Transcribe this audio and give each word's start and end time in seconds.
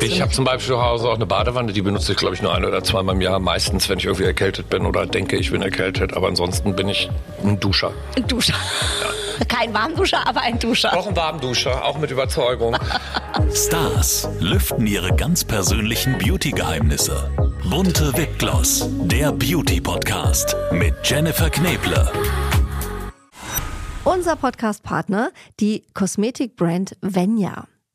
Ich 0.00 0.20
habe 0.22 0.30
zum 0.30 0.44
Beispiel 0.44 0.74
zu 0.74 0.82
Hause 0.82 1.08
auch 1.08 1.16
eine 1.16 1.26
Badewanne, 1.26 1.72
die 1.72 1.82
benutze 1.82 2.12
ich, 2.12 2.18
glaube 2.18 2.34
ich, 2.34 2.42
nur 2.42 2.54
ein 2.54 2.64
oder 2.64 2.84
zweimal 2.84 3.16
im 3.16 3.20
Jahr. 3.20 3.38
Meistens, 3.40 3.88
wenn 3.88 3.98
ich 3.98 4.04
irgendwie 4.04 4.24
erkältet 4.24 4.70
bin 4.70 4.86
oder 4.86 5.06
denke, 5.06 5.36
ich 5.36 5.50
bin 5.50 5.62
erkältet. 5.62 6.14
Aber 6.14 6.28
ansonsten 6.28 6.76
bin 6.76 6.88
ich 6.88 7.10
ein 7.42 7.58
Duscher. 7.58 7.92
Ein 8.16 8.26
Duscher. 8.26 8.54
Kein 9.48 9.72
Warmduscher, 9.74 10.26
aber 10.26 10.40
ein 10.42 10.58
Duscher. 10.58 10.96
Auch 10.96 11.06
ein 11.06 11.16
Warmduscher, 11.16 11.84
auch 11.84 11.98
mit 11.98 12.10
Überzeugung. 12.10 12.76
Stars 13.54 14.28
lüften 14.40 14.86
ihre 14.86 15.14
ganz 15.14 15.44
persönlichen 15.44 16.18
Beauty-Geheimnisse. 16.18 17.30
Bunte 17.68 18.16
Wipgloss, 18.16 18.88
der 19.04 19.32
Beauty-Podcast 19.32 20.56
mit 20.72 20.94
Jennifer 21.04 21.50
Kneble. 21.50 22.10
Unser 24.04 24.36
Podcast-Partner, 24.36 25.30
die 25.60 25.84
Kosmetikbrand 25.94 26.96
Venya. 27.00 27.66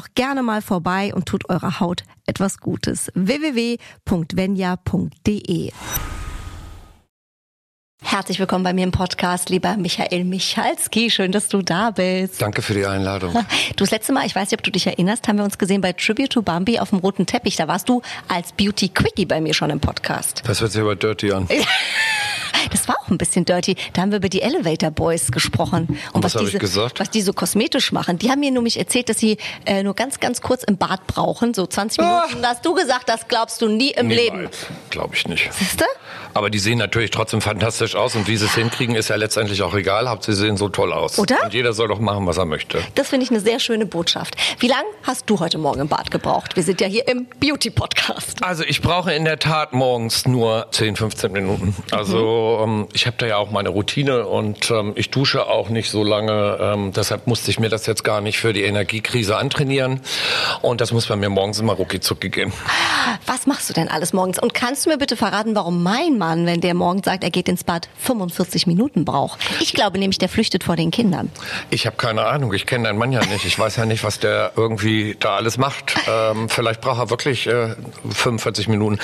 doch 0.00 0.08
gerne 0.14 0.42
mal 0.42 0.62
vorbei 0.62 1.12
und 1.14 1.26
tut 1.26 1.50
eurer 1.50 1.78
Haut 1.80 2.04
etwas 2.26 2.58
Gutes. 2.58 3.12
www.venya.de 3.14 3.80
Herzlich 8.10 8.40
willkommen 8.40 8.64
bei 8.64 8.72
mir 8.72 8.82
im 8.82 8.90
Podcast, 8.90 9.50
lieber 9.50 9.76
Michael 9.76 10.24
Michalski. 10.24 11.12
Schön, 11.12 11.30
dass 11.30 11.46
du 11.46 11.62
da 11.62 11.92
bist. 11.92 12.42
Danke 12.42 12.60
für 12.60 12.74
die 12.74 12.84
Einladung. 12.84 13.32
Du, 13.76 13.84
das 13.84 13.92
letzte 13.92 14.12
Mal, 14.12 14.26
ich 14.26 14.34
weiß 14.34 14.50
nicht, 14.50 14.58
ob 14.58 14.64
du 14.64 14.72
dich 14.72 14.88
erinnerst, 14.88 15.28
haben 15.28 15.36
wir 15.36 15.44
uns 15.44 15.58
gesehen 15.58 15.80
bei 15.80 15.92
Tribute 15.92 16.28
to 16.28 16.42
Bambi 16.42 16.80
auf 16.80 16.90
dem 16.90 16.98
roten 16.98 17.24
Teppich. 17.24 17.54
Da 17.54 17.68
warst 17.68 17.88
du 17.88 18.02
als 18.26 18.50
Beauty 18.50 18.88
Quickie 18.88 19.26
bei 19.26 19.40
mir 19.40 19.54
schon 19.54 19.70
im 19.70 19.78
Podcast. 19.78 20.42
Das 20.44 20.60
hört 20.60 20.72
sich 20.72 20.80
aber 20.80 20.96
dirty 20.96 21.32
an. 21.32 21.48
Das 22.70 22.86
war 22.88 22.96
auch 23.00 23.08
ein 23.08 23.18
bisschen 23.18 23.44
dirty. 23.44 23.74
Da 23.92 24.02
haben 24.02 24.10
wir 24.10 24.18
über 24.18 24.28
die 24.28 24.42
Elevator 24.42 24.90
Boys 24.90 25.32
gesprochen. 25.32 25.98
Und 26.12 26.22
was 26.22 26.34
was, 26.34 26.42
ich 26.42 26.48
diese, 26.48 26.58
gesagt? 26.58 27.00
was 27.00 27.10
die 27.10 27.22
so 27.22 27.32
kosmetisch 27.32 27.90
machen. 27.90 28.18
Die 28.18 28.30
haben 28.30 28.40
mir 28.40 28.50
nämlich 28.50 28.78
erzählt, 28.78 29.08
dass 29.08 29.18
sie 29.18 29.38
äh, 29.64 29.82
nur 29.82 29.94
ganz, 29.94 30.20
ganz 30.20 30.40
kurz 30.40 30.62
im 30.64 30.76
Bad 30.76 31.06
brauchen, 31.06 31.54
so 31.54 31.66
20 31.66 31.98
Minuten. 31.98 32.42
Da 32.42 32.50
hast 32.50 32.64
du 32.64 32.74
gesagt, 32.74 33.08
das 33.08 33.28
glaubst 33.28 33.62
du 33.62 33.68
nie 33.68 33.90
im 33.92 34.08
Leben. 34.08 34.48
Glaube 34.90 35.14
ich 35.14 35.26
nicht. 35.26 35.52
Siehste? 35.52 35.84
Aber 36.34 36.50
die 36.50 36.58
sehen 36.58 36.78
natürlich 36.78 37.10
trotzdem 37.10 37.40
fantastisch 37.40 37.96
aus 38.00 38.16
und 38.16 38.26
wie 38.28 38.36
sie 38.36 38.46
es 38.46 38.54
hinkriegen, 38.54 38.94
ist 38.94 39.08
ja 39.08 39.16
letztendlich 39.16 39.62
auch 39.62 39.74
egal. 39.74 40.08
Hauptsache, 40.08 40.34
sie 40.34 40.42
sehen 40.42 40.56
so 40.56 40.68
toll 40.68 40.92
aus. 40.92 41.18
Oder? 41.18 41.36
Und 41.44 41.54
jeder 41.54 41.72
soll 41.72 41.88
doch 41.88 42.00
machen, 42.00 42.26
was 42.26 42.38
er 42.38 42.46
möchte. 42.46 42.80
Das 42.94 43.08
finde 43.08 43.24
ich 43.24 43.30
eine 43.30 43.40
sehr 43.40 43.60
schöne 43.60 43.86
Botschaft. 43.86 44.36
Wie 44.58 44.68
lange 44.68 44.88
hast 45.02 45.28
du 45.28 45.40
heute 45.40 45.58
Morgen 45.58 45.80
im 45.80 45.88
Bad 45.88 46.10
gebraucht? 46.10 46.56
Wir 46.56 46.62
sind 46.62 46.80
ja 46.80 46.86
hier 46.86 47.06
im 47.08 47.26
Beauty-Podcast. 47.40 48.42
Also 48.42 48.64
ich 48.64 48.80
brauche 48.80 49.12
in 49.12 49.24
der 49.24 49.38
Tat 49.38 49.72
morgens 49.72 50.26
nur 50.26 50.66
10, 50.70 50.96
15 50.96 51.32
Minuten. 51.32 51.76
Also 51.90 52.60
ähm, 52.62 52.88
ich 52.92 53.06
habe 53.06 53.16
da 53.18 53.26
ja 53.26 53.36
auch 53.36 53.50
meine 53.50 53.68
Routine 53.68 54.26
und 54.26 54.70
ähm, 54.70 54.92
ich 54.96 55.10
dusche 55.10 55.46
auch 55.46 55.68
nicht 55.68 55.90
so 55.90 56.02
lange. 56.02 56.58
Ähm, 56.60 56.92
deshalb 56.92 57.26
musste 57.26 57.50
ich 57.50 57.60
mir 57.60 57.68
das 57.68 57.86
jetzt 57.86 58.04
gar 58.04 58.20
nicht 58.20 58.38
für 58.38 58.52
die 58.52 58.62
Energiekrise 58.62 59.36
antrainieren. 59.36 60.00
Und 60.62 60.80
das 60.80 60.92
muss 60.92 61.06
bei 61.06 61.16
mir 61.16 61.28
morgens 61.28 61.58
immer 61.60 61.74
rucki 61.74 62.00
gehen. 62.30 62.52
Was 63.26 63.46
machst 63.46 63.68
du 63.68 63.74
denn 63.74 63.88
alles 63.88 64.12
morgens? 64.12 64.38
Und 64.38 64.54
kannst 64.54 64.86
du 64.86 64.90
mir 64.90 64.98
bitte 64.98 65.16
verraten, 65.16 65.54
warum 65.54 65.82
mein 65.82 66.18
Mann, 66.18 66.46
wenn 66.46 66.60
der 66.60 66.74
morgens 66.74 67.04
sagt, 67.04 67.24
er 67.24 67.30
geht 67.30 67.48
ins 67.48 67.64
Bad, 67.64 67.88
45 67.98 68.66
Minuten 68.66 69.04
braucht? 69.04 69.38
Ich 69.60 69.72
glaube 69.72 69.98
nämlich, 69.98 70.18
der 70.18 70.28
flüchtet 70.28 70.64
vor 70.64 70.76
den 70.76 70.90
Kindern. 70.90 71.30
Ich 71.70 71.86
habe 71.86 71.96
keine 71.96 72.24
Ahnung, 72.26 72.52
ich 72.54 72.66
kenne 72.66 72.84
deinen 72.84 72.98
Mann 72.98 73.12
ja 73.12 73.20
nicht. 73.26 73.44
Ich 73.44 73.58
weiß 73.58 73.76
ja 73.76 73.86
nicht, 73.86 74.04
was 74.04 74.18
der 74.20 74.52
irgendwie 74.56 75.16
da 75.20 75.36
alles 75.36 75.58
macht. 75.58 75.94
Ähm, 76.08 76.48
vielleicht 76.48 76.80
braucht 76.80 76.98
er 77.00 77.10
wirklich 77.10 77.46
äh, 77.46 77.74
45 78.10 78.68
Minuten. 78.68 78.98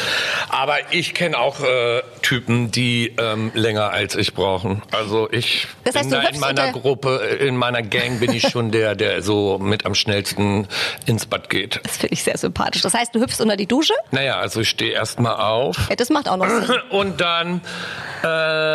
Aber 0.48 0.76
ich 0.91 1.14
kenne 1.14 1.38
auch 1.38 1.60
äh, 1.60 2.02
Typen, 2.22 2.70
die 2.70 3.14
ähm, 3.19 3.50
länger 3.54 3.91
als 3.91 4.14
ich 4.16 4.34
brauchen. 4.34 4.82
Also 4.92 5.30
ich 5.30 5.66
Das 5.84 5.94
heißt, 5.94 6.10
bin 6.10 6.20
in 6.20 6.41
meiner 6.41 6.66
unter- 6.69 6.80
Gruppe, 6.80 7.20
äh, 7.41 7.46
in 7.46 7.56
meiner 7.56 7.82
Gang 7.82 8.20
bin 8.20 8.32
ich 8.32 8.48
schon 8.48 8.70
der, 8.70 8.94
der 8.94 9.22
so 9.22 9.58
mit 9.58 9.84
am 9.86 9.94
schnellsten 9.94 10.66
ins 11.06 11.26
Bad 11.26 11.50
geht. 11.50 11.80
Das 11.84 11.98
finde 11.98 12.14
ich 12.14 12.22
sehr 12.22 12.38
sympathisch. 12.38 12.82
Das 12.82 12.94
heißt, 12.94 13.14
du 13.14 13.20
hüpfst 13.20 13.41
unter 13.41 13.56
die 13.56 13.66
Dusche? 13.66 13.94
Naja, 14.10 14.36
also 14.38 14.60
ich 14.60 14.69
stehe 14.70 14.92
erstmal 14.92 15.36
auf. 15.36 15.76
Ja, 15.91 15.96
das 15.96 16.08
macht 16.10 16.28
auch 16.28 16.36
noch 16.36 16.48
Sinn. 16.48 16.64
Und 16.91 17.20
dann 17.20 17.60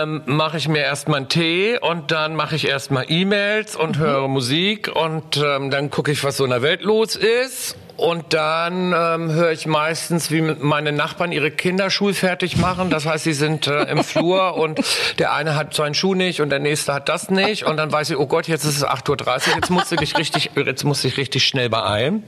ähm, 0.02 0.24
mache 0.26 0.58
ich 0.58 0.68
mir 0.68 0.82
erstmal 0.82 1.18
einen 1.18 1.30
Tee 1.30 1.78
und 1.80 2.12
dann 2.12 2.36
mache 2.36 2.56
ich 2.56 2.68
erstmal 2.68 3.06
E-Mails 3.10 3.76
und 3.76 3.98
höre 3.98 4.28
Musik 4.28 4.92
und 4.94 5.38
ähm, 5.38 5.72
dann 5.72 5.90
gucke 5.90 6.12
ich, 6.12 6.24
was 6.24 6.38
so 6.38 6.44
in 6.44 6.50
der 6.50 6.62
Welt 6.62 6.82
los 6.82 7.16
ist. 7.16 7.78
Und 7.98 8.34
dann 8.34 8.94
ähm, 8.96 9.32
höre 9.32 9.52
ich 9.52 9.68
meistens, 9.68 10.32
wie 10.32 10.42
meine 10.42 10.92
Nachbarn 10.92 11.32
ihre 11.32 11.52
Kinder 11.52 11.90
schulfertig 11.90 12.58
machen. 12.58 12.90
Das 12.90 13.06
heißt, 13.06 13.24
sie 13.24 13.34
sind 13.34 13.68
äh, 13.68 13.84
im 13.84 14.04
Flur 14.04 14.56
und 14.56 14.80
der 15.20 15.34
eine 15.34 15.56
hat 15.56 15.74
seinen 15.74 15.94
Schuh 15.94 16.16
nicht 16.16 16.42
und 16.42 16.50
der 16.50 16.60
nächste 16.60 16.94
hat 16.94 17.10
das 17.10 17.30
nicht. 17.30 17.66
Und 17.66 17.78
dann 17.78 17.92
weiß 17.92 18.10
ich, 18.10 18.18
oh 18.18 18.26
Gott, 18.26 18.48
jetzt 18.48 18.64
ist 18.64 18.78
es 18.78 18.86
8.30 18.86 19.50
Uhr, 19.50 19.56
jetzt 19.56 19.70
musst 19.70 19.92
du 19.92 19.96
dich 19.96 20.18
richtig, 20.18 20.52
jetzt 20.56 20.84
musst 20.84 21.04
du 21.04 21.10
dich 21.10 21.18
richtig 21.18 21.44
schnell 21.46 21.70
beeilen. 21.70 22.24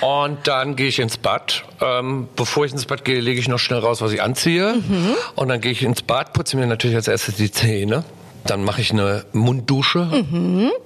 Und 0.00 0.46
dann 0.46 0.76
gehe 0.76 0.88
ich 0.88 0.98
ins 0.98 1.16
Bad. 1.16 1.64
Ähm, 1.80 2.28
bevor 2.36 2.66
ich 2.66 2.72
ins 2.72 2.86
Bad 2.86 3.04
gehe, 3.04 3.20
lege 3.20 3.40
ich 3.40 3.48
noch 3.48 3.58
schnell 3.58 3.80
raus, 3.80 4.02
was 4.02 4.12
ich 4.12 4.22
anziehe. 4.22 4.74
Und 5.34 5.48
dann 5.48 5.60
gehe 5.60 5.72
ich 5.72 5.82
ins 5.82 6.02
Bad, 6.02 6.32
putze 6.32 6.56
mir 6.56 6.66
natürlich 6.66 6.96
als 6.96 7.08
erstes 7.08 7.36
die 7.36 7.50
Zähne. 7.50 8.04
Dann 8.44 8.64
mache 8.64 8.80
ich 8.80 8.90
eine 8.92 9.24
Munddusche 9.32 10.24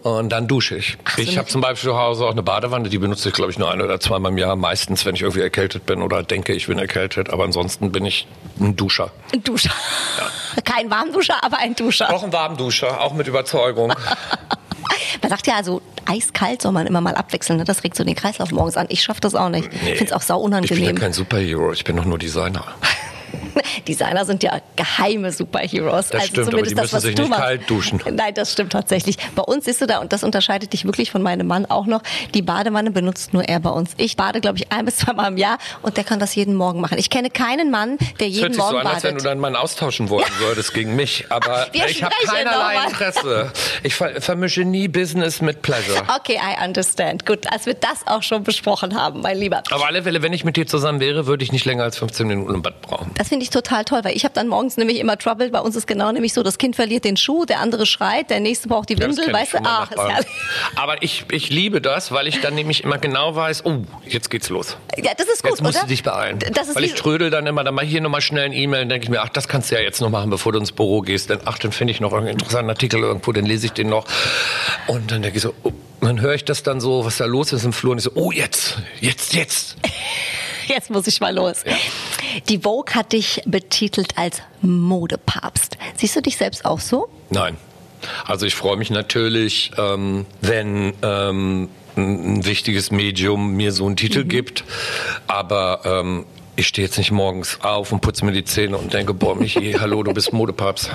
und 0.03 0.29
dann 0.31 0.49
dusche 0.49 0.77
ich. 0.77 0.99
ich 1.17 1.39
habe 1.39 1.49
zum 1.49 1.61
Beispiel 1.61 1.91
zu 1.91 1.97
Hause 1.97 2.27
auch 2.27 2.33
eine 2.33 2.43
Badewanne, 2.43 2.89
die 2.89 2.99
benutze 2.99 3.29
ich, 3.29 3.35
glaube 3.35 3.51
ich, 3.51 3.59
nur 3.59 3.71
ein 3.71 3.81
oder 3.81 4.01
zweimal 4.01 4.33
im 4.33 4.39
Jahr. 4.39 4.57
Meistens, 4.57 5.05
wenn 5.07 5.15
ich 5.15 5.23
irgendwie 5.23 5.41
erkältet 5.41 5.87
bin 5.87 6.03
oder 6.03 6.23
denke, 6.23 6.53
ich 6.53 6.67
bin 6.67 6.79
erkältet. 6.79 7.31
Aber 7.31 7.45
ansonsten 7.45 7.93
bin 7.93 8.05
ich 8.05 8.27
ein 8.61 8.77
Duscher. 8.77 9.11
Ein 9.33 9.43
Duscher. 9.45 9.71
Kein 10.65 10.91
Warmduscher, 10.91 11.43
aber 11.43 11.59
ein 11.59 11.75
Duscher. 11.75 12.13
Auch 12.13 12.23
ein 12.23 12.33
Warmduscher, 12.33 13.01
auch 13.01 13.15
mit 13.15 13.27
Überzeugung. 13.27 13.93
Man 15.23 15.31
sagt 15.31 15.47
ja, 15.47 15.55
also 15.55 15.81
eiskalt 16.07 16.61
soll 16.61 16.73
man 16.73 16.87
immer 16.87 17.01
mal 17.01 17.15
abwechseln. 17.15 17.59
Ne? 17.59 17.65
Das 17.65 17.83
regt 17.83 17.97
so 17.97 18.05
den 18.05 18.15
Kreislauf 18.15 18.51
morgens 18.51 18.77
an. 18.77 18.87
Ich 18.91 19.03
schaffe 19.03 19.21
das 19.23 19.35
auch 19.35 19.49
nicht. 19.49 19.73
Ich 19.73 19.97
finde 19.99 20.05
es 20.05 20.13
auch 20.13 20.21
sau 20.21 20.39
Ich 20.39 20.51
bin 20.51 20.53
ja 20.53 20.59
unangenehm. 20.59 20.97
kein 20.97 21.13
Superhero, 21.15 21.73
ich 21.73 21.85
bin 21.85 21.97
doch 21.97 22.05
nur 22.05 22.19
Designer. 22.19 22.65
Designer 23.89 24.25
sind 24.25 24.43
ja 24.43 24.61
geheime 24.77 25.33
Superheroes. 25.33 26.09
Das 26.09 26.27
stimmt, 26.27 26.49
aber 26.53 26.63
die 26.63 26.75
müssen 26.75 27.01
sich 27.01 27.15
du 27.15 27.23
nicht 27.23 27.31
machst. 27.31 27.43
kalt 27.43 27.71
duschen. 27.71 28.01
Nein, 28.13 28.35
das 28.35 28.53
stimmt 28.53 28.73
tatsächlich. 28.73 29.17
Bei 29.35 29.43
uns 29.43 29.65
siehst 29.65 29.81
du 29.81 29.87
da, 29.87 29.99
und 29.99 30.13
das 30.13 30.25
unterscheidet 30.25 30.73
dich 30.73 30.85
wirklich 30.85 31.11
von 31.11 31.23
meinem 31.23 31.47
Mann 31.47 31.67
auch 31.67 31.87
noch, 31.87 32.03
die 32.35 32.43
Badewanne 32.43 32.91
benutzt 32.91 33.33
nur 33.33 33.45
er 33.45 33.61
bei 33.61 33.71
uns. 33.71 33.93
Ich 33.97 34.17
bade, 34.17 34.41
glaube 34.41 34.59
ich, 34.59 34.71
ein 34.73 34.85
bis 34.85 34.97
zweimal 34.99 35.31
im 35.31 35.37
Jahr 35.37 35.59
und 35.83 35.97
der 35.97 36.05
kann 36.05 36.19
das 36.19 36.35
jeden 36.35 36.55
Morgen 36.55 36.81
machen. 36.81 36.99
Ich 36.99 37.11
kenne 37.11 37.31
keinen 37.31 37.71
Mann, 37.71 37.99
der 38.21 38.27
hört 38.29 38.35
jeden 38.37 38.55
sich 38.55 38.63
so 38.63 38.71
Morgen 38.73 38.87
an, 38.87 38.95
als 38.95 39.03
wenn 39.05 39.11
du 39.11 39.17
badet. 39.19 39.27
deinen 39.31 39.41
Mann 39.41 39.57
austauschen 39.57 40.09
wollen 40.11 40.27
würdest 40.39 40.75
gegen 40.75 40.97
mich. 40.97 41.27
Aber 41.31 41.67
Wir 41.73 41.87
ich 41.87 42.03
habe 42.03 42.15
keinerlei 42.27 42.75
mal. 42.75 42.89
Interesse. 42.89 43.53
Ich 43.83 43.95
ver 43.95 44.21
vermische 44.21 44.65
nie 44.65 44.89
Business 44.89 45.41
mit 45.41 45.63
Pleasure. 45.63 46.03
Okay, 46.17 46.37
I 46.39 46.65
understand. 46.65 47.27
Gut, 47.27 47.51
als 47.53 47.67
wir 47.67 47.75
das 47.75 48.07
auch 48.07 48.23
schon 48.23 48.43
besprochen 48.45 48.95
haben, 49.01 49.21
mein 49.21 49.37
Lieber. 49.39 49.63
Auf 49.71 49.85
alle 49.85 50.03
Fälle, 50.03 50.23
wenn 50.23 50.33
ich 50.33 50.45
mit 50.45 50.57
dir 50.57 50.67
zusammen 50.67 51.01
wäre, 51.01 51.27
würde 51.27 51.45
ich 51.45 51.53
nicht 51.53 51.65
länger 51.65 51.85
als 51.85 51.99
15 51.99 52.27
Minuten 52.27 52.55
im 52.55 52.63
Bad 52.63 52.81
brauchen. 52.83 53.11
Das 53.17 53.29
finde 53.29 53.44
ich 53.44 53.44
total 53.51 53.85
toll, 53.85 54.01
weil 54.03 54.17
ich 54.17 54.25
habe 54.25 54.35
dann 54.35 54.49
morgens 54.49 54.77
nämlich 54.77 54.99
immer 54.99 55.19
Trouble. 55.19 55.51
Bei 55.51 55.61
uns 55.61 55.77
ist 55.77 55.87
genau 55.87 56.13
nämlich 56.13 56.33
so, 56.33 56.43
das 56.43 56.59
Kind 56.59 56.77
verliert 56.77 57.05
den 57.05 57.17
Schuh, 57.17 57.45
der 57.45 57.61
andere 57.61 57.87
schreit, 57.87 58.31
der 58.31 58.41
nächste 58.41 58.69
braucht 58.69 58.89
die 58.89 58.95
Ja, 58.95 59.07
Windel, 59.09 59.27
ich 59.29 59.33
weißt 59.33 59.55
du? 59.55 59.59
Ach, 59.65 59.91
ist 59.91 59.99
herrlich. 59.99 60.27
Aber 60.77 61.03
ich, 61.03 61.25
ich 61.31 61.51
liebe 61.51 61.81
das, 61.81 62.13
weil 62.13 62.27
ich 62.27 62.41
dann 62.41 62.55
nämlich 62.55 62.85
immer 62.85 62.99
genau 62.99 63.35
weiß, 63.35 63.65
oh, 63.65 63.79
jetzt 64.07 64.31
geht's 64.31 64.49
los. 64.49 64.77
Ja, 64.97 65.13
das 65.17 65.27
ist 65.27 65.43
gut, 65.43 65.53
Jetzt 65.53 65.63
musst 65.63 65.77
oder? 65.77 65.85
du 65.85 65.89
dich 65.91 66.03
beeilen. 66.03 66.39
Weil 66.75 66.85
ich 66.85 66.95
trödel 66.95 67.31
dann 67.31 67.47
immer, 67.47 67.65
dann 67.65 67.75
mache 67.75 67.87
ich 67.87 67.91
hier 67.91 68.01
nochmal 68.01 68.21
schnell 68.21 68.45
eine 68.47 68.55
E-Mail 68.57 68.83
und 68.83 68.89
denke 68.89 69.05
ich 69.05 69.11
mir, 69.11 69.23
ach, 69.23 69.29
das 69.29 69.49
kannst 69.49 69.71
du 69.71 69.75
ja 69.75 69.81
jetzt 69.81 70.01
noch 70.01 70.11
machen, 70.11 70.31
bevor 70.31 70.53
du 70.53 70.59
ins 70.59 70.73
Büro 70.73 71.01
gehst. 71.01 71.31
Denn 71.31 71.41
ach, 71.45 71.59
dann 71.59 71.73
finde 71.73 71.93
ich 71.93 72.01
noch 72.01 72.13
irgendeinen 72.13 72.39
interessanten 72.39 72.71
Artikel 72.71 73.01
irgendwo, 73.01 73.33
dann 73.33 73.47
lese 73.47 73.67
ich 73.67 73.73
den 73.73 73.89
noch. 73.89 74.05
Und 74.87 75.11
dann 75.11 75.23
denke 75.23 75.37
ich 75.37 75.43
so, 75.43 75.55
oh, 75.63 75.73
dann 76.01 76.21
höre 76.21 76.35
ich 76.35 76.45
das 76.45 76.63
dann 76.63 76.81
so, 76.81 77.05
was 77.05 77.17
da 77.17 77.25
los 77.25 77.53
ist 77.53 77.65
im 77.65 77.73
Flur 77.73 77.93
und 77.93 77.99
ich 77.99 78.05
so, 78.05 78.13
oh, 78.15 78.31
jetzt, 78.33 78.77
jetzt, 79.01 79.35
jetzt. 79.35 79.77
jetzt 80.69 80.91
muss 80.91 81.07
ich 81.07 81.21
mal 81.21 81.35
los. 81.35 81.65
Die 82.49 82.59
Vogue 82.59 82.95
hat 82.95 83.13
dich 83.13 83.43
betitelt 83.47 84.17
als 84.17 84.43
Modepapst. 84.63 85.77
Siehst 85.97 86.17
du 86.17 86.23
dich 86.23 86.37
selbst 86.37 86.65
auch 86.65 86.81
so? 86.81 87.09
Nein. 87.31 87.57
Also 88.27 88.45
ich 88.45 88.55
freue 88.55 88.77
mich 88.77 88.91
natürlich, 88.91 89.73
ähm, 89.79 90.27
wenn 90.43 90.93
ähm, 91.03 91.71
ein 91.97 92.45
wichtiges 92.45 92.91
Medium 92.91 93.53
mir 93.53 93.73
so 93.73 93.87
einen 93.87 93.97
Titel 93.97 94.25
gibt. 94.25 94.65
Aber 95.27 95.81
ähm, 95.85 96.27
ich 96.57 96.67
stehe 96.69 96.87
jetzt 96.87 96.99
nicht 96.99 97.11
morgens 97.11 97.59
auf 97.63 97.93
und 97.93 98.01
putze 98.01 98.25
mir 98.25 98.33
die 98.33 98.45
Zähne 98.45 98.77
und 98.79 98.93
denke, 98.93 99.13
boah, 99.15 99.35
Michi, 99.35 99.73
hallo, 99.81 100.03
du 100.03 100.13
bist 100.15 100.33
Modepapst. 100.33 100.91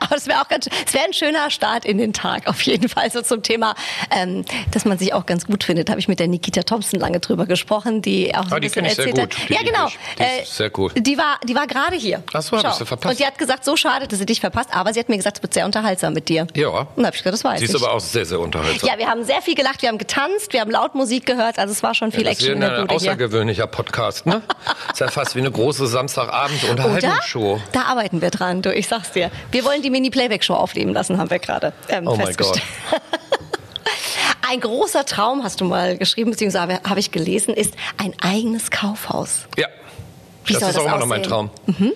Aber 0.00 0.16
es 0.16 0.26
wäre 0.26 0.42
auch 0.42 0.48
ganz, 0.48 0.68
es 0.86 0.92
wäre 0.92 1.04
ein 1.04 1.12
schöner 1.14 1.50
Start 1.50 1.84
in 1.86 1.96
den 1.98 2.12
Tag, 2.12 2.46
auf 2.46 2.60
jeden 2.62 2.88
Fall. 2.88 3.10
So 3.10 3.22
zum 3.22 3.42
Thema, 3.42 3.74
ähm, 4.10 4.44
dass 4.72 4.84
man 4.84 4.98
sich 4.98 5.14
auch 5.14 5.24
ganz 5.24 5.46
gut 5.46 5.64
findet, 5.64 5.88
habe 5.88 6.00
ich 6.00 6.08
mit 6.08 6.20
der 6.20 6.28
Nikita 6.28 6.62
Thompson 6.64 7.00
lange 7.00 7.20
drüber 7.20 7.46
gesprochen, 7.46 8.02
die 8.02 8.34
auch 8.34 8.44
so 8.44 8.52
Ah, 8.52 8.56
ein 8.56 8.60
die 8.62 8.68
bisschen 8.68 8.84
ich 8.84 8.94
sehr 8.94 9.06
erzählt 9.06 9.30
gut. 9.30 9.38
hat. 9.40 9.48
Die 9.48 9.54
ja, 9.54 9.60
genau. 9.62 9.86
ich. 9.86 9.98
Die 10.18 10.42
ist 10.42 10.56
sehr 10.56 10.68
gut. 10.70 10.92
Die 10.96 11.16
war, 11.16 11.38
die 11.48 11.54
war 11.54 11.66
gerade 11.66 11.96
hier. 11.96 12.22
Ach 12.34 12.42
so, 12.42 12.58
hab 12.58 12.64
ich 12.66 12.72
sie 12.74 12.84
verpasst. 12.86 13.10
Und 13.12 13.18
die 13.20 13.24
hat 13.26 13.38
gesagt, 13.38 13.64
so 13.64 13.76
schade, 13.76 14.06
dass 14.06 14.18
sie 14.18 14.26
dich 14.26 14.40
verpasst, 14.40 14.68
aber 14.74 14.92
sie 14.92 15.00
hat 15.00 15.08
mir 15.08 15.16
gesagt, 15.16 15.38
es 15.38 15.42
wird 15.42 15.54
sehr 15.54 15.64
unterhaltsam 15.64 16.12
mit 16.12 16.28
dir. 16.28 16.46
Ja. 16.54 16.68
Und 16.68 16.88
dann 16.96 17.06
habe 17.06 17.16
ich 17.16 17.22
gesagt, 17.22 17.34
das 17.34 17.44
weiß 17.44 17.58
Sie 17.60 17.64
ist 17.64 17.74
ich. 17.74 17.82
aber 17.82 17.92
auch 17.94 18.00
sehr, 18.00 18.26
sehr 18.26 18.38
unterhaltsam. 18.40 18.88
ja, 18.88 18.98
wir 18.98 19.06
haben 19.08 19.24
sehr 19.24 19.40
viel 19.40 19.54
gelacht, 19.54 19.80
wir 19.80 19.88
haben 19.88 19.98
getanzt, 19.98 20.52
wir 20.52 20.60
haben 20.60 20.70
laut 20.70 20.94
Musik 20.94 21.24
gehört, 21.24 21.58
also 21.58 21.72
es 21.72 21.82
war 21.82 21.94
schon 21.94 22.12
viel 22.12 22.24
das 22.24 22.34
ist 22.34 22.40
Action 22.40 22.54
in 22.56 22.60
der 22.60 22.70
ein 22.70 22.80
Bude 22.86 22.90
hier. 23.00 23.10
außergewöhnlicher 23.12 23.66
Podcast, 24.10 24.26
ne? 24.26 24.42
ist 24.92 25.00
ja 25.00 25.08
fast 25.08 25.34
wie 25.34 25.40
eine 25.40 25.50
große? 25.50 25.86
Samstagabend-Unterhaltungsshow. 25.86 27.60
Da 27.72 27.82
arbeiten 27.82 28.20
wir 28.20 28.30
dran, 28.30 28.62
du, 28.62 28.72
ich 28.74 28.88
sag's 28.88 29.12
dir. 29.12 29.30
Wir 29.50 29.64
wollen 29.64 29.82
die 29.82 29.90
Mini-Playback-Show 29.90 30.54
aufleben 30.54 30.92
lassen, 30.92 31.18
haben 31.18 31.30
wir 31.30 31.38
gerade 31.38 31.72
ähm, 31.88 32.06
Oh 32.06 32.16
mein 32.16 32.26
festgestellt. 32.26 32.62
Ein 34.48 34.60
großer 34.60 35.04
Traum, 35.04 35.44
hast 35.44 35.60
du 35.60 35.64
mal 35.64 35.96
geschrieben, 35.96 36.32
beziehungsweise 36.32 36.80
habe 36.82 36.98
ich 36.98 37.12
gelesen, 37.12 37.54
ist 37.54 37.74
ein 37.98 38.14
eigenes 38.20 38.72
Kaufhaus. 38.72 39.42
Ja. 39.56 39.68
Wie 40.50 40.54
das 40.54 40.62
ist 40.62 40.76
das 40.76 40.78
auch 40.78 40.86
immer 40.86 40.98
noch 40.98 41.06
mein 41.06 41.20
aussehen? 41.20 41.50
Mhm. 41.66 41.74
Traum. 41.74 41.92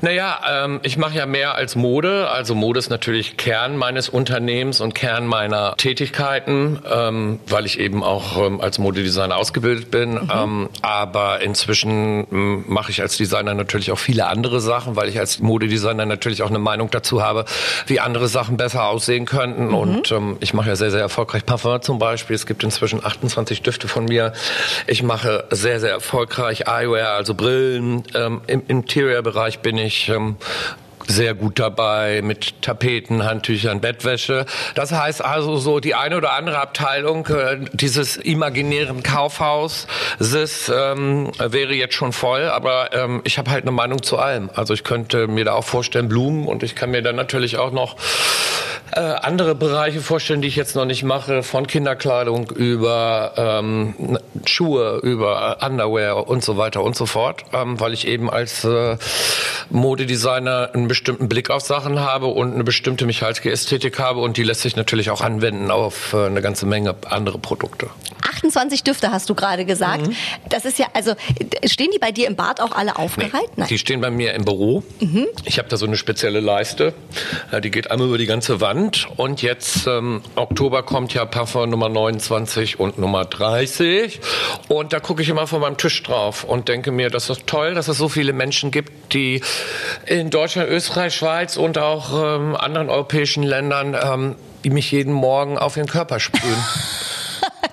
Naja, 0.00 0.38
ähm, 0.64 0.80
ich 0.82 0.96
mache 0.96 1.16
ja 1.16 1.26
mehr 1.26 1.54
als 1.54 1.76
Mode. 1.76 2.28
Also 2.28 2.54
Mode 2.54 2.78
ist 2.78 2.90
natürlich 2.90 3.36
Kern 3.36 3.76
meines 3.76 4.08
Unternehmens 4.08 4.80
und 4.80 4.94
Kern 4.94 5.26
meiner 5.26 5.76
Tätigkeiten, 5.76 6.80
ähm, 6.90 7.40
weil 7.46 7.66
ich 7.66 7.78
eben 7.78 8.02
auch 8.02 8.36
ähm, 8.38 8.60
als 8.60 8.78
Modedesigner 8.78 9.36
ausgebildet 9.36 9.90
bin. 9.90 10.14
Mhm. 10.14 10.30
Ähm, 10.32 10.68
aber 10.82 11.40
inzwischen 11.40 12.26
ähm, 12.30 12.64
mache 12.68 12.90
ich 12.90 13.00
als 13.00 13.16
Designer 13.16 13.54
natürlich 13.54 13.90
auch 13.92 13.98
viele 13.98 14.26
andere 14.26 14.60
Sachen, 14.60 14.96
weil 14.96 15.08
ich 15.08 15.18
als 15.18 15.40
Modedesigner 15.40 16.06
natürlich 16.06 16.42
auch 16.42 16.50
eine 16.50 16.58
Meinung 16.58 16.90
dazu 16.90 17.22
habe, 17.22 17.44
wie 17.86 18.00
andere 18.00 18.28
Sachen 18.28 18.56
besser 18.56 18.86
aussehen 18.86 19.24
könnten. 19.26 19.68
Mhm. 19.68 19.74
Und 19.74 20.12
ähm, 20.12 20.36
ich 20.40 20.54
mache 20.54 20.68
ja 20.68 20.76
sehr, 20.76 20.90
sehr 20.90 21.00
erfolgreich 21.00 21.44
Parfum 21.44 21.66
zum 21.80 21.98
Beispiel. 21.98 22.36
Es 22.36 22.46
gibt 22.46 22.62
inzwischen 22.62 23.04
28 23.04 23.62
Düfte 23.62 23.88
von 23.88 24.04
mir. 24.04 24.32
Ich 24.86 25.02
mache 25.02 25.44
sehr, 25.50 25.80
sehr 25.80 25.90
erfolgreich 25.90 26.66
Eyewear, 26.68 27.14
also 27.14 27.34
Brillen. 27.34 27.85
Ähm, 28.14 28.40
Im 28.46 28.62
Interior-Bereich 28.66 29.60
bin 29.60 29.78
ich 29.78 30.08
ähm, 30.08 30.36
sehr 31.06 31.34
gut 31.34 31.58
dabei 31.58 32.20
mit 32.22 32.62
Tapeten, 32.62 33.24
Handtüchern, 33.24 33.80
Bettwäsche. 33.80 34.46
Das 34.74 34.92
heißt 34.92 35.24
also 35.24 35.56
so 35.56 35.80
die 35.80 35.94
eine 35.94 36.16
oder 36.16 36.32
andere 36.32 36.58
Abteilung 36.58 37.26
äh, 37.26 37.58
dieses 37.72 38.16
imaginären 38.16 39.02
Kaufhauses 39.02 40.72
ähm, 40.74 41.32
wäre 41.38 41.74
jetzt 41.74 41.94
schon 41.94 42.12
voll, 42.12 42.44
aber 42.48 42.92
ähm, 42.92 43.20
ich 43.24 43.38
habe 43.38 43.50
halt 43.50 43.62
eine 43.62 43.72
Meinung 43.72 44.02
zu 44.02 44.18
allem. 44.18 44.50
Also 44.54 44.74
ich 44.74 44.84
könnte 44.84 45.28
mir 45.28 45.44
da 45.44 45.54
auch 45.54 45.64
vorstellen 45.64 46.08
Blumen 46.08 46.46
und 46.46 46.62
ich 46.62 46.74
kann 46.74 46.90
mir 46.90 47.02
dann 47.02 47.16
natürlich 47.16 47.56
auch 47.58 47.72
noch 47.72 47.96
äh, 48.92 49.00
andere 49.00 49.54
Bereiche 49.54 50.00
vorstellen, 50.00 50.42
die 50.42 50.48
ich 50.48 50.56
jetzt 50.56 50.76
noch 50.76 50.84
nicht 50.84 51.02
mache, 51.02 51.42
von 51.42 51.66
Kinderkleidung 51.66 52.50
über 52.50 53.32
ähm, 53.36 54.18
Schuhe, 54.46 55.00
über 55.02 55.58
Underwear 55.60 56.28
und 56.28 56.44
so 56.44 56.56
weiter 56.56 56.82
und 56.82 56.94
so 56.94 57.06
fort, 57.06 57.44
ähm, 57.52 57.80
weil 57.80 57.92
ich 57.92 58.06
eben 58.06 58.30
als 58.30 58.64
äh, 58.64 58.96
Modedesigner 59.70 60.70
einen 60.72 60.88
bestimmten 60.96 61.28
Blick 61.28 61.50
auf 61.50 61.60
Sachen 61.60 62.00
habe 62.00 62.26
und 62.26 62.54
eine 62.54 62.64
bestimmte 62.64 63.04
Michalski-Ästhetik 63.04 63.98
habe 63.98 64.20
und 64.20 64.38
die 64.38 64.42
lässt 64.42 64.62
sich 64.62 64.76
natürlich 64.76 65.10
auch 65.10 65.20
anwenden 65.20 65.70
auf 65.70 66.14
äh, 66.14 66.24
eine 66.24 66.40
ganze 66.40 66.64
Menge 66.64 66.94
andere 67.10 67.38
Produkte. 67.38 67.90
28 68.28 68.82
Düfte 68.84 69.10
hast 69.10 69.28
du 69.28 69.34
gerade 69.34 69.64
gesagt. 69.64 70.06
Mhm. 70.06 70.16
Das 70.48 70.64
ist 70.64 70.78
ja, 70.78 70.86
also 70.92 71.14
stehen 71.64 71.90
die 71.92 71.98
bei 71.98 72.12
dir 72.12 72.26
im 72.26 72.36
Bad 72.36 72.60
auch 72.60 72.72
alle 72.72 72.96
aufgereiht? 72.96 73.56
Nein. 73.56 73.68
Die 73.68 73.78
stehen 73.78 74.00
bei 74.00 74.10
mir 74.10 74.34
im 74.34 74.44
Büro. 74.44 74.82
Ich 75.44 75.58
habe 75.58 75.68
da 75.68 75.76
so 75.76 75.86
eine 75.86 75.96
spezielle 75.96 76.40
Leiste, 76.40 76.94
äh, 77.52 77.60
die 77.60 77.70
geht 77.70 77.90
einmal 77.90 78.08
über 78.08 78.18
die 78.18 78.26
ganze 78.26 78.60
Wand. 78.60 79.08
Und 79.16 79.42
jetzt 79.42 79.86
ähm, 79.86 80.22
Oktober 80.34 80.82
kommt 80.82 81.14
ja 81.14 81.24
Parfum 81.24 81.70
Nummer 81.70 81.88
29 81.88 82.80
und 82.80 82.98
Nummer 82.98 83.24
30. 83.24 84.20
Und 84.68 84.92
da 84.92 85.00
gucke 85.00 85.22
ich 85.22 85.28
immer 85.28 85.46
von 85.46 85.60
meinem 85.60 85.76
Tisch 85.76 86.02
drauf 86.02 86.44
und 86.44 86.68
denke 86.68 86.90
mir, 86.90 87.10
das 87.10 87.30
ist 87.30 87.46
toll, 87.46 87.74
dass 87.74 87.88
es 87.88 87.98
so 87.98 88.08
viele 88.08 88.32
Menschen 88.32 88.70
gibt, 88.70 89.12
die 89.12 89.42
in 90.06 90.30
Deutschland, 90.30 90.68
Österreich, 90.68 91.14
Schweiz 91.14 91.56
und 91.56 91.78
auch 91.78 92.12
ähm, 92.12 92.56
anderen 92.56 92.88
europäischen 92.90 93.42
Ländern 93.42 93.96
ähm, 94.00 94.36
die 94.64 94.70
mich 94.70 94.90
jeden 94.90 95.12
Morgen 95.12 95.58
auf 95.58 95.74
den 95.74 95.86
Körper 95.86 96.18
sprühen 96.18 96.58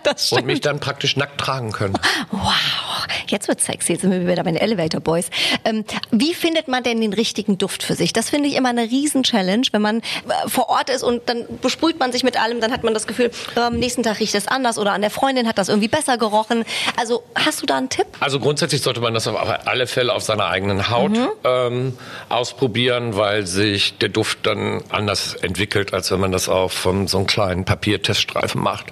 das 0.08 0.32
und 0.32 0.46
mich 0.46 0.62
dann 0.62 0.80
praktisch 0.80 1.16
nackt 1.16 1.40
tragen 1.40 1.72
können. 1.72 1.96
Wow, 2.32 3.08
jetzt 3.28 3.48
wird 3.48 3.62
sexy. 3.62 3.94
Jetzt 3.94 4.02
sind 4.02 4.12
wir 4.12 4.28
wieder 4.28 4.44
bei 4.44 4.52
den 4.52 4.62
Elevator 4.62 5.02
Boys. 5.02 5.30
Ähm, 5.66 5.86
wie 6.12 6.34
findet 6.34 6.68
man 6.68 6.84
denn 6.84 7.02
den 7.02 7.14
richtigen 7.14 7.58
Duft 7.58 7.84
für 7.84 7.96
sich? 7.96 8.14
Das 8.14 8.30
finde 8.30 8.50
ich 8.50 8.56
immer 8.56 8.70
eine 8.70 8.84
Riesen-Challenge, 8.84 9.68
wenn 9.72 9.82
man 9.82 10.00
äh, 10.00 10.02
vor 10.48 10.70
Ort 10.70 10.90
ist 10.90 11.04
und 11.04 11.28
dann 11.28 11.46
besprüht 11.62 12.00
man 12.00 12.12
sich 12.12 12.24
mit 12.24 12.40
allem, 12.40 12.62
dann 12.62 12.72
hat 12.72 12.84
man 12.84 12.94
das 12.94 13.08
Gefühl, 13.08 13.32
äh, 13.56 13.60
am 13.60 13.78
nächsten 13.78 14.04
Tag 14.04 14.20
riecht 14.20 14.36
es 14.36 14.48
anders 14.48 14.78
oder 14.78 14.94
an 14.94 15.02
der 15.02 15.10
Freundin 15.10 15.48
hat 15.48 15.58
das 15.58 15.70
irgendwie 15.70 15.88
besser 15.88 16.18
gerochen. 16.18 16.66
Also 16.98 17.24
hast 17.36 17.62
du 17.62 17.66
da 17.66 17.78
einen 17.78 17.90
Tipp? 17.90 18.08
Also 18.20 18.40
grundsätzlich 18.40 18.82
sollte 18.82 19.02
man 19.02 19.14
das 19.14 19.28
auf 19.28 19.38
alle 19.66 19.88
Fälle 19.88 20.14
auf 20.14 20.24
seiner 20.24 20.48
eigenen 20.48 20.90
Haut 20.90 21.12
ähm, 21.44 21.98
ausprobieren, 22.30 23.16
weil 23.16 23.46
sich 23.48 23.98
der 23.98 24.10
Duft 24.10 24.40
dann 24.44 24.84
anders 24.90 25.36
entwickelt, 25.36 25.94
als 25.94 26.12
wenn 26.12 26.20
man 26.20 26.32
das 26.32 26.50
auf 26.50 26.86
ähm, 26.86 27.08
so 27.08 27.18
einen 27.18 27.28
kleinen 27.28 27.66
Papierteststreifen 27.66 28.62
macht. 28.62 28.86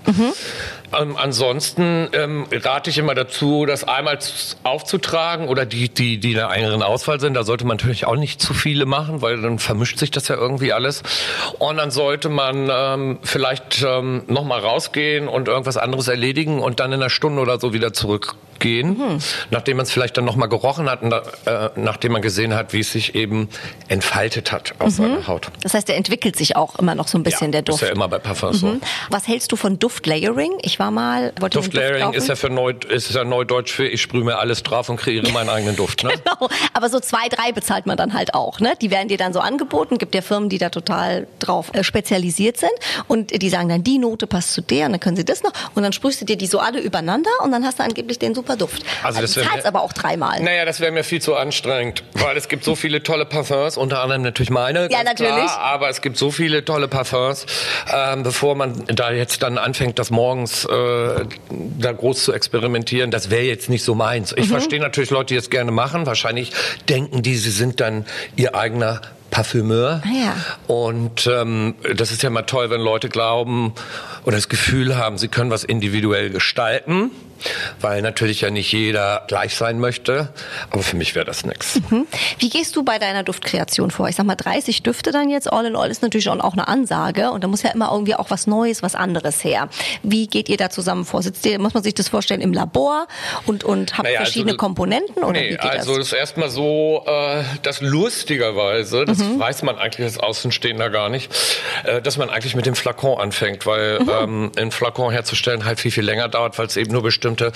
Ähm, 0.97 1.15
ansonsten 1.17 2.09
ähm, 2.13 2.47
rate 2.51 2.89
ich 2.89 2.97
immer 2.97 3.15
dazu, 3.15 3.65
das 3.65 3.83
einmal 3.83 4.19
aufzutragen 4.63 5.47
oder 5.47 5.65
die, 5.65 5.89
die, 5.89 6.17
die 6.17 6.31
in 6.31 6.37
der 6.37 6.49
engeren 6.49 6.83
Auswahl 6.83 7.19
sind. 7.19 7.33
Da 7.33 7.43
sollte 7.43 7.65
man 7.65 7.77
natürlich 7.77 8.05
auch 8.05 8.15
nicht 8.15 8.41
zu 8.41 8.53
viele 8.53 8.85
machen, 8.85 9.21
weil 9.21 9.41
dann 9.41 9.59
vermischt 9.59 9.97
sich 9.97 10.11
das 10.11 10.27
ja 10.27 10.35
irgendwie 10.35 10.73
alles. 10.73 11.03
Und 11.59 11.77
dann 11.77 11.91
sollte 11.91 12.29
man 12.29 12.69
ähm, 12.71 13.19
vielleicht 13.23 13.83
ähm, 13.83 14.23
nochmal 14.27 14.59
rausgehen 14.59 15.27
und 15.27 15.47
irgendwas 15.47 15.77
anderes 15.77 16.07
erledigen 16.07 16.59
und 16.59 16.79
dann 16.79 16.91
in 16.91 17.01
einer 17.01 17.09
Stunde 17.09 17.41
oder 17.41 17.59
so 17.59 17.73
wieder 17.73 17.93
zurückgehen, 18.61 19.21
nachdem 19.49 19.77
man 19.77 19.85
es 19.85 19.91
vielleicht 19.91 20.17
dann 20.17 20.25
nochmal 20.25 20.49
gerochen 20.49 20.89
hat 20.89 21.01
und 21.01 21.11
äh, 21.13 21.69
nachdem 21.75 22.13
man 22.13 22.21
gesehen 22.21 22.53
hat, 22.55 22.73
wie 22.73 22.79
es 22.79 22.91
sich 22.91 23.15
eben 23.15 23.49
entfaltet 23.87 24.51
hat 24.51 24.73
auf 24.79 24.91
seiner 24.91 25.27
Haut. 25.27 25.47
Das 25.63 25.73
heißt, 25.73 25.87
der 25.87 25.97
entwickelt 25.97 26.35
sich 26.35 26.55
auch 26.55 26.77
immer 26.79 26.95
noch 26.95 27.07
so 27.07 27.17
ein 27.17 27.23
bisschen, 27.23 27.51
der 27.51 27.61
Ist 27.61 27.69
Duft. 27.69 27.81
ja 27.81 27.89
immer 27.89 28.07
bei 28.07 28.19
Parfums 28.19 28.59
so. 28.59 28.77
Was 29.09 29.27
hältst 29.27 29.51
du 29.51 29.55
von 29.55 29.79
Duftlayering? 29.79 30.53
Ich 30.61 30.79
war 30.79 30.91
mal, 30.91 31.31
Duft 31.39 31.55
Duftlayering 31.55 32.03
kaufen. 32.03 32.15
ist 32.15 32.27
ja 32.27 32.35
für 32.35 32.49
neu, 32.49 32.73
ist 32.89 33.13
ja 33.13 33.23
neudeutsch 33.23 33.71
für 33.71 33.87
ich 33.87 34.01
sprühe 34.01 34.23
mir 34.23 34.37
alles 34.37 34.63
drauf 34.63 34.89
und 34.89 34.97
kreiere 34.97 35.29
meinen 35.31 35.49
eigenen 35.49 35.75
Duft. 35.75 36.03
Ne? 36.03 36.11
Genau. 36.21 36.49
Aber 36.73 36.89
so 36.89 36.99
zwei, 36.99 37.29
drei 37.29 37.51
bezahlt 37.51 37.85
man 37.87 37.97
dann 37.97 38.13
halt 38.13 38.33
auch. 38.35 38.59
Ne? 38.59 38.73
Die 38.81 38.91
werden 38.91 39.07
dir 39.07 39.17
dann 39.17 39.33
so 39.33 39.39
angeboten. 39.39 39.97
Gibt 39.97 40.13
ja 40.13 40.21
Firmen, 40.21 40.49
die 40.49 40.57
da 40.59 40.69
total 40.69 41.25
drauf 41.39 41.71
äh, 41.73 41.83
spezialisiert 41.83 42.57
sind. 42.57 42.71
Und 43.07 43.41
die 43.41 43.49
sagen 43.49 43.69
dann, 43.69 43.83
die 43.83 43.97
Note 43.97 44.27
passt 44.27 44.53
zu 44.53 44.61
der 44.61 44.85
und 44.85 44.91
dann 44.93 44.99
können 44.99 45.15
sie 45.17 45.25
das 45.25 45.41
noch. 45.41 45.51
Und 45.73 45.81
dann 45.83 45.93
sprühst 45.93 46.21
du 46.21 46.25
dir 46.25 46.37
die 46.37 46.45
so 46.47 46.59
alle 46.59 46.79
übereinander 46.79 47.31
und 47.43 47.51
dann 47.51 47.65
hast 47.65 47.79
du 47.79 47.83
angeblich 47.83 48.19
den 48.19 48.35
super 48.35 48.50
Duft. 48.57 48.83
Also 49.03 49.21
das 49.21 49.35
wär 49.35 49.43
zahlst 49.43 49.57
mir- 49.63 49.65
aber 49.67 49.81
auch 49.81 49.93
dreimal. 49.93 50.41
Naja, 50.41 50.65
das 50.65 50.79
wäre 50.79 50.91
mir 50.91 51.03
viel 51.03 51.21
zu 51.21 51.35
anstrengend, 51.35 52.03
weil 52.13 52.37
es 52.37 52.47
gibt 52.47 52.63
so 52.63 52.75
viele 52.75 53.03
tolle 53.03 53.25
Parfums, 53.25 53.77
unter 53.77 54.01
anderem 54.01 54.21
natürlich 54.21 54.49
meine. 54.49 54.89
Ja, 54.91 55.03
natürlich. 55.03 55.31
Klar, 55.33 55.59
aber 55.59 55.89
es 55.89 56.01
gibt 56.01 56.17
so 56.17 56.31
viele 56.31 56.63
tolle 56.65 56.87
Parfums, 56.87 57.45
ähm, 57.93 58.23
bevor 58.23 58.55
man 58.55 58.83
da 58.87 59.11
jetzt 59.11 59.43
dann 59.43 59.57
anfängt, 59.57 59.99
das 59.99 60.11
morgens 60.11 60.65
äh, 60.65 61.25
da 61.79 61.91
groß 61.91 62.23
zu 62.25 62.33
experimentieren, 62.33 63.11
das 63.11 63.29
wäre 63.29 63.43
jetzt 63.43 63.69
nicht 63.69 63.83
so 63.83 63.95
meins. 63.95 64.31
Mhm. 64.35 64.43
Ich 64.43 64.49
verstehe 64.49 64.79
natürlich 64.79 65.09
Leute, 65.09 65.33
die 65.33 65.35
es 65.37 65.49
gerne 65.49 65.71
machen. 65.71 66.05
Wahrscheinlich 66.05 66.51
denken 66.89 67.21
die, 67.21 67.35
sie 67.35 67.51
sind 67.51 67.79
dann 67.79 68.05
ihr 68.35 68.55
eigener 68.55 69.01
Parfümeur. 69.31 70.01
Ah 70.05 70.09
ja. 70.13 70.35
Und 70.67 71.25
ähm, 71.25 71.75
das 71.95 72.11
ist 72.11 72.21
ja 72.21 72.29
mal 72.29 72.41
toll, 72.41 72.69
wenn 72.69 72.81
Leute 72.81 73.07
glauben 73.07 73.73
oder 74.25 74.35
das 74.35 74.49
Gefühl 74.49 74.97
haben, 74.97 75.17
sie 75.17 75.29
können 75.29 75.49
was 75.49 75.63
individuell 75.63 76.29
gestalten, 76.31 77.11
weil 77.79 78.01
natürlich 78.01 78.41
ja 78.41 78.49
nicht 78.49 78.71
jeder 78.71 79.23
gleich 79.27 79.55
sein 79.55 79.79
möchte. 79.79 80.29
Aber 80.69 80.83
für 80.83 80.95
mich 80.95 81.15
wäre 81.15 81.25
das 81.25 81.45
nix. 81.45 81.79
Hm? 81.89 82.07
Wie 82.39 82.49
gehst 82.49 82.75
du 82.75 82.83
bei 82.83 82.99
deiner 82.99 83.23
Duftkreation 83.23 83.91
vor? 83.91 84.07
Ich 84.09 84.15
sag 84.15 84.25
mal, 84.25 84.35
30 84.35 84.83
Düfte 84.83 85.11
dann 85.11 85.29
jetzt, 85.29 85.51
all 85.51 85.65
in 85.65 85.75
all, 85.75 85.89
ist 85.91 86.01
natürlich 86.01 86.29
auch 86.29 86.53
eine 86.53 86.67
Ansage. 86.67 87.31
Und 87.31 87.43
da 87.43 87.47
muss 87.47 87.63
ja 87.63 87.71
immer 87.71 87.89
irgendwie 87.91 88.15
auch 88.15 88.29
was 88.29 88.47
Neues, 88.47 88.81
was 88.83 88.95
anderes 88.95 89.43
her. 89.43 89.69
Wie 90.03 90.27
geht 90.27 90.49
ihr 90.49 90.57
da 90.57 90.69
zusammen 90.69 91.05
vor? 91.05 91.21
Sitzt 91.23 91.45
ihr, 91.45 91.59
muss 91.59 91.73
man 91.73 91.83
sich 91.83 91.93
das 91.93 92.09
vorstellen, 92.09 92.41
im 92.41 92.53
Labor 92.53 93.07
und, 93.45 93.63
und 93.63 93.93
habt 93.97 94.03
Naja, 94.03 94.19
also 94.19 94.29
verschiedene 94.29 94.53
das- 94.53 94.57
Komponenten? 94.59 95.23
Oder 95.23 95.39
wie 95.39 95.43
nee, 95.43 95.49
geht 95.49 95.61
also 95.61 95.97
das? 95.97 96.07
ist 96.07 96.13
erstmal 96.13 96.49
so, 96.49 97.03
äh, 97.05 97.43
dass 97.63 97.81
lustigerweise, 97.81 99.05
das 99.05 99.17
Mhm. 99.19 99.39
weiß 99.39 99.63
man 99.63 99.77
eigentlich 99.77 100.05
als 100.05 100.17
Außenstehender 100.19 100.89
gar 100.89 101.09
nicht, 101.09 101.31
äh, 101.83 102.01
dass 102.01 102.17
man 102.17 102.29
eigentlich 102.29 102.55
mit 102.55 102.65
dem 102.65 102.75
Flakon 102.75 103.19
anfängt, 103.19 103.65
weil 103.65 103.99
Mhm. 103.99 104.09
ähm, 104.09 104.51
ein 104.57 104.71
Flakon 104.71 105.11
herzustellen 105.11 105.65
halt 105.65 105.79
viel, 105.79 105.91
viel 105.91 106.03
länger 106.03 106.27
dauert, 106.29 106.57
weil 106.57 106.67
es 106.67 106.77
eben 106.77 106.91
nur 106.91 107.01
bestimmte 107.03 107.30
bestimmte 107.35 107.51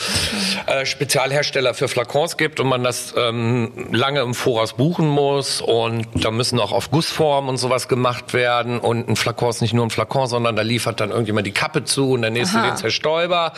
äh, 0.68 0.86
Spezialhersteller 0.86 1.74
für 1.74 1.88
Flakons 1.88 2.38
gibt 2.38 2.60
und 2.60 2.68
man 2.68 2.84
das 2.84 3.14
ähm, 3.18 3.90
lange 3.92 4.22
im 4.22 4.34
Voraus 4.34 4.74
buchen 4.74 5.08
muss 5.08 5.62
und 5.62 6.08
da 6.14 6.32
müssen 6.32 6.60
auch 6.60 6.72
auf 6.72 6.92
Gussform 6.92 7.50
und 7.50 7.58
sowas 7.58 7.88
gemacht 7.88 8.34
werden 8.34 8.80
und 8.80 9.10
ein 9.10 9.16
Flakon 9.16 9.50
ist 9.50 9.62
nicht 9.62 9.74
nur 9.74 9.86
ein 9.86 9.90
Flakon, 9.90 10.28
sondern 10.28 10.56
da 10.56 10.62
liefert 10.62 11.00
dann 11.00 11.10
irgendjemand 11.10 11.48
die 11.48 11.52
Kappe 11.52 11.84
zu 11.84 12.12
und 12.12 12.22
der 12.22 12.32
nächste 12.32 12.60
Aha. 12.60 12.68
den 12.68 12.78
Zerstäuber, 12.78 13.54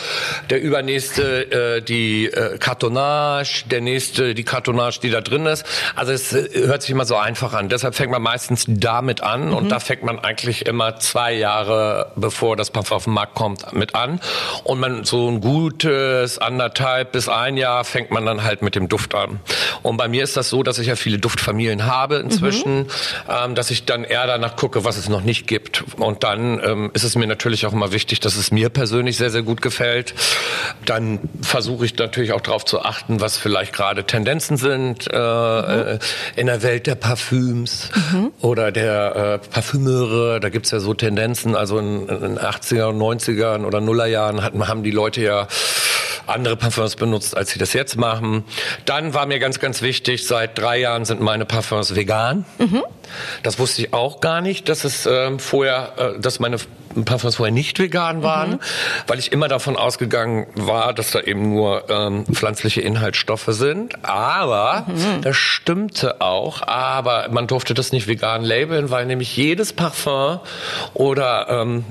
der 0.49 0.61
übernächste 0.61 1.77
äh, 1.77 1.81
die 1.81 2.25
äh, 2.25 2.57
Kartonage, 2.57 3.65
der 3.69 3.81
nächste 3.81 4.33
die 4.33 4.43
Kartonage, 4.43 4.99
die 5.01 5.09
da 5.09 5.21
drin 5.21 5.45
ist. 5.45 5.65
Also 5.95 6.11
es 6.11 6.33
äh, 6.33 6.49
hört 6.65 6.81
sich 6.81 6.91
immer 6.91 7.05
so 7.05 7.15
einfach 7.15 7.53
an. 7.53 7.69
Deshalb 7.69 7.95
fängt 7.95 8.11
man 8.11 8.21
meistens 8.21 8.65
damit 8.67 9.21
an 9.21 9.53
und 9.53 9.69
da 9.69 9.79
fängt 9.79 10.03
man 10.03 10.19
eigentlich 10.19 10.65
immer 10.65 10.99
zwei 10.99 11.33
Jahre, 11.33 12.11
bevor 12.15 12.55
das 12.55 12.71
Parfum 12.71 12.97
auf 12.97 13.03
den 13.03 13.13
Markt 13.13 13.35
kommt, 13.35 13.73
mit 13.73 13.95
an. 13.95 14.19
Und 14.63 14.79
man 14.79 15.03
so 15.03 15.29
ein 15.29 15.41
gutes 16.07 16.37
anderthalb 16.39 17.11
bis 17.11 17.29
ein 17.29 17.57
Jahr 17.57 17.83
fängt 17.83 18.11
man 18.11 18.25
dann 18.25 18.43
halt 18.43 18.61
mit 18.61 18.75
dem 18.75 18.87
Duft 18.87 19.15
an. 19.15 19.39
Und 19.83 19.97
bei 19.97 20.07
mir 20.07 20.23
ist 20.23 20.37
das 20.37 20.49
so, 20.49 20.63
dass 20.63 20.79
ich 20.79 20.87
ja 20.87 20.95
viele 20.95 21.17
Duftfamilien 21.17 21.85
habe 21.85 22.17
inzwischen, 22.17 22.87
ähm, 23.29 23.55
dass 23.55 23.71
ich 23.71 23.85
dann 23.85 24.03
eher 24.03 24.27
danach 24.27 24.55
gucke, 24.55 24.83
was 24.83 24.97
es 24.97 25.09
noch 25.09 25.21
nicht 25.21 25.47
gibt. 25.47 25.83
Und 25.97 26.23
dann 26.23 26.61
ähm, 26.63 26.91
ist 26.93 27.03
es 27.03 27.15
mir 27.15 27.27
natürlich 27.27 27.65
auch 27.65 27.73
immer 27.73 27.91
wichtig, 27.91 28.19
dass 28.19 28.35
es 28.35 28.51
mir 28.51 28.69
persönlich 28.69 29.17
sehr, 29.17 29.29
sehr 29.29 29.43
gut 29.43 29.61
gefällt. 29.61 30.13
Dann 30.85 31.19
versuche 31.41 31.85
ich 31.85 31.97
natürlich 31.97 32.33
auch 32.33 32.41
darauf 32.41 32.65
zu 32.65 32.81
achten, 32.81 33.19
was 33.19 33.37
vielleicht 33.37 33.73
gerade 33.73 34.03
Tendenzen 34.05 34.57
sind 34.57 35.11
äh, 35.11 35.93
äh, 35.93 35.99
in 36.35 36.47
der 36.47 36.63
Welt 36.63 36.87
der 36.87 36.95
Parfüms 36.95 37.89
oder 38.41 38.71
der 38.71 39.41
äh, 39.43 39.47
Parfümeure. 39.49 40.39
Da 40.39 40.49
gibt's 40.49 40.71
ja 40.71 40.79
so 40.79 40.93
Tendenzen. 40.93 41.55
Also 41.55 41.79
in, 41.79 42.07
in 42.07 42.21
den 42.21 42.39
80er 42.39 42.85
und 42.85 42.99
90ern 42.99 43.65
oder 43.65 43.81
Nullerjahren 43.81 44.43
hatten, 44.43 44.67
haben 44.67 44.83
die 44.83 44.91
Leute 44.91 45.21
ja 45.21 45.47
andere 46.27 46.55
Parfums 46.55 46.95
benutzt, 46.95 47.35
als 47.35 47.51
sie 47.51 47.59
das 47.59 47.73
jetzt 47.73 47.97
machen. 47.97 48.43
Dann 48.85 49.13
war 49.13 49.25
mir 49.25 49.39
ganz, 49.39 49.59
ganz 49.59 49.81
wichtig, 49.81 50.25
seit 50.27 50.57
drei 50.57 50.79
Jahren 50.79 51.05
sind 51.05 51.21
meine 51.21 51.45
Parfums 51.45 51.95
vegan. 51.95 52.45
Das 53.43 53.59
wusste 53.59 53.81
ich 53.83 53.93
auch 53.93 54.19
gar 54.19 54.41
nicht, 54.41 54.69
dass 54.69 54.83
es 54.83 55.05
ähm, 55.05 55.39
vorher, 55.39 55.93
äh, 55.97 56.19
dass 56.19 56.39
meine 56.39 56.57
Parfums 57.05 57.35
vorher 57.35 57.53
nicht 57.53 57.79
vegan 57.79 58.23
waren, 58.23 58.59
weil 59.05 59.19
ich 59.19 59.31
immer 59.31 59.47
davon 59.47 59.75
ausgegangen 59.75 60.47
war, 60.55 60.93
dass 60.93 61.11
da 61.11 61.21
eben 61.21 61.49
nur 61.49 61.89
ähm, 61.89 62.25
pflanzliche 62.25 62.81
Inhaltsstoffe 62.81 63.47
sind. 63.49 64.03
Aber 64.03 64.87
das 65.21 65.35
stimmte 65.35 66.21
auch, 66.21 66.63
aber 66.67 67.27
man 67.29 67.47
durfte 67.47 67.73
das 67.73 67.91
nicht 67.91 68.07
vegan 68.07 68.43
labeln, 68.43 68.89
weil 68.89 69.05
nämlich 69.05 69.35
jedes 69.37 69.73
Parfum 69.73 70.39
oder 70.93 71.47
ähm, 71.49 71.85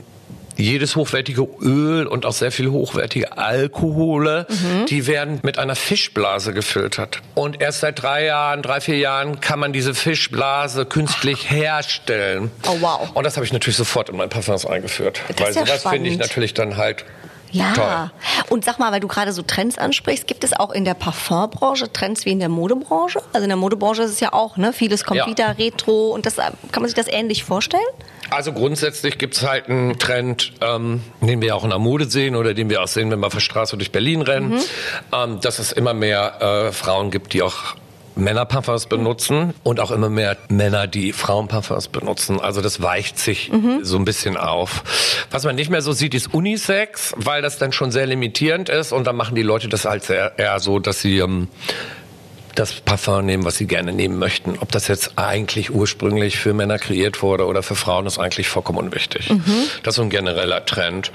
jedes 0.56 0.96
hochwertige 0.96 1.46
Öl 1.60 2.06
und 2.06 2.24
auch 2.26 2.32
sehr 2.32 2.50
viel 2.52 2.70
hochwertige 2.70 3.36
Alkohole, 3.36 4.46
die 4.88 5.06
werden 5.06 5.40
mit 5.42 5.58
einer 5.58 5.74
Fischblase 5.76 6.52
gefiltert. 6.54 7.20
Und 7.34 7.60
erst 7.60 7.80
seit 7.80 8.00
drei 8.02 8.24
Jahren, 8.24 8.62
drei, 8.62 8.80
vier 8.80 8.98
Jahren 8.98 9.40
kann 9.40 9.58
man 9.58 9.72
diese 9.72 9.94
Fischblase 9.94 10.86
künstlich 10.86 11.50
herstellen. 11.50 12.50
Oh, 12.66 12.76
wow. 12.80 13.10
Und 13.14 13.24
das 13.24 13.36
habe 13.36 13.44
ich 13.46 13.52
natürlich 13.52 13.76
sofort 13.76 14.08
in 14.08 14.16
mein 14.16 14.28
Parfums 14.28 14.64
eingeführt. 14.66 15.20
Das 15.28 15.40
weil 15.40 15.48
ist 15.50 15.56
ja 15.56 15.66
sowas 15.66 15.82
finde 15.92 16.10
ich 16.10 16.18
natürlich 16.18 16.54
dann 16.54 16.76
halt 16.76 17.04
Ja. 17.52 17.72
toll. 17.74 18.10
Und 18.48 18.64
sag 18.64 18.78
mal, 18.78 18.92
weil 18.92 19.00
du 19.00 19.08
gerade 19.08 19.32
so 19.32 19.42
Trends 19.42 19.78
ansprichst, 19.78 20.26
gibt 20.26 20.42
es 20.44 20.52
auch 20.52 20.70
in 20.72 20.84
der 20.84 20.94
Parfumbranche 20.94 21.92
Trends 21.92 22.24
wie 22.24 22.30
in 22.32 22.40
der 22.40 22.48
Modebranche? 22.48 23.20
Also 23.32 23.44
in 23.44 23.48
der 23.50 23.56
Modebranche 23.56 24.02
ist 24.02 24.10
es 24.12 24.20
ja 24.20 24.32
auch, 24.32 24.56
ne? 24.56 24.72
Vieles 24.72 25.04
kommt 25.04 25.18
Ja. 25.18 25.26
wieder 25.26 25.56
retro 25.58 26.10
und 26.12 26.26
das 26.26 26.38
äh, 26.38 26.42
kann 26.72 26.82
man 26.82 26.86
sich 26.86 26.94
das 26.94 27.08
ähnlich 27.08 27.44
vorstellen? 27.44 27.82
Also 28.30 28.52
grundsätzlich 28.52 29.18
gibt 29.18 29.34
es 29.34 29.46
halt 29.46 29.68
einen 29.68 29.98
Trend, 29.98 30.52
ähm, 30.60 31.02
den 31.20 31.40
wir 31.40 31.56
auch 31.56 31.64
in 31.64 31.70
der 31.70 31.78
Mode 31.78 32.06
sehen 32.06 32.36
oder 32.36 32.54
den 32.54 32.70
wir 32.70 32.82
auch 32.82 32.88
sehen, 32.88 33.10
wenn 33.10 33.20
wir 33.20 33.26
auf 33.26 33.34
der 33.34 33.40
Straße 33.40 33.76
durch 33.76 33.92
Berlin 33.92 34.22
rennen, 34.22 34.60
ähm, 35.12 35.40
dass 35.40 35.58
es 35.58 35.72
immer 35.72 35.94
mehr 35.94 36.68
äh, 36.68 36.72
Frauen 36.72 37.10
gibt, 37.10 37.32
die 37.32 37.42
auch 37.42 37.76
Männerparfums 38.16 38.86
benutzen 38.86 39.52
und 39.62 39.78
auch 39.78 39.90
immer 39.90 40.08
mehr 40.08 40.38
Männer, 40.48 40.86
die 40.86 41.12
Frauenparfums 41.12 41.88
benutzen. 41.88 42.40
Also 42.40 42.62
das 42.62 42.80
weicht 42.80 43.18
sich 43.18 43.52
so 43.82 43.98
ein 43.98 44.06
bisschen 44.06 44.38
auf. 44.38 45.26
Was 45.30 45.44
man 45.44 45.54
nicht 45.54 45.70
mehr 45.70 45.82
so 45.82 45.92
sieht, 45.92 46.14
ist 46.14 46.32
Unisex, 46.32 47.12
weil 47.18 47.42
das 47.42 47.58
dann 47.58 47.72
schon 47.72 47.90
sehr 47.90 48.06
limitierend 48.06 48.70
ist 48.70 48.92
und 48.92 49.06
dann 49.06 49.16
machen 49.16 49.34
die 49.34 49.42
Leute 49.42 49.68
das 49.68 49.84
halt 49.84 50.02
sehr, 50.04 50.38
eher 50.38 50.58
so, 50.60 50.78
dass 50.78 51.02
sie 51.02 51.18
ähm, 51.18 51.48
das 52.56 52.72
Parfum 52.72 53.24
nehmen, 53.26 53.44
was 53.44 53.56
sie 53.56 53.66
gerne 53.66 53.92
nehmen 53.92 54.18
möchten. 54.18 54.56
Ob 54.60 54.72
das 54.72 54.88
jetzt 54.88 55.12
eigentlich 55.16 55.70
ursprünglich 55.72 56.38
für 56.38 56.54
Männer 56.54 56.78
kreiert 56.78 57.22
wurde 57.22 57.46
oder 57.46 57.62
für 57.62 57.76
Frauen, 57.76 58.06
ist 58.06 58.18
eigentlich 58.18 58.48
vollkommen 58.48 58.78
unwichtig. 58.78 59.30
Das 59.82 59.92
ist 59.92 59.96
so 59.96 60.02
ein 60.02 60.10
genereller 60.10 60.64
Trend. 60.64 61.12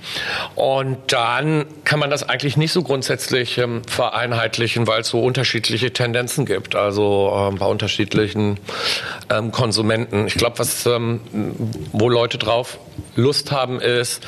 Und 0.55 0.97
dann 1.07 1.65
kann 1.83 1.99
man 1.99 2.09
das 2.09 2.27
eigentlich 2.27 2.57
nicht 2.57 2.71
so 2.71 2.83
grundsätzlich 2.83 3.57
ähm, 3.57 3.81
vereinheitlichen, 3.87 4.87
weil 4.87 5.01
es 5.01 5.09
so 5.09 5.21
unterschiedliche 5.21 5.91
Tendenzen 5.91 6.45
gibt. 6.45 6.75
Also 6.75 7.33
ähm, 7.35 7.57
bei 7.57 7.65
unterschiedlichen 7.65 8.59
ähm, 9.29 9.51
Konsumenten. 9.51 10.27
Ich 10.27 10.35
glaube, 10.35 10.59
was 10.59 10.85
ähm, 10.85 11.21
wo 11.91 12.07
Leute 12.07 12.37
drauf 12.37 12.77
Lust 13.15 13.51
haben, 13.51 13.81
ist, 13.81 14.21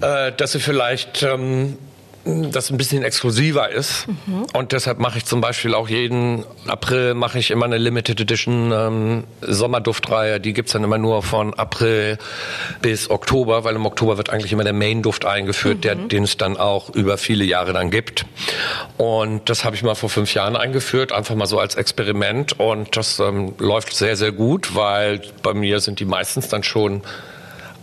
äh, 0.00 0.32
dass 0.36 0.52
sie 0.52 0.60
vielleicht 0.60 1.22
ähm, 1.22 1.78
das 2.24 2.70
ein 2.70 2.76
bisschen 2.76 3.02
exklusiver 3.02 3.70
ist. 3.70 4.06
Und 4.52 4.72
deshalb 4.72 4.98
mache 4.98 5.18
ich 5.18 5.24
zum 5.24 5.40
Beispiel 5.40 5.74
auch 5.74 5.88
jeden 5.88 6.44
April 6.66 7.14
mache 7.14 7.38
ich 7.38 7.50
immer 7.50 7.64
eine 7.64 7.78
Limited 7.78 8.20
Edition 8.20 8.72
ähm, 8.72 9.24
Sommerduftreihe. 9.40 10.38
Die 10.38 10.52
gibt's 10.52 10.72
dann 10.72 10.84
immer 10.84 10.98
nur 10.98 11.22
von 11.22 11.54
April 11.54 12.18
bis 12.82 13.08
Oktober, 13.08 13.64
weil 13.64 13.74
im 13.74 13.86
Oktober 13.86 14.18
wird 14.18 14.30
eigentlich 14.30 14.52
immer 14.52 14.64
der 14.64 14.74
Main-Duft 14.74 15.24
eingeführt, 15.24 15.84
der, 15.84 15.94
den 15.94 16.24
es 16.24 16.36
dann 16.36 16.58
auch 16.58 16.90
über 16.90 17.16
viele 17.16 17.44
Jahre 17.44 17.72
dann 17.72 17.90
gibt. 17.90 18.26
Und 18.98 19.48
das 19.48 19.64
habe 19.64 19.76
ich 19.76 19.82
mal 19.82 19.94
vor 19.94 20.10
fünf 20.10 20.34
Jahren 20.34 20.56
eingeführt, 20.56 21.12
einfach 21.12 21.34
mal 21.34 21.46
so 21.46 21.58
als 21.58 21.74
Experiment. 21.74 22.60
Und 22.60 22.96
das 22.96 23.18
ähm, 23.18 23.54
läuft 23.58 23.94
sehr, 23.94 24.16
sehr 24.16 24.32
gut, 24.32 24.74
weil 24.74 25.22
bei 25.42 25.54
mir 25.54 25.80
sind 25.80 26.00
die 26.00 26.04
meistens 26.04 26.48
dann 26.48 26.62
schon 26.62 27.02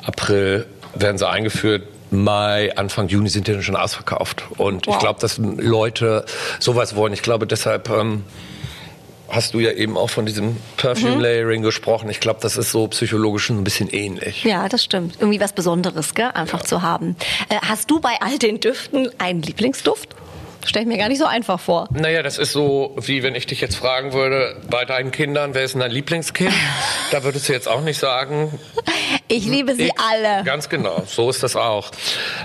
April 0.05 0.67
werden 0.93 1.17
sie 1.17 1.27
eingeführt. 1.27 1.83
Mai, 2.11 2.75
Anfang 2.75 3.07
Juni 3.09 3.29
sind 3.29 3.47
die 3.47 3.51
dann 3.53 3.63
schon 3.63 3.75
ausverkauft. 3.75 4.43
Und 4.57 4.87
ich 4.87 4.93
Wow. 4.93 4.99
glaube, 4.99 5.19
dass 5.19 5.37
Leute 5.37 6.25
sowas 6.59 6.95
wollen. 6.95 7.13
Ich 7.13 7.21
glaube, 7.21 7.47
deshalb 7.47 7.89
ähm, 7.89 8.23
hast 9.29 9.53
du 9.53 9.59
ja 9.59 9.71
eben 9.71 9.97
auch 9.97 10.09
von 10.09 10.25
diesem 10.25 10.55
Perfume 10.77 11.21
Layering 11.21 11.61
gesprochen. 11.61 12.09
Ich 12.09 12.19
glaube, 12.21 12.39
das 12.41 12.55
ist 12.57 12.71
so 12.71 12.87
psychologisch 12.87 13.49
ein 13.49 13.63
bisschen 13.63 13.89
ähnlich. 13.89 14.43
Ja, 14.45 14.69
das 14.69 14.83
stimmt. 14.83 15.15
Irgendwie 15.19 15.39
was 15.41 15.51
Besonderes, 15.53 16.13
gell? 16.13 16.31
Einfach 16.33 16.61
zu 16.61 16.81
haben. 16.81 17.15
Äh, 17.49 17.57
hast 17.61 17.91
du 17.91 17.99
bei 17.99 18.15
all 18.21 18.37
den 18.39 18.59
Düften 18.61 19.09
einen 19.17 19.41
Lieblingsduft? 19.41 20.09
Stell 20.65 20.81
ich 20.81 20.87
mir 20.87 20.97
gar 20.97 21.07
nicht 21.09 21.19
so 21.19 21.25
einfach 21.25 21.59
vor. 21.59 21.87
Naja, 21.91 22.23
das 22.23 22.37
ist 22.37 22.51
so, 22.51 22.95
wie 22.99 23.23
wenn 23.23 23.35
ich 23.35 23.45
dich 23.47 23.61
jetzt 23.61 23.75
fragen 23.75 24.11
würde, 24.13 24.55
bei 24.69 24.83
deinen 24.85 25.11
Kindern, 25.11 25.53
wer 25.53 25.63
ist 25.63 25.73
denn 25.73 25.81
dein 25.81 25.91
Lieblingskind? 25.91 26.51
da 27.11 27.23
würdest 27.23 27.47
du 27.47 27.53
jetzt 27.53 27.67
auch 27.69 27.81
nicht 27.81 27.97
sagen, 27.99 28.59
Ich 29.29 29.45
liebe 29.45 29.75
sie 29.75 29.87
Ich- 29.87 29.91
alle. 29.99 30.43
Ganz 30.43 30.67
genau, 30.69 31.03
so 31.05 31.29
ist 31.29 31.43
das 31.43 31.55
auch. 31.55 31.91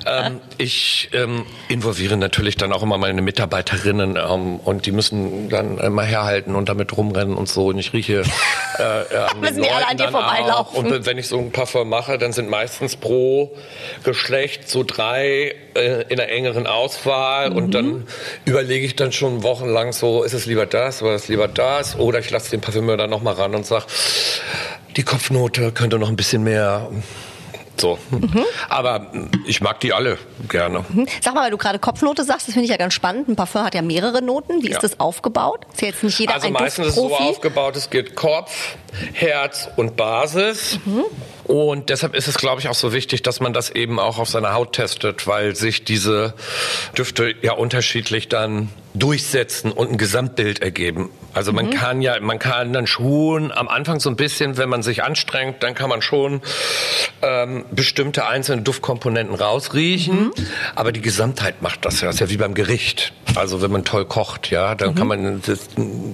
Ähm, 0.06 0.40
ich 0.58 1.10
ähm, 1.12 1.44
involviere 1.68 2.16
natürlich 2.16 2.56
dann 2.56 2.72
auch 2.72 2.82
immer 2.82 2.98
meine 2.98 3.22
Mitarbeiterinnen 3.22 4.16
ähm, 4.16 4.56
und 4.60 4.86
die 4.86 4.92
müssen 4.92 5.48
dann 5.48 5.78
immer 5.78 6.02
herhalten 6.04 6.54
und 6.54 6.68
damit 6.68 6.96
rumrennen 6.96 7.36
und 7.36 7.48
so. 7.48 7.66
Und 7.68 7.78
ich 7.78 7.92
rieche 7.92 8.22
äh, 8.78 8.82
an 9.16 9.40
Müssen 9.40 9.62
die 9.62 9.70
alle 9.70 9.88
an 9.88 9.96
dir 9.96 10.08
vorbeilaufen. 10.08 10.86
Und 10.92 11.06
wenn 11.06 11.18
ich 11.18 11.28
so 11.28 11.38
ein 11.38 11.50
Parfum 11.52 11.88
mache, 11.88 12.18
dann 12.18 12.32
sind 12.32 12.48
meistens 12.48 12.96
pro 12.96 13.52
Geschlecht 14.04 14.68
so 14.68 14.84
drei 14.84 15.54
äh, 15.74 16.02
in 16.08 16.20
einer 16.20 16.28
engeren 16.30 16.66
Auswahl 16.66 17.52
und 17.52 17.66
Mhm. 17.66 17.70
dann 17.72 18.01
überlege 18.44 18.86
ich 18.86 18.96
dann 18.96 19.12
schon 19.12 19.42
wochenlang 19.42 19.92
so, 19.92 20.22
ist 20.22 20.32
es 20.32 20.46
lieber 20.46 20.66
das 20.66 21.02
oder 21.02 21.14
ist 21.14 21.22
es 21.22 21.28
lieber 21.28 21.48
das? 21.48 21.98
Oder 21.98 22.18
ich 22.18 22.30
lasse 22.30 22.50
den 22.50 22.60
Parfümeur 22.60 22.96
dann 22.96 23.10
nochmal 23.10 23.34
ran 23.34 23.54
und 23.54 23.66
sag, 23.66 23.86
die 24.96 25.02
Kopfnote 25.02 25.72
könnte 25.72 25.98
noch 25.98 26.08
ein 26.08 26.16
bisschen 26.16 26.42
mehr. 26.42 26.90
So. 27.82 27.98
Mhm. 28.10 28.44
Aber 28.68 29.10
ich 29.44 29.60
mag 29.60 29.80
die 29.80 29.92
alle 29.92 30.16
gerne. 30.48 30.84
Sag 31.20 31.34
mal, 31.34 31.42
weil 31.42 31.50
du 31.50 31.58
gerade 31.58 31.80
Kopfnote 31.80 32.22
sagst, 32.22 32.46
das 32.46 32.54
finde 32.54 32.66
ich 32.66 32.70
ja 32.70 32.76
ganz 32.76 32.94
spannend. 32.94 33.28
Ein 33.28 33.34
Parfum 33.34 33.64
hat 33.64 33.74
ja 33.74 33.82
mehrere 33.82 34.22
Noten. 34.22 34.62
Wie 34.62 34.68
ist 34.68 34.74
Ja. 34.74 34.78
das 34.82 35.00
aufgebaut? 35.00 35.66
Ist 35.72 35.82
ja 35.82 35.88
jetzt 35.88 36.04
nicht 36.04 36.16
jeder 36.20 36.34
Also 36.34 36.46
ein 36.46 36.52
meistens 36.52 36.86
ist 36.86 36.92
es 36.92 36.96
so 37.02 37.12
aufgebaut, 37.14 37.74
es 37.76 37.90
geht 37.90 38.14
Kopf, 38.14 38.76
Herz 39.14 39.68
und 39.74 39.96
Basis. 39.96 40.78
Mhm. 40.84 41.02
Und 41.44 41.90
deshalb 41.90 42.14
ist 42.14 42.28
es, 42.28 42.36
glaube 42.38 42.60
ich, 42.60 42.68
auch 42.68 42.74
so 42.74 42.92
wichtig, 42.92 43.22
dass 43.24 43.40
man 43.40 43.52
das 43.52 43.70
eben 43.70 43.98
auch 43.98 44.20
auf 44.20 44.28
seiner 44.28 44.54
Haut 44.54 44.74
testet, 44.74 45.26
weil 45.26 45.56
sich 45.56 45.82
diese 45.82 46.34
Düfte 46.96 47.34
ja 47.42 47.54
unterschiedlich 47.54 48.28
dann 48.28 48.68
durchsetzen 48.94 49.72
und 49.72 49.90
ein 49.90 49.98
Gesamtbild 49.98 50.62
ergeben. 50.62 51.10
Also 51.34 51.50
Mhm. 51.52 51.56
man 51.56 51.70
kann 51.70 52.02
ja, 52.02 52.18
man 52.20 52.38
kann 52.38 52.72
dann 52.72 52.86
schon 52.86 53.52
am 53.52 53.68
Anfang 53.68 54.00
so 54.00 54.10
ein 54.10 54.16
bisschen, 54.16 54.56
wenn 54.58 54.68
man 54.68 54.82
sich 54.82 55.02
anstrengt, 55.02 55.62
dann 55.62 55.74
kann 55.74 55.88
man 55.88 56.02
schon 56.02 56.42
ähm, 57.22 57.64
bestimmte 57.70 58.26
einzelne 58.26 58.62
Duftkomponenten 58.62 59.34
rausriechen. 59.34 60.24
Mhm. 60.24 60.32
Aber 60.74 60.92
die 60.92 61.00
Gesamtheit 61.00 61.62
macht 61.62 61.84
das 61.84 62.00
ja. 62.00 62.06
Das 62.08 62.16
ist 62.16 62.20
ja 62.20 62.28
wie 62.30 62.36
beim 62.36 62.54
Gericht. 62.54 63.12
Also 63.34 63.62
wenn 63.62 63.70
man 63.70 63.84
toll 63.84 64.04
kocht, 64.04 64.50
ja, 64.50 64.72
Mhm. 64.74 64.78
dann 64.78 64.94
kann 64.94 65.06
man, 65.06 65.42
das, 65.46 65.68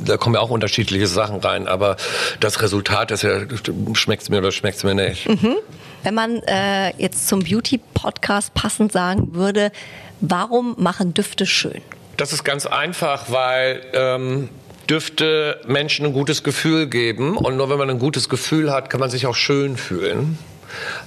da 0.04 0.16
kommen 0.16 0.34
ja 0.36 0.40
auch 0.40 0.50
unterschiedliche 0.50 1.06
Sachen 1.06 1.40
rein. 1.40 1.66
Aber 1.66 1.96
das 2.40 2.62
Resultat 2.62 3.10
ist 3.10 3.22
ja, 3.22 3.40
schmeckt's 3.94 4.28
mir 4.28 4.38
oder 4.38 4.52
schmeckt's 4.52 4.84
mir 4.84 4.94
nicht. 4.94 5.26
Wenn 6.04 6.14
man 6.14 6.36
äh, 6.46 6.90
jetzt 6.96 7.26
zum 7.28 7.40
Beauty-Podcast 7.40 8.54
passend 8.54 8.92
sagen 8.92 9.34
würde, 9.34 9.72
warum 10.20 10.74
machen 10.78 11.12
Düfte 11.14 11.44
schön? 11.44 11.80
Das 12.16 12.32
ist 12.32 12.44
ganz 12.44 12.66
einfach, 12.66 13.26
weil 13.30 13.80
ähm, 13.94 14.48
Düfte 14.88 15.60
Menschen 15.66 16.06
ein 16.06 16.12
gutes 16.12 16.42
Gefühl 16.42 16.86
geben. 16.86 17.36
Und 17.36 17.56
nur 17.56 17.70
wenn 17.70 17.78
man 17.78 17.90
ein 17.90 17.98
gutes 17.98 18.28
Gefühl 18.28 18.72
hat, 18.72 18.90
kann 18.90 19.00
man 19.00 19.10
sich 19.10 19.26
auch 19.26 19.34
schön 19.34 19.76
fühlen. 19.76 20.38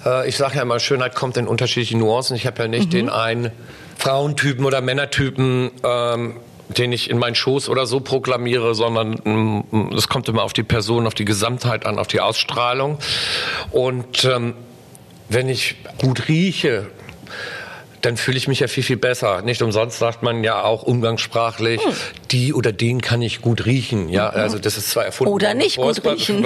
Äh, 0.05 0.27
ich 0.29 0.37
sage 0.37 0.57
ja 0.57 0.61
immer, 0.61 0.79
Schönheit 0.79 1.15
kommt 1.15 1.37
in 1.37 1.47
unterschiedlichen 1.47 1.99
Nuancen. 1.99 2.35
Ich 2.35 2.45
habe 2.45 2.61
ja 2.61 2.67
nicht 2.67 2.87
mhm. 2.87 2.91
den 2.91 3.09
einen 3.09 3.51
Frauentypen 3.97 4.65
oder 4.65 4.81
Männertypen. 4.81 5.71
Ähm, 5.83 6.35
den 6.77 6.91
ich 6.93 7.09
in 7.09 7.17
meinen 7.17 7.35
Schoß 7.35 7.69
oder 7.69 7.85
so 7.85 7.99
proklamiere, 7.99 8.75
sondern 8.75 9.19
mm, 9.23 9.93
es 9.95 10.07
kommt 10.07 10.29
immer 10.29 10.43
auf 10.43 10.53
die 10.53 10.63
Person, 10.63 11.05
auf 11.05 11.13
die 11.13 11.25
Gesamtheit 11.25 11.85
an, 11.85 11.99
auf 11.99 12.07
die 12.07 12.21
Ausstrahlung. 12.21 12.97
Und 13.71 14.23
ähm, 14.25 14.53
wenn 15.29 15.49
ich 15.49 15.75
gut 15.97 16.27
rieche, 16.27 16.87
dann 18.01 18.17
fühle 18.17 18.37
ich 18.37 18.47
mich 18.47 18.59
ja 18.59 18.67
viel, 18.67 18.83
viel 18.83 18.97
besser. 18.97 19.41
Nicht 19.41 19.61
umsonst 19.61 19.99
sagt 19.99 20.23
man 20.23 20.43
ja 20.43 20.63
auch 20.63 20.83
umgangssprachlich, 20.83 21.83
hm. 21.83 21.93
die 22.31 22.53
oder 22.53 22.71
den 22.71 23.01
kann 23.01 23.21
ich 23.21 23.41
gut 23.41 23.65
riechen. 23.65 24.09
Ja, 24.09 24.31
mhm. 24.31 24.39
also 24.39 24.59
das 24.59 24.77
ist 24.77 24.89
zwar 24.89 25.05
erfunden. 25.05 25.33
Oder 25.33 25.53
nicht 25.53 25.77
gut 25.77 26.03
riechen. 26.03 26.45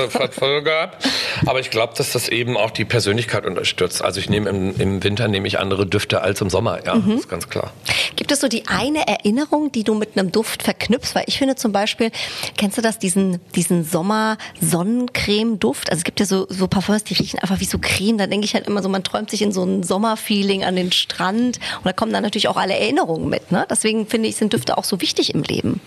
gab, 0.63 1.03
aber 1.45 1.59
ich 1.59 1.69
glaube, 1.69 1.93
dass 1.97 2.11
das 2.11 2.29
eben 2.29 2.57
auch 2.57 2.71
die 2.71 2.85
Persönlichkeit 2.85 3.45
unterstützt. 3.45 4.03
Also 4.03 4.19
ich 4.19 4.29
nehme 4.29 4.49
im, 4.49 4.79
im 4.79 5.03
Winter 5.03 5.27
nehme 5.27 5.47
ich 5.47 5.59
andere 5.59 5.85
Düfte 5.85 6.21
als 6.21 6.41
im 6.41 6.49
Sommer. 6.49 6.79
Ja, 6.85 6.95
mhm. 6.95 7.11
das 7.11 7.19
ist 7.21 7.29
ganz 7.29 7.49
klar. 7.49 7.71
Gibt 8.15 8.31
es 8.31 8.41
so 8.41 8.47
die 8.47 8.67
eine 8.67 9.07
Erinnerung, 9.07 9.71
die 9.71 9.83
du 9.83 9.93
mit 9.93 10.17
einem 10.17 10.31
Duft 10.31 10.63
verknüpfst? 10.63 11.15
Weil 11.15 11.25
ich 11.27 11.37
finde 11.37 11.55
zum 11.55 11.71
Beispiel, 11.71 12.11
kennst 12.57 12.77
du 12.77 12.81
das, 12.81 12.99
diesen, 12.99 13.39
diesen 13.55 13.83
Sommer-Sonnencreme-Duft? 13.83 15.89
Also 15.89 15.99
es 15.99 16.03
gibt 16.03 16.19
ja 16.19 16.25
so, 16.25 16.47
so 16.49 16.67
Parfums, 16.67 17.03
die 17.03 17.13
riechen 17.13 17.39
einfach 17.39 17.59
wie 17.59 17.65
so 17.65 17.77
Creme. 17.79 18.17
Da 18.17 18.27
denke 18.27 18.45
ich 18.45 18.53
halt 18.53 18.67
immer 18.67 18.81
so, 18.81 18.89
man 18.89 19.03
träumt 19.03 19.29
sich 19.29 19.41
in 19.41 19.51
so 19.51 19.63
ein 19.63 19.83
Sommerfeeling 19.83 20.63
an 20.63 20.75
den 20.75 20.91
Strand 20.91 21.44
Kind. 21.45 21.59
Und 21.77 21.85
da 21.85 21.93
kommen 21.93 22.13
dann 22.13 22.23
natürlich 22.23 22.47
auch 22.47 22.57
alle 22.57 22.73
Erinnerungen 22.73 23.29
mit. 23.29 23.51
Ne? 23.51 23.65
Deswegen 23.69 24.07
finde 24.07 24.29
ich, 24.29 24.35
sind 24.35 24.53
Düfte 24.53 24.77
auch 24.77 24.83
so 24.83 25.01
wichtig 25.01 25.33
im 25.33 25.43
Leben. 25.43 25.81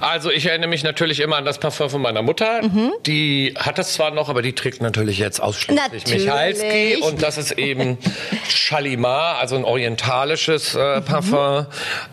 Also 0.00 0.30
ich 0.30 0.46
erinnere 0.46 0.68
mich 0.68 0.82
natürlich 0.82 1.20
immer 1.20 1.36
an 1.36 1.44
das 1.44 1.58
Parfum 1.58 1.90
von 1.90 2.02
meiner 2.02 2.22
Mutter. 2.22 2.62
Mhm. 2.62 2.92
Die 3.06 3.54
hat 3.56 3.78
das 3.78 3.94
zwar 3.94 4.10
noch, 4.10 4.28
aber 4.28 4.42
die 4.42 4.52
trägt 4.52 4.82
natürlich 4.82 5.18
jetzt 5.18 5.40
ausschließlich 5.40 6.04
natürlich. 6.04 6.24
Michalski. 6.24 6.96
Und 7.02 7.22
das 7.22 7.38
ist 7.38 7.52
eben 7.52 7.98
Shalimar, 8.48 9.38
also 9.38 9.56
ein 9.56 9.64
orientalisches 9.64 10.74
äh, 10.74 11.00
mhm. 11.00 11.04
Parfum. 11.04 11.56
Mhm. 11.58 11.66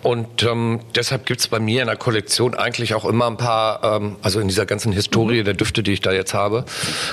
Und 0.03 0.43
ähm, 0.43 0.79
deshalb 0.95 1.25
gibt 1.25 1.41
es 1.41 1.47
bei 1.47 1.59
mir 1.59 1.81
in 1.81 1.87
der 1.87 1.97
Kollektion 1.97 2.55
eigentlich 2.55 2.93
auch 2.93 3.05
immer 3.05 3.27
ein 3.27 3.37
paar, 3.37 3.83
ähm, 3.83 4.15
also 4.21 4.39
in 4.39 4.47
dieser 4.47 4.65
ganzen 4.65 4.91
Historie 4.91 5.41
mhm. 5.41 5.45
der 5.45 5.53
Düfte, 5.53 5.83
die 5.83 5.93
ich 5.93 6.01
da 6.01 6.11
jetzt 6.11 6.33
habe, 6.33 6.65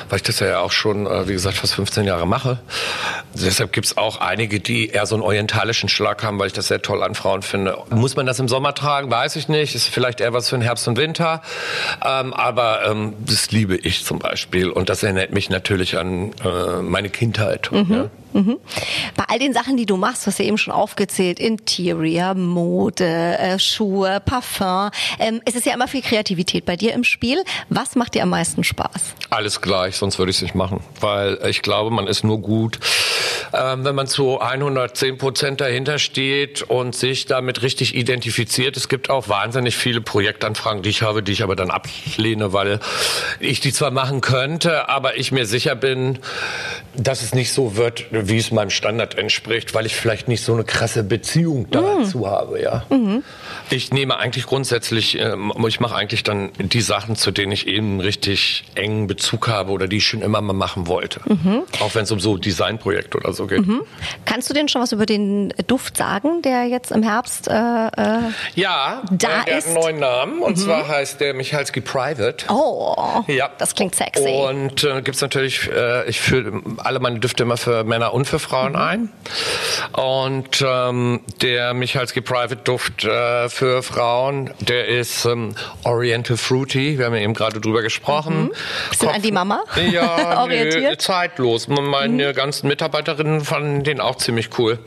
weil 0.08 0.16
ich 0.16 0.22
das 0.22 0.40
ja 0.40 0.60
auch 0.60 0.72
schon, 0.72 1.06
äh, 1.06 1.28
wie 1.28 1.32
gesagt, 1.32 1.56
fast 1.56 1.74
15 1.74 2.04
Jahre 2.04 2.26
mache. 2.26 2.60
Deshalb 3.34 3.72
gibt 3.72 3.86
es 3.86 3.96
auch 3.96 4.20
einige, 4.20 4.60
die 4.60 4.88
eher 4.88 5.06
so 5.06 5.14
ein 5.14 5.22
orientalisches 5.22 5.57
musikalischen 5.58 5.88
Schlag 5.88 6.22
haben, 6.22 6.38
weil 6.38 6.46
ich 6.46 6.52
das 6.52 6.68
sehr 6.68 6.82
toll 6.82 7.02
an 7.02 7.14
Frauen 7.14 7.42
finde. 7.42 7.76
Muss 7.90 8.14
man 8.14 8.26
das 8.26 8.38
im 8.38 8.46
Sommer 8.46 8.74
tragen? 8.74 9.10
Weiß 9.10 9.34
ich 9.34 9.48
nicht. 9.48 9.74
Ist 9.74 9.88
vielleicht 9.88 10.20
eher 10.20 10.32
was 10.32 10.48
für 10.48 10.56
den 10.56 10.62
Herbst 10.62 10.86
und 10.86 10.96
Winter. 10.96 11.42
Ähm, 12.04 12.32
aber 12.32 12.86
ähm, 12.86 13.14
das 13.18 13.50
liebe 13.50 13.76
ich 13.76 14.04
zum 14.04 14.20
Beispiel. 14.20 14.70
Und 14.70 14.88
das 14.88 15.02
erinnert 15.02 15.32
mich 15.32 15.50
natürlich 15.50 15.98
an 15.98 16.32
äh, 16.44 16.80
meine 16.82 17.10
Kindheit. 17.10 17.70
Mhm. 17.72 17.92
Ja. 17.92 18.10
Mhm. 18.32 18.58
Bei 19.16 19.24
all 19.28 19.38
den 19.38 19.52
Sachen, 19.52 19.76
die 19.76 19.86
du 19.86 19.96
machst, 19.96 20.26
hast 20.26 20.38
du 20.38 20.44
eben 20.44 20.58
schon 20.58 20.72
aufgezählt, 20.72 21.38
Interior, 21.38 22.34
Mode, 22.34 23.04
äh, 23.04 23.58
Schuhe, 23.58 24.20
Parfum, 24.24 24.90
ähm, 25.18 25.40
es 25.44 25.54
ist 25.54 25.66
ja 25.66 25.74
immer 25.74 25.88
viel 25.88 26.02
Kreativität 26.02 26.64
bei 26.64 26.76
dir 26.76 26.92
im 26.92 27.04
Spiel. 27.04 27.42
Was 27.68 27.96
macht 27.96 28.14
dir 28.14 28.22
am 28.22 28.30
meisten 28.30 28.64
Spaß? 28.64 29.14
Alles 29.30 29.60
gleich, 29.60 29.96
sonst 29.96 30.18
würde 30.18 30.30
ich 30.30 30.36
es 30.36 30.42
nicht 30.42 30.54
machen, 30.54 30.80
weil 31.00 31.38
ich 31.48 31.62
glaube, 31.62 31.90
man 31.90 32.06
ist 32.06 32.24
nur 32.24 32.40
gut, 32.40 32.78
ähm, 33.52 33.84
wenn 33.84 33.94
man 33.94 34.06
zu 34.06 34.40
110 34.40 35.18
Prozent 35.18 35.60
dahinter 35.60 35.98
steht 35.98 36.62
und 36.62 36.94
sich 36.94 37.26
damit 37.26 37.62
richtig 37.62 37.94
identifiziert. 37.94 38.76
Es 38.76 38.88
gibt 38.88 39.10
auch 39.10 39.28
wahnsinnig 39.28 39.76
viele 39.76 40.00
Projektanfragen, 40.00 40.82
die 40.82 40.90
ich 40.90 41.02
habe, 41.02 41.22
die 41.22 41.32
ich 41.32 41.42
aber 41.42 41.56
dann 41.56 41.70
ablehne, 41.70 42.52
weil 42.52 42.80
ich 43.40 43.60
die 43.60 43.72
zwar 43.72 43.90
machen 43.90 44.20
könnte, 44.20 44.88
aber 44.88 45.16
ich 45.16 45.32
mir 45.32 45.46
sicher 45.46 45.74
bin, 45.74 46.18
dass 46.94 47.22
es 47.22 47.34
nicht 47.34 47.52
so 47.52 47.76
wird, 47.76 48.10
wie 48.26 48.38
es 48.38 48.50
meinem 48.50 48.70
Standard 48.70 49.16
entspricht, 49.16 49.74
weil 49.74 49.86
ich 49.86 49.94
vielleicht 49.94 50.28
nicht 50.28 50.42
so 50.42 50.54
eine 50.54 50.64
krasse 50.64 51.04
Beziehung 51.04 51.70
dazu 51.70 52.18
mhm. 52.18 52.26
habe, 52.26 52.62
ja. 52.62 52.84
Mhm. 52.88 53.22
Ich 53.70 53.92
nehme 53.92 54.16
eigentlich 54.18 54.46
grundsätzlich, 54.46 55.18
äh, 55.18 55.36
ich 55.66 55.80
mache 55.80 55.94
eigentlich 55.94 56.22
dann 56.22 56.50
die 56.58 56.80
Sachen, 56.80 57.16
zu 57.16 57.30
denen 57.30 57.52
ich 57.52 57.66
eben 57.66 58.00
richtig 58.00 58.64
engen 58.74 59.06
Bezug 59.06 59.48
habe 59.48 59.72
oder 59.72 59.86
die 59.88 59.98
ich 59.98 60.06
schon 60.06 60.22
immer 60.22 60.40
mal 60.40 60.52
machen 60.52 60.86
wollte. 60.86 61.20
Mhm. 61.26 61.62
Auch 61.80 61.94
wenn 61.94 62.04
es 62.04 62.10
um 62.10 62.20
so 62.20 62.36
Designprojekte 62.36 63.18
oder 63.18 63.32
so 63.32 63.46
geht. 63.46 63.66
Mhm. 63.66 63.82
Kannst 64.24 64.48
du 64.48 64.54
denn 64.54 64.68
schon 64.68 64.82
was 64.82 64.92
über 64.92 65.06
den 65.06 65.52
Duft 65.66 65.96
sagen, 65.96 66.42
der 66.42 66.64
jetzt 66.64 66.90
im 66.90 67.02
Herbst 67.02 67.48
äh, 67.48 67.52
äh 67.52 68.18
ja, 68.54 69.02
da 69.10 69.44
der 69.44 69.58
ist? 69.58 69.66
hat 69.68 69.76
einen 69.76 69.82
neuen 69.82 69.98
Namen 69.98 70.42
und 70.42 70.56
mhm. 70.56 70.62
zwar 70.62 70.88
heißt 70.88 71.20
der 71.20 71.34
Michalski 71.34 71.80
Private. 71.80 72.46
Oh, 72.48 73.22
ja. 73.26 73.50
das 73.58 73.74
klingt 73.74 73.94
sexy. 73.94 74.28
Und 74.28 74.84
äh, 74.84 75.02
gibt 75.02 75.16
es 75.16 75.20
natürlich, 75.20 75.70
äh, 75.70 76.08
ich 76.08 76.20
fülle 76.20 76.62
alle 76.78 77.00
meine 77.00 77.18
Düfte 77.18 77.42
immer 77.42 77.56
für 77.56 77.84
Männer 77.84 78.07
und 78.08 78.26
für 78.26 78.38
Frauen 78.38 78.72
mhm. 78.72 78.78
ein. 78.78 79.08
Und 79.92 80.64
ähm, 80.66 81.20
der 81.42 81.74
Michalski 81.74 82.20
Private 82.20 82.56
Duft 82.56 83.04
äh, 83.04 83.48
für 83.48 83.82
Frauen, 83.82 84.50
der 84.60 84.88
ist 84.88 85.24
ähm, 85.24 85.54
Oriental 85.84 86.36
Fruity. 86.36 86.98
Wir 86.98 87.06
haben 87.06 87.14
ja 87.14 87.22
eben 87.22 87.34
gerade 87.34 87.60
drüber 87.60 87.82
gesprochen. 87.82 88.44
Mhm. 88.44 88.50
Bist 88.90 89.02
du 89.02 89.08
an 89.08 89.22
die 89.22 89.32
Mama? 89.32 89.62
Ja, 89.90 90.46
nö, 90.48 90.96
zeitlos. 90.98 91.68
Meine 91.68 92.28
mhm. 92.28 92.34
ganzen 92.34 92.68
Mitarbeiterinnen 92.68 93.40
fanden 93.42 93.84
den 93.84 94.00
auch 94.00 94.16
ziemlich 94.16 94.58
cool. 94.58 94.78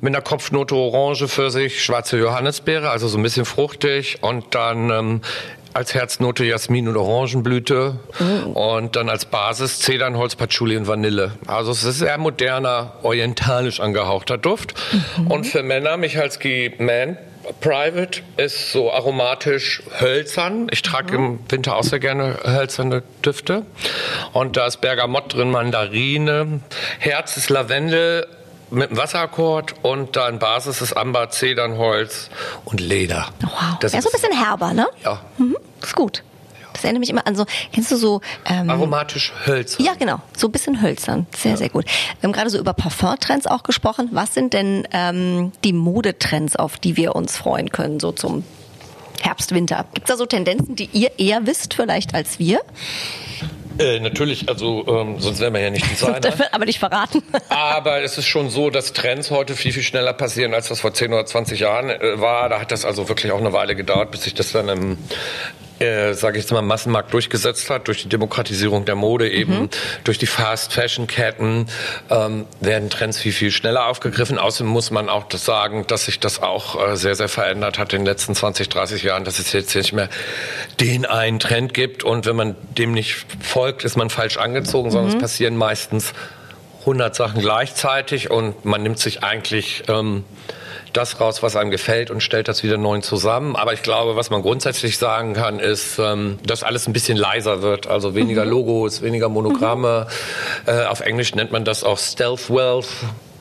Mit 0.00 0.14
einer 0.14 0.22
Kopfnote 0.22 0.74
Orange 0.74 1.28
für 1.28 1.50
sich, 1.50 1.82
schwarze 1.84 2.18
Johannisbeere, 2.18 2.90
also 2.90 3.08
so 3.08 3.18
ein 3.18 3.22
bisschen 3.22 3.44
fruchtig 3.44 4.18
und 4.22 4.54
dann 4.54 4.90
ähm, 4.90 5.20
als 5.74 5.92
Herznote 5.92 6.44
Jasmin 6.44 6.88
und 6.88 6.96
Orangenblüte 6.96 7.98
mhm. 8.18 8.52
und 8.52 8.96
dann 8.96 9.08
als 9.08 9.24
Basis 9.24 9.80
Zedernholz, 9.80 10.36
Patchouli 10.36 10.76
und 10.76 10.86
Vanille. 10.86 11.32
Also 11.46 11.72
es 11.72 11.84
ist 11.84 11.98
sehr 11.98 12.16
moderner, 12.16 12.92
orientalisch 13.02 13.80
angehauchter 13.80 14.38
Duft. 14.38 14.74
Mhm. 15.18 15.26
Und 15.26 15.44
für 15.46 15.62
Männer 15.62 15.96
Michalski 15.96 16.74
Man 16.78 17.18
Private 17.60 18.22
ist 18.36 18.72
so 18.72 18.90
aromatisch 18.90 19.82
hölzern. 20.00 20.68
Ich 20.70 20.82
trage 20.82 21.14
im 21.14 21.40
Winter 21.48 21.76
auch 21.76 21.82
sehr 21.82 21.98
gerne 21.98 22.38
hölzerne 22.44 23.02
Düfte. 23.24 23.66
Und 24.32 24.56
da 24.56 24.66
ist 24.66 24.80
Bergamott 24.80 25.34
drin, 25.34 25.50
Mandarine. 25.50 26.60
Herz 26.98 27.36
ist 27.36 27.50
Lavendel, 27.50 28.26
mit 28.70 28.90
einem 28.90 28.98
Wasserakkord 28.98 29.74
und 29.82 30.16
dann 30.16 30.38
Basis 30.38 30.80
ist 30.80 30.96
Amber, 30.96 31.30
Zedernholz 31.30 32.30
und 32.64 32.80
Leder. 32.80 33.28
Wow. 33.40 33.78
Das 33.80 33.92
ja, 33.92 34.02
so 34.02 34.08
ein 34.08 34.12
bisschen 34.12 34.36
herber, 34.36 34.72
ne? 34.72 34.86
Ja. 35.04 35.20
Mhm. 35.38 35.56
Ist 35.84 35.96
gut. 35.96 36.22
Das 36.74 36.82
erinnert 36.82 37.00
mich 37.00 37.10
immer 37.10 37.26
an 37.26 37.36
so, 37.36 37.46
kennst 37.72 37.92
du 37.92 37.96
so... 37.96 38.20
Ähm, 38.46 38.68
Aromatisch 38.68 39.32
hölzern. 39.46 39.86
Ja, 39.86 39.94
genau. 39.94 40.18
So 40.36 40.48
ein 40.48 40.52
bisschen 40.52 40.82
hölzern. 40.82 41.26
Sehr, 41.36 41.52
ja. 41.52 41.56
sehr 41.56 41.68
gut. 41.68 41.84
Wir 42.20 42.26
haben 42.26 42.32
gerade 42.32 42.50
so 42.50 42.58
über 42.58 42.74
Parfumtrends 42.74 43.46
auch 43.46 43.62
gesprochen. 43.62 44.08
Was 44.12 44.34
sind 44.34 44.52
denn 44.52 44.86
ähm, 44.92 45.52
die 45.62 45.72
Modetrends, 45.72 46.56
auf 46.56 46.78
die 46.78 46.96
wir 46.96 47.14
uns 47.14 47.36
freuen 47.36 47.70
können, 47.70 48.00
so 48.00 48.10
zum 48.10 48.44
Herbst, 49.22 49.54
Winter? 49.54 49.86
Gibt 49.94 50.08
es 50.08 50.14
da 50.14 50.18
so 50.18 50.26
Tendenzen, 50.26 50.74
die 50.74 50.90
ihr 50.92 51.12
eher 51.18 51.46
wisst 51.46 51.74
vielleicht 51.74 52.12
als 52.12 52.40
wir? 52.40 52.60
Äh, 53.78 54.00
natürlich, 54.00 54.48
also 54.48 54.84
ähm, 54.86 55.20
sonst 55.20 55.40
wären 55.40 55.54
wir 55.54 55.60
ja 55.60 55.70
nicht 55.70 55.88
Designer. 55.90 56.20
Das 56.20 56.38
wird 56.38 56.54
aber 56.54 56.64
nicht 56.64 56.78
verraten. 56.78 57.22
aber 57.48 58.02
es 58.02 58.18
ist 58.18 58.26
schon 58.26 58.50
so, 58.50 58.70
dass 58.70 58.92
Trends 58.92 59.30
heute 59.30 59.54
viel, 59.54 59.72
viel 59.72 59.82
schneller 59.82 60.12
passieren, 60.12 60.54
als 60.54 60.68
das 60.68 60.80
vor 60.80 60.92
10 60.92 61.12
oder 61.12 61.26
20 61.26 61.60
Jahren 61.60 61.90
äh, 61.90 62.20
war. 62.20 62.48
Da 62.48 62.60
hat 62.60 62.72
das 62.72 62.84
also 62.84 63.08
wirklich 63.08 63.32
auch 63.32 63.38
eine 63.38 63.52
Weile 63.52 63.76
gedauert, 63.76 64.10
bis 64.10 64.22
sich 64.22 64.34
das 64.34 64.52
dann 64.52 64.68
im 64.68 64.98
äh, 65.80 66.14
sage 66.14 66.38
ich 66.38 66.44
jetzt 66.44 66.52
mal, 66.52 66.62
Massenmarkt 66.62 67.12
durchgesetzt 67.12 67.68
hat, 67.70 67.88
durch 67.88 68.02
die 68.02 68.08
Demokratisierung 68.08 68.84
der 68.84 68.94
Mode 68.94 69.30
eben, 69.30 69.62
mhm. 69.62 69.68
durch 70.04 70.18
die 70.18 70.26
Fast-Fashion-Ketten 70.26 71.66
ähm, 72.10 72.46
werden 72.60 72.90
Trends 72.90 73.18
viel, 73.18 73.32
viel 73.32 73.50
schneller 73.50 73.86
aufgegriffen. 73.86 74.38
Außerdem 74.38 74.70
muss 74.70 74.90
man 74.90 75.08
auch 75.08 75.24
das 75.24 75.44
sagen, 75.44 75.86
dass 75.86 76.04
sich 76.04 76.20
das 76.20 76.42
auch 76.42 76.90
äh, 76.90 76.96
sehr, 76.96 77.16
sehr 77.16 77.28
verändert 77.28 77.78
hat 77.78 77.92
in 77.92 78.00
den 78.00 78.06
letzten 78.06 78.34
20, 78.34 78.68
30 78.68 79.02
Jahren, 79.02 79.24
dass 79.24 79.38
es 79.38 79.52
jetzt 79.52 79.74
nicht 79.74 79.92
mehr 79.92 80.08
den 80.80 81.06
einen 81.06 81.40
Trend 81.40 81.74
gibt 81.74 82.04
und 82.04 82.26
wenn 82.26 82.36
man 82.36 82.56
dem 82.78 82.92
nicht 82.92 83.26
folgt, 83.42 83.84
ist 83.84 83.96
man 83.96 84.10
falsch 84.10 84.36
angezogen, 84.36 84.90
sondern 84.90 85.10
mhm. 85.10 85.16
es 85.16 85.22
passieren 85.22 85.56
meistens 85.56 86.12
100 86.80 87.14
Sachen 87.14 87.40
gleichzeitig 87.40 88.30
und 88.30 88.64
man 88.64 88.82
nimmt 88.82 88.98
sich 88.98 89.22
eigentlich... 89.22 89.84
Ähm, 89.88 90.24
das 90.96 91.20
raus, 91.20 91.42
was 91.42 91.56
einem 91.56 91.70
gefällt 91.70 92.10
und 92.10 92.22
stellt 92.22 92.48
das 92.48 92.62
wieder 92.62 92.76
neu 92.76 93.00
zusammen. 93.00 93.56
Aber 93.56 93.72
ich 93.72 93.82
glaube, 93.82 94.16
was 94.16 94.30
man 94.30 94.42
grundsätzlich 94.42 94.98
sagen 94.98 95.34
kann, 95.34 95.58
ist, 95.58 95.98
ähm, 95.98 96.38
dass 96.44 96.62
alles 96.62 96.86
ein 96.86 96.92
bisschen 96.92 97.16
leiser 97.16 97.62
wird. 97.62 97.86
Also 97.86 98.14
weniger 98.14 98.44
mhm. 98.44 98.50
Logos, 98.50 99.02
weniger 99.02 99.28
Monogramme. 99.28 100.06
Mhm. 100.66 100.72
Äh, 100.72 100.84
auf 100.86 101.00
Englisch 101.00 101.34
nennt 101.34 101.52
man 101.52 101.64
das 101.64 101.84
auch 101.84 101.98
Stealth 101.98 102.50
Wealth. 102.50 102.88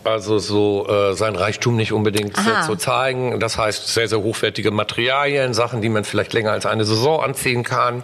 Also 0.04 0.38
so 0.38 0.86
äh, 0.90 1.14
sein 1.14 1.36
Reichtum 1.36 1.78
nicht 1.78 1.94
unbedingt 1.94 2.38
Aha. 2.38 2.64
zu 2.64 2.76
zeigen. 2.76 3.40
Das 3.40 3.58
heißt 3.58 3.88
sehr, 3.88 4.10
sehr 4.10 4.22
hochwertige 4.22 4.72
Materialien, 4.72 5.54
Sachen, 5.54 5.82
die 5.82 5.88
man 5.88 6.04
vielleicht 6.04 6.34
länger 6.34 6.52
als 6.52 6.66
eine 6.66 6.84
Saison 6.84 7.24
anziehen 7.24 7.64
kann. 7.64 8.04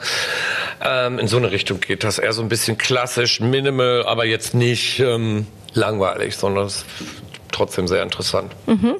Ähm, 0.81 1.19
in 1.19 1.27
so 1.27 1.37
eine 1.37 1.51
Richtung 1.51 1.81
geht 1.81 2.05
das. 2.05 2.17
Eher 2.17 2.31
so 2.31 2.41
ein 2.41 2.47
bisschen 2.47 2.77
klassisch, 2.77 3.41
minimal, 3.41 4.05
aber 4.05 4.25
jetzt 4.25 4.53
nicht 4.53 4.99
ähm, 4.99 5.45
langweilig, 5.73 6.37
sondern 6.37 6.69
trotzdem 7.51 7.87
sehr 7.87 8.03
interessant. 8.03 8.53
Mhm. 8.65 8.95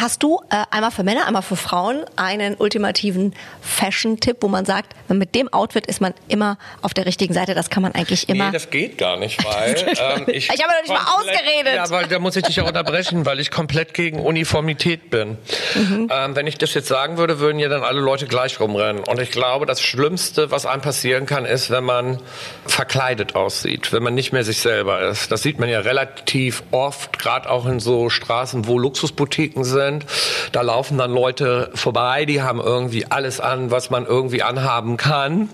Hast 0.00 0.22
du 0.22 0.40
äh, 0.48 0.64
einmal 0.70 0.90
für 0.90 1.02
Männer, 1.02 1.26
einmal 1.26 1.42
für 1.42 1.56
Frauen 1.56 2.06
einen 2.16 2.54
ultimativen 2.54 3.34
Fashion-Tipp, 3.60 4.38
wo 4.40 4.48
man 4.48 4.64
sagt, 4.64 4.94
mit 5.10 5.34
dem 5.34 5.52
Outfit 5.52 5.86
ist 5.86 6.00
man 6.00 6.14
immer 6.26 6.56
auf 6.80 6.94
der 6.94 7.04
richtigen 7.04 7.34
Seite? 7.34 7.54
Das 7.54 7.68
kann 7.68 7.82
man 7.82 7.92
eigentlich 7.92 8.26
immer. 8.30 8.46
Nee, 8.46 8.52
das 8.52 8.70
geht 8.70 8.96
gar 8.96 9.18
nicht, 9.18 9.44
weil 9.44 9.76
ähm, 9.88 10.24
ich. 10.28 10.48
ich 10.48 10.62
habe 10.62 10.72
noch 10.72 10.80
nicht 10.80 10.88
mal 10.88 11.18
ausgeredet. 11.18 11.74
Ja, 11.74 11.90
weil 11.90 12.06
da 12.06 12.18
muss 12.18 12.34
ich 12.34 12.44
dich 12.44 12.58
auch 12.62 12.68
unterbrechen, 12.68 13.26
weil 13.26 13.40
ich 13.40 13.50
komplett 13.50 13.92
gegen 13.92 14.20
Uniformität 14.20 15.10
bin. 15.10 15.36
Mhm. 15.74 16.08
Ähm, 16.10 16.34
wenn 16.34 16.46
ich 16.46 16.56
das 16.56 16.72
jetzt 16.72 16.88
sagen 16.88 17.18
würde, 17.18 17.38
würden 17.38 17.58
ja 17.58 17.68
dann 17.68 17.82
alle 17.82 18.00
Leute 18.00 18.26
gleich 18.26 18.58
rumrennen. 18.58 19.04
Und 19.04 19.20
ich 19.20 19.30
glaube, 19.30 19.66
das 19.66 19.82
Schlimmste, 19.82 20.50
was 20.50 20.64
einem 20.64 20.80
passieren 20.80 21.26
kann, 21.26 21.44
ist, 21.44 21.68
wenn 21.68 21.84
man 21.84 22.22
verkleidet 22.64 23.34
aussieht, 23.34 23.92
wenn 23.92 24.02
man 24.02 24.14
nicht 24.14 24.32
mehr 24.32 24.44
sich 24.44 24.60
selber 24.60 25.02
ist. 25.02 25.30
Das 25.30 25.42
sieht 25.42 25.58
man 25.58 25.68
ja 25.68 25.80
relativ 25.80 26.62
oft, 26.70 27.18
gerade 27.18 27.50
auch 27.50 27.66
in 27.66 27.80
so 27.80 28.08
Straßen, 28.08 28.66
wo 28.66 28.78
Luxusboutiquen 28.78 29.62
sind 29.64 29.89
sind. 29.90 30.06
Da 30.52 30.62
laufen 30.62 30.98
dann 30.98 31.12
Leute 31.12 31.70
vorbei, 31.74 32.24
die 32.24 32.42
haben 32.42 32.60
irgendwie 32.60 33.06
alles 33.06 33.40
an, 33.40 33.70
was 33.70 33.90
man 33.90 34.06
irgendwie 34.06 34.42
anhaben 34.42 34.96
kann 34.96 35.48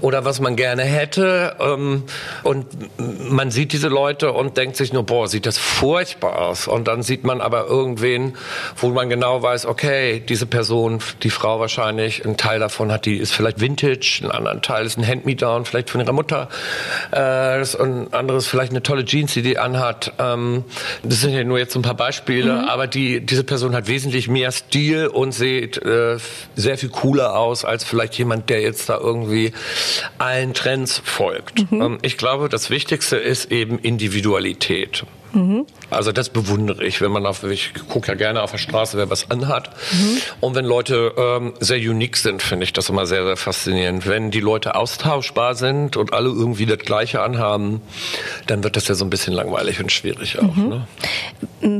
oder 0.00 0.24
was 0.24 0.40
man 0.40 0.56
gerne 0.56 0.82
hätte. 0.82 1.56
Ähm, 1.60 2.04
und 2.42 2.66
man 2.98 3.50
sieht 3.50 3.72
diese 3.72 3.88
Leute 3.88 4.32
und 4.32 4.56
denkt 4.56 4.76
sich 4.76 4.92
nur, 4.92 5.04
boah, 5.04 5.28
sieht 5.28 5.46
das 5.46 5.58
furchtbar 5.58 6.38
aus. 6.38 6.68
Und 6.68 6.88
dann 6.88 7.02
sieht 7.02 7.24
man 7.24 7.40
aber 7.40 7.66
irgendwen, 7.66 8.36
wo 8.76 8.88
man 8.90 9.08
genau 9.08 9.42
weiß, 9.42 9.66
okay, 9.66 10.20
diese 10.20 10.46
Person, 10.46 11.00
die 11.22 11.30
Frau 11.30 11.60
wahrscheinlich, 11.60 12.24
ein 12.24 12.36
Teil 12.36 12.60
davon 12.60 12.92
hat, 12.92 13.06
die 13.06 13.16
ist 13.16 13.32
vielleicht 13.32 13.60
Vintage, 13.60 14.20
ein 14.22 14.30
anderer 14.30 14.60
Teil 14.60 14.86
ist 14.86 14.98
ein 14.98 15.06
Handme-Down, 15.06 15.64
vielleicht 15.64 15.90
von 15.90 16.00
ihrer 16.00 16.12
Mutter. 16.12 16.48
Äh, 17.10 17.62
ein 17.62 18.12
anderes 18.12 18.46
vielleicht 18.46 18.72
eine 18.72 18.82
tolle 18.82 19.04
Jeans, 19.04 19.32
die 19.32 19.42
die 19.42 19.58
anhat. 19.58 20.12
Ähm, 20.18 20.64
das 21.02 21.20
sind 21.20 21.32
ja 21.32 21.44
nur 21.44 21.58
jetzt 21.58 21.74
ein 21.76 21.82
paar 21.82 21.94
Beispiele, 21.94 22.52
mhm. 22.52 22.68
aber 22.68 22.86
die, 22.86 23.24
diese 23.24 23.44
Person 23.44 23.71
Person 23.72 23.76
hat 23.76 23.88
wesentlich 23.88 24.28
mehr 24.28 24.52
Stil 24.52 25.06
und 25.06 25.32
sieht 25.32 25.78
äh, 25.78 26.18
sehr 26.54 26.78
viel 26.78 26.90
cooler 26.90 27.36
aus 27.36 27.64
als 27.64 27.84
vielleicht 27.84 28.16
jemand, 28.18 28.50
der 28.50 28.60
jetzt 28.60 28.88
da 28.88 28.98
irgendwie 28.98 29.52
allen 30.18 30.54
Trends 30.54 31.00
folgt. 31.04 31.70
Mhm. 31.70 31.82
Ähm, 31.82 31.98
ich 32.02 32.16
glaube, 32.18 32.48
das 32.48 32.70
Wichtigste 32.70 33.16
ist 33.16 33.50
eben 33.50 33.78
Individualität. 33.78 35.04
Mhm. 35.32 35.66
Also 35.90 36.12
das 36.12 36.28
bewundere 36.28 36.84
ich, 36.84 37.00
wenn 37.00 37.10
man 37.10 37.26
auf, 37.26 37.42
ich 37.44 37.72
gucke 37.88 38.08
ja 38.08 38.14
gerne 38.14 38.42
auf 38.42 38.50
der 38.50 38.58
Straße, 38.58 38.96
wer 38.96 39.10
was 39.10 39.30
anhat. 39.30 39.70
Mhm. 39.92 40.18
Und 40.40 40.54
wenn 40.54 40.64
Leute 40.64 41.12
ähm, 41.16 41.54
sehr 41.60 41.78
unique 41.78 42.16
sind, 42.16 42.42
finde 42.42 42.64
ich 42.64 42.72
das 42.72 42.88
immer 42.88 43.06
sehr, 43.06 43.24
sehr 43.24 43.36
faszinierend. 43.36 44.06
Wenn 44.06 44.30
die 44.30 44.40
Leute 44.40 44.74
austauschbar 44.74 45.54
sind 45.54 45.96
und 45.96 46.12
alle 46.12 46.28
irgendwie 46.28 46.66
das 46.66 46.78
Gleiche 46.78 47.20
anhaben, 47.22 47.80
dann 48.46 48.64
wird 48.64 48.76
das 48.76 48.88
ja 48.88 48.94
so 48.94 49.04
ein 49.04 49.10
bisschen 49.10 49.32
langweilig 49.32 49.80
und 49.80 49.90
schwierig 49.92 50.38
auch. 50.38 50.54
Mhm. 50.54 50.68
Ne? 50.68 50.86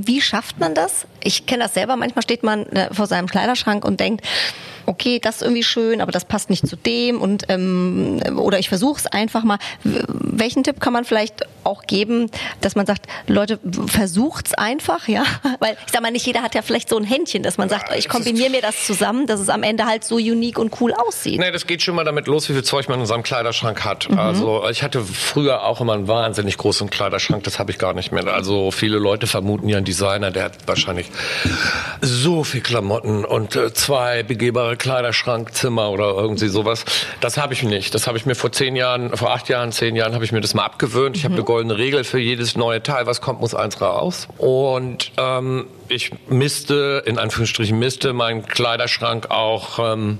Wie 0.06 0.20
schafft 0.20 0.58
man 0.58 0.74
das? 0.74 1.06
Ich 1.22 1.46
kenne 1.46 1.64
das 1.64 1.74
selber. 1.74 1.96
Manchmal 1.96 2.22
steht 2.22 2.42
man 2.42 2.66
äh, 2.66 2.92
vor 2.92 3.06
seinem 3.06 3.26
Kleiderschrank 3.26 3.84
und 3.84 4.00
denkt, 4.00 4.24
okay, 4.86 5.18
das 5.20 5.36
ist 5.36 5.42
irgendwie 5.42 5.62
schön, 5.62 6.00
aber 6.00 6.12
das 6.12 6.24
passt 6.24 6.50
nicht 6.50 6.66
zu 6.66 6.76
dem 6.76 7.20
und 7.20 7.44
ähm, 7.48 8.20
oder 8.36 8.58
ich 8.58 8.68
versuche 8.68 8.98
es 8.98 9.06
einfach 9.06 9.44
mal. 9.44 9.58
Welchen 9.82 10.64
Tipp 10.64 10.80
kann 10.80 10.92
man 10.92 11.04
vielleicht 11.04 11.46
auch 11.64 11.82
geben, 11.84 12.30
dass 12.60 12.74
man 12.74 12.86
sagt, 12.86 13.06
Leute, 13.26 13.58
versucht's 13.86 14.54
einfach, 14.54 15.08
ja? 15.08 15.24
Weil 15.60 15.76
ich 15.86 15.92
sag 15.92 16.02
mal, 16.02 16.10
nicht 16.10 16.26
jeder 16.26 16.42
hat 16.42 16.54
ja 16.54 16.62
vielleicht 16.62 16.88
so 16.88 16.96
ein 16.96 17.04
Händchen, 17.04 17.42
dass 17.42 17.58
man 17.58 17.68
sagt, 17.68 17.94
ich 17.96 18.08
kombiniere 18.08 18.50
mir 18.50 18.62
das 18.62 18.86
zusammen, 18.86 19.26
dass 19.26 19.40
es 19.40 19.48
am 19.48 19.62
Ende 19.62 19.86
halt 19.86 20.04
so 20.04 20.16
unique 20.16 20.58
und 20.58 20.80
cool 20.80 20.92
aussieht. 20.92 21.38
Nee, 21.38 21.50
das 21.50 21.66
geht 21.66 21.82
schon 21.82 21.94
mal 21.94 22.04
damit 22.04 22.26
los, 22.26 22.48
wie 22.48 22.54
viel 22.54 22.64
Zeug 22.64 22.88
man 22.88 23.00
in 23.00 23.06
seinem 23.06 23.22
Kleiderschrank 23.22 23.84
hat. 23.84 24.08
Mhm. 24.10 24.18
Also 24.18 24.68
ich 24.68 24.82
hatte 24.82 25.02
früher 25.02 25.64
auch 25.64 25.80
immer 25.80 25.94
einen 25.94 26.08
wahnsinnig 26.08 26.56
großen 26.56 26.90
Kleiderschrank, 26.90 27.44
das 27.44 27.58
habe 27.58 27.70
ich 27.70 27.78
gar 27.78 27.94
nicht 27.94 28.12
mehr. 28.12 28.26
Also 28.26 28.70
viele 28.70 28.98
Leute 28.98 29.26
vermuten 29.26 29.68
ja 29.68 29.76
einen 29.76 29.86
Designer, 29.86 30.30
der 30.30 30.44
hat 30.44 30.52
wahrscheinlich 30.66 31.10
so 32.00 32.44
viel 32.44 32.60
Klamotten 32.60 33.24
und 33.24 33.56
äh, 33.56 33.72
zwei 33.72 34.22
begehbare 34.22 34.71
Kleiderschrankzimmer 34.76 35.90
oder 35.90 36.14
irgendwie 36.14 36.48
sowas. 36.48 36.84
Das 37.20 37.36
habe 37.38 37.52
ich 37.52 37.62
nicht. 37.62 37.94
Das 37.94 38.06
habe 38.06 38.18
ich 38.18 38.26
mir 38.26 38.34
vor 38.34 38.52
zehn 38.52 38.76
Jahren, 38.76 39.16
vor 39.16 39.32
acht 39.32 39.48
Jahren, 39.48 39.72
zehn 39.72 39.96
Jahren 39.96 40.14
habe 40.14 40.24
ich 40.24 40.32
mir 40.32 40.40
das 40.40 40.54
mal 40.54 40.64
abgewöhnt. 40.64 41.16
Ich 41.16 41.22
mhm. 41.22 41.26
habe 41.26 41.34
eine 41.34 41.44
goldene 41.44 41.78
Regel 41.78 42.04
für 42.04 42.18
jedes 42.18 42.56
neue 42.56 42.82
Teil, 42.82 43.06
was 43.06 43.20
kommt, 43.20 43.40
muss 43.40 43.54
eins 43.54 43.80
raus. 43.80 44.28
Und 44.38 45.12
ähm, 45.16 45.66
ich 45.88 46.10
misste, 46.28 47.02
in 47.06 47.18
Anführungsstrichen 47.18 47.78
misste, 47.78 48.12
meinen 48.12 48.46
Kleiderschrank 48.46 49.30
auch 49.30 49.78
ähm, 49.78 50.18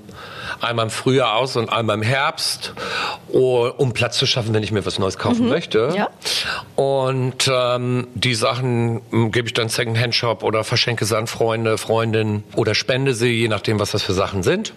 einmal 0.60 0.86
im 0.86 0.90
Frühjahr 0.90 1.36
aus 1.36 1.56
und 1.56 1.70
einmal 1.70 1.96
im 1.96 2.02
Herbst, 2.02 2.74
um 3.28 3.92
Platz 3.92 4.18
zu 4.18 4.26
schaffen, 4.26 4.52
wenn 4.54 4.62
ich 4.62 4.72
mir 4.72 4.84
was 4.84 4.98
Neues 4.98 5.18
kaufen 5.18 5.44
mhm. 5.44 5.48
möchte. 5.48 5.92
Ja. 5.96 6.10
Und 6.76 7.50
ähm, 7.52 8.08
die 8.14 8.34
Sachen 8.34 9.00
ähm, 9.12 9.32
gebe 9.32 9.48
ich 9.48 9.54
dann 9.54 9.68
Second-Hand-Shop 9.68 10.42
oder 10.42 10.64
verschenke 10.64 11.04
sie 11.04 11.16
an 11.16 11.26
Freunde, 11.26 11.78
Freundinnen 11.78 12.44
oder 12.54 12.74
spende 12.74 13.14
sie, 13.14 13.32
je 13.32 13.48
nachdem, 13.48 13.80
was 13.80 13.92
das 13.92 14.02
für 14.02 14.12
Sachen 14.12 14.41
sind. 14.42 14.72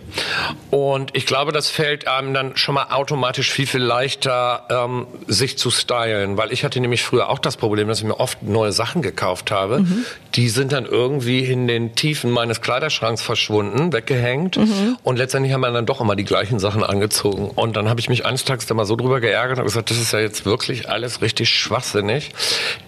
Und 0.70 1.16
ich 1.16 1.26
glaube, 1.26 1.52
das 1.52 1.70
fällt 1.70 2.08
einem 2.08 2.34
dann 2.34 2.58
schon 2.58 2.76
mal 2.76 2.88
automatisch 2.92 3.52
viel, 3.52 3.68
viel 3.68 3.82
leichter, 3.82 4.66
ähm, 4.70 5.08
sich 5.28 5.58
zu 5.58 5.72
stylen. 5.72 6.38
Weil 6.38 6.52
ich 6.52 6.64
hatte 6.64 6.80
nämlich 6.80 7.04
früher 7.04 7.30
auch 7.30 7.40
das 7.40 7.58
Problem, 7.58 7.88
dass 7.88 8.00
ich 8.00 8.06
mir 8.06 8.20
oft 8.20 8.44
neue 8.44 8.72
Sachen 8.72 9.02
gekauft 9.02 9.52
habe. 9.52 9.80
Mhm. 9.80 10.06
Die 10.36 10.50
sind 10.50 10.72
dann 10.72 10.86
irgendwie 10.86 11.40
in 11.40 11.68
den 11.68 11.96
Tiefen 11.96 12.32
meines 12.32 12.62
Kleiderschranks 12.62 13.22
verschwunden, 13.22 13.94
weggehängt. 13.94 14.58
Mhm. 14.58 14.98
Und 15.04 15.18
letztendlich 15.18 15.54
haben 15.54 15.62
wir 15.62 15.72
dann 15.72 15.86
doch 15.86 16.02
immer 16.02 16.16
die 16.16 16.26
gleichen 16.26 16.60
Sachen 16.60 16.84
angezogen. 16.84 17.50
Und 17.50 17.76
dann 17.76 17.90
habe 17.90 18.00
ich 18.00 18.10
mich 18.10 18.26
eines 18.26 18.44
Tages 18.46 18.66
da 18.66 18.74
mal 18.74 18.86
so 18.86 18.96
drüber 18.96 19.20
geärgert 19.20 19.60
und 19.60 19.66
gesagt, 19.66 19.92
das 19.92 19.98
ist 19.98 20.12
ja 20.12 20.20
jetzt 20.20 20.46
wirklich 20.46 20.90
alles 20.90 21.22
richtig 21.22 21.50
schwachsinnig. 21.50 22.32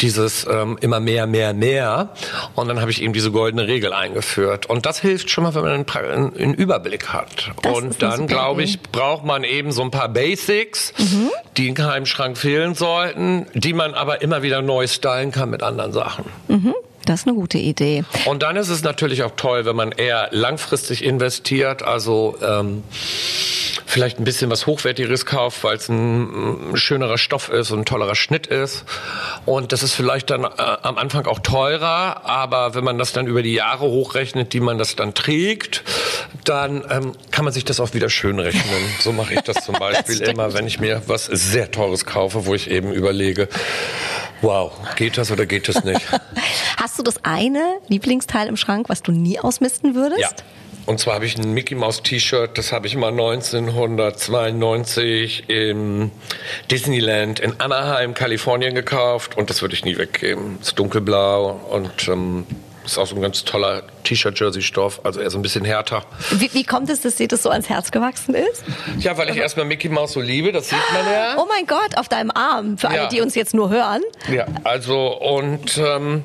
Dieses 0.01 0.45
ähm, 0.49 0.77
immer 0.81 0.99
mehr, 0.99 1.27
mehr, 1.27 1.53
mehr. 1.53 2.09
Und 2.55 2.67
dann 2.67 2.81
habe 2.81 2.91
ich 2.91 3.01
eben 3.01 3.13
diese 3.13 3.31
goldene 3.31 3.67
Regel 3.67 3.93
eingeführt. 3.93 4.65
Und 4.65 4.85
das 4.85 4.99
hilft 4.99 5.29
schon 5.29 5.43
mal, 5.43 5.55
wenn 5.55 5.63
man 5.63 5.71
einen, 5.71 6.37
einen 6.37 6.53
Überblick 6.67 7.13
hat. 7.13 7.51
Das 7.61 7.77
und 7.77 8.01
dann, 8.01 8.27
glaube 8.27 8.61
ich, 8.61 8.81
braucht 8.81 9.23
man 9.23 9.45
eben 9.45 9.71
so 9.71 9.81
ein 9.83 9.91
paar 9.91 10.09
Basics, 10.09 10.93
mhm. 10.97 11.29
die 11.55 11.69
in 11.69 11.75
keinem 11.75 12.05
Schrank 12.05 12.37
fehlen 12.37 12.75
sollten, 12.75 13.45
die 13.53 13.71
man 13.71 13.93
aber 13.93 14.21
immer 14.21 14.43
wieder 14.43 14.61
neu 14.61 14.85
stylen 14.87 15.31
kann 15.31 15.49
mit 15.49 15.63
anderen 15.63 15.93
Sachen. 15.93 16.25
Mhm. 16.49 16.75
Das 17.07 17.21
ist 17.21 17.27
eine 17.27 17.37
gute 17.37 17.57
Idee. 17.57 18.03
Und 18.25 18.43
dann 18.43 18.57
ist 18.57 18.67
es 18.67 18.83
natürlich 18.83 19.23
auch 19.23 19.31
toll, 19.37 19.65
wenn 19.65 19.77
man 19.77 19.93
eher 19.93 20.27
langfristig 20.31 21.05
investiert, 21.05 21.81
also 21.81 22.37
ähm, 22.41 22.83
vielleicht 23.85 24.19
ein 24.19 24.25
bisschen 24.25 24.51
was 24.51 24.67
Hochwertigeres 24.67 25.25
kauft, 25.25 25.63
weil 25.63 25.77
es 25.77 25.87
ein, 25.87 26.71
ein, 26.73 26.77
schönerer 26.77 27.17
Stoff 27.17 27.47
ist 27.47 27.71
und 27.71 27.79
ein 27.79 27.85
tollerer 27.85 28.15
Schnitt 28.15 28.47
ist. 28.47 28.83
Und 29.45 29.71
das 29.71 29.83
ist 29.83 29.93
vielleicht 29.93 30.29
dann 30.31 30.43
äh, 30.43 30.47
am 30.57 30.97
Anfang 30.97 31.25
auch 31.27 31.39
teurer, 31.39 32.25
aber 32.25 32.75
wenn 32.75 32.83
man 32.83 32.97
das 32.97 33.13
dann 33.13 33.25
über 33.25 33.41
die 33.41 33.53
Jahre 33.53 33.85
hochrechnet, 33.85 34.51
die 34.51 34.59
man 34.59 34.77
das 34.77 34.97
dann 34.97 35.13
trägt, 35.13 35.83
dann 36.43 36.83
ähm, 36.89 37.13
kann 37.31 37.45
man 37.45 37.53
sich 37.53 37.63
das 37.63 37.79
auch 37.79 37.93
wieder 37.93 38.09
schön 38.09 38.37
rechnen. 38.39 38.63
So 38.99 39.13
mache 39.13 39.33
ich 39.33 39.41
das 39.41 39.63
zum 39.63 39.75
Beispiel 39.79 40.19
das 40.19 40.27
immer, 40.27 40.53
wenn 40.53 40.67
ich 40.67 40.81
mir 40.81 41.03
was 41.07 41.25
sehr 41.25 41.71
Teures 41.71 42.05
kaufe, 42.05 42.45
wo 42.45 42.53
ich 42.53 42.69
eben 42.69 42.91
überlege, 42.91 43.47
wow, 44.41 44.73
geht 44.97 45.17
das 45.17 45.31
oder 45.31 45.45
geht 45.45 45.69
das 45.69 45.85
nicht? 45.85 46.01
Hast 46.77 46.97
du 46.99 47.03
das 47.03 47.25
eine 47.25 47.79
Lieblingsteil 47.87 48.47
im 48.47 48.55
Schrank, 48.55 48.87
was 48.87 49.01
du 49.01 49.11
nie 49.11 49.39
ausmisten 49.39 49.95
würdest? 49.95 50.21
Ja. 50.21 50.29
Und 50.85 50.99
zwar 50.99 51.15
habe 51.15 51.25
ich 51.25 51.35
ein 51.37 51.53
Mickey 51.53 51.75
Mouse 51.75 52.01
T-Shirt, 52.01 52.57
das 52.57 52.71
habe 52.71 52.87
ich 52.87 52.95
mal 52.95 53.09
1992 53.09 55.49
im 55.49 56.11
Disneyland 56.71 57.41
in 57.41 57.59
Anaheim, 57.59 58.13
Kalifornien 58.13 58.73
gekauft 58.73 59.35
und 59.35 59.49
das 59.49 59.61
würde 59.61 59.73
ich 59.73 59.83
nie 59.83 59.97
weggeben. 59.97 60.59
Es 60.61 60.69
ist 60.69 60.79
dunkelblau 60.79 61.59
und 61.71 62.07
ähm, 62.07 62.45
ist 62.91 62.97
auch 62.97 63.07
so 63.07 63.15
ein 63.15 63.21
ganz 63.21 63.43
toller 63.43 63.83
T-Shirt-Jersey-Stoff, 64.03 65.01
also 65.03 65.19
eher 65.19 65.29
so 65.29 65.37
ein 65.37 65.41
bisschen 65.41 65.65
härter. 65.65 66.03
Wie, 66.31 66.53
wie, 66.53 66.63
kommt 66.63 66.89
es, 66.89 67.01
dass 67.01 67.15
dir 67.15 67.27
das 67.27 67.43
so 67.43 67.49
ans 67.49 67.69
Herz 67.69 67.91
gewachsen 67.91 68.35
ist? 68.35 68.63
Ja, 68.99 69.17
weil 69.17 69.29
ich 69.29 69.37
erstmal 69.37 69.65
Mickey 69.65 69.89
Mouse 69.89 70.13
so 70.13 70.21
liebe, 70.21 70.51
das 70.51 70.69
sieht 70.69 70.79
man 70.93 71.05
ja. 71.11 71.35
Oh 71.37 71.45
mein 71.47 71.65
Gott, 71.65 71.97
auf 71.97 72.07
deinem 72.07 72.31
Arm, 72.31 72.77
für 72.77 72.87
alle, 72.87 72.97
ja. 72.97 73.07
die 73.07 73.21
uns 73.21 73.35
jetzt 73.35 73.53
nur 73.53 73.69
hören. 73.69 74.01
Ja, 74.31 74.45
also 74.63 75.17
und 75.17 75.77
ähm, 75.77 76.23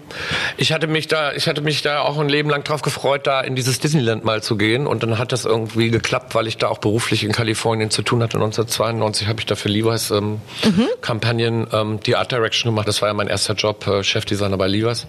ich 0.56 0.72
hatte 0.72 0.86
mich 0.86 1.08
da, 1.08 1.32
ich 1.32 1.48
hatte 1.48 1.60
mich 1.60 1.82
da 1.82 2.02
auch 2.02 2.18
ein 2.18 2.28
Leben 2.28 2.50
lang 2.50 2.64
drauf 2.64 2.82
gefreut, 2.82 3.26
da 3.26 3.40
in 3.40 3.56
dieses 3.56 3.80
Disneyland 3.80 4.24
mal 4.24 4.42
zu 4.42 4.56
gehen 4.56 4.86
und 4.86 5.02
dann 5.02 5.18
hat 5.18 5.32
das 5.32 5.44
irgendwie 5.44 5.90
geklappt, 5.90 6.34
weil 6.34 6.46
ich 6.46 6.58
da 6.58 6.68
auch 6.68 6.78
beruflich 6.78 7.24
in 7.24 7.32
Kalifornien 7.32 7.90
zu 7.90 8.02
tun 8.02 8.22
hatte. 8.22 8.36
1992 8.36 9.28
habe 9.28 9.40
ich 9.40 9.46
da 9.46 9.54
für 9.54 9.68
Levi's 9.68 10.10
ähm, 10.10 10.40
mhm. 10.64 10.88
Kampagnen 11.00 11.66
ähm, 11.72 12.00
die 12.00 12.16
Art 12.16 12.30
Direction 12.30 12.72
gemacht. 12.72 12.86
Das 12.86 13.02
war 13.02 13.08
ja 13.08 13.14
mein 13.14 13.28
erster 13.28 13.54
Job, 13.54 13.86
äh, 13.86 14.02
Chefdesigner 14.02 14.56
bei 14.56 14.68
Levi's. 14.68 15.06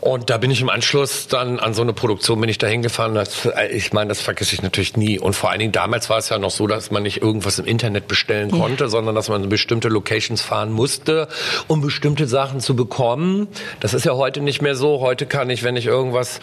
Und 0.00 0.30
da 0.30 0.38
bin 0.38 0.50
ich 0.50 0.62
im 0.62 0.70
Anschluss 0.70 1.26
dann 1.26 1.60
an 1.60 1.74
so 1.74 1.82
eine 1.82 1.92
Produktion 1.92 2.40
bin 2.40 2.48
ich 2.48 2.58
da 2.58 2.66
hingefahren. 2.66 3.16
Äh, 3.16 3.68
ich 3.68 3.92
meine, 3.92 4.08
das 4.08 4.20
vergesse 4.20 4.54
ich 4.54 4.62
natürlich 4.62 4.96
nie. 4.96 5.18
Und 5.18 5.34
vor 5.34 5.50
allen 5.50 5.58
Dingen 5.58 5.72
damals 5.72 6.08
war 6.08 6.18
es 6.18 6.30
ja 6.30 6.38
noch 6.38 6.50
so, 6.50 6.66
dass 6.66 6.90
man 6.90 7.02
nicht 7.02 7.20
irgendwas 7.20 7.58
im 7.58 7.66
Internet 7.66 8.08
bestellen 8.08 8.50
konnte, 8.50 8.84
ja. 8.84 8.90
sondern 8.90 9.14
dass 9.14 9.28
man 9.28 9.48
bestimmte 9.48 9.88
Locations 9.88 10.40
fahren 10.40 10.72
musste, 10.72 11.28
um 11.66 11.82
bestimmte 11.82 12.26
Sachen 12.26 12.60
zu 12.60 12.74
bekommen. 12.74 13.48
Das 13.80 13.92
ist 13.92 14.04
ja 14.04 14.14
heute 14.14 14.40
nicht 14.40 14.62
mehr 14.62 14.74
so. 14.74 15.00
Heute 15.00 15.26
kann 15.26 15.50
ich, 15.50 15.62
wenn 15.62 15.76
ich 15.76 15.86
irgendwas 15.86 16.40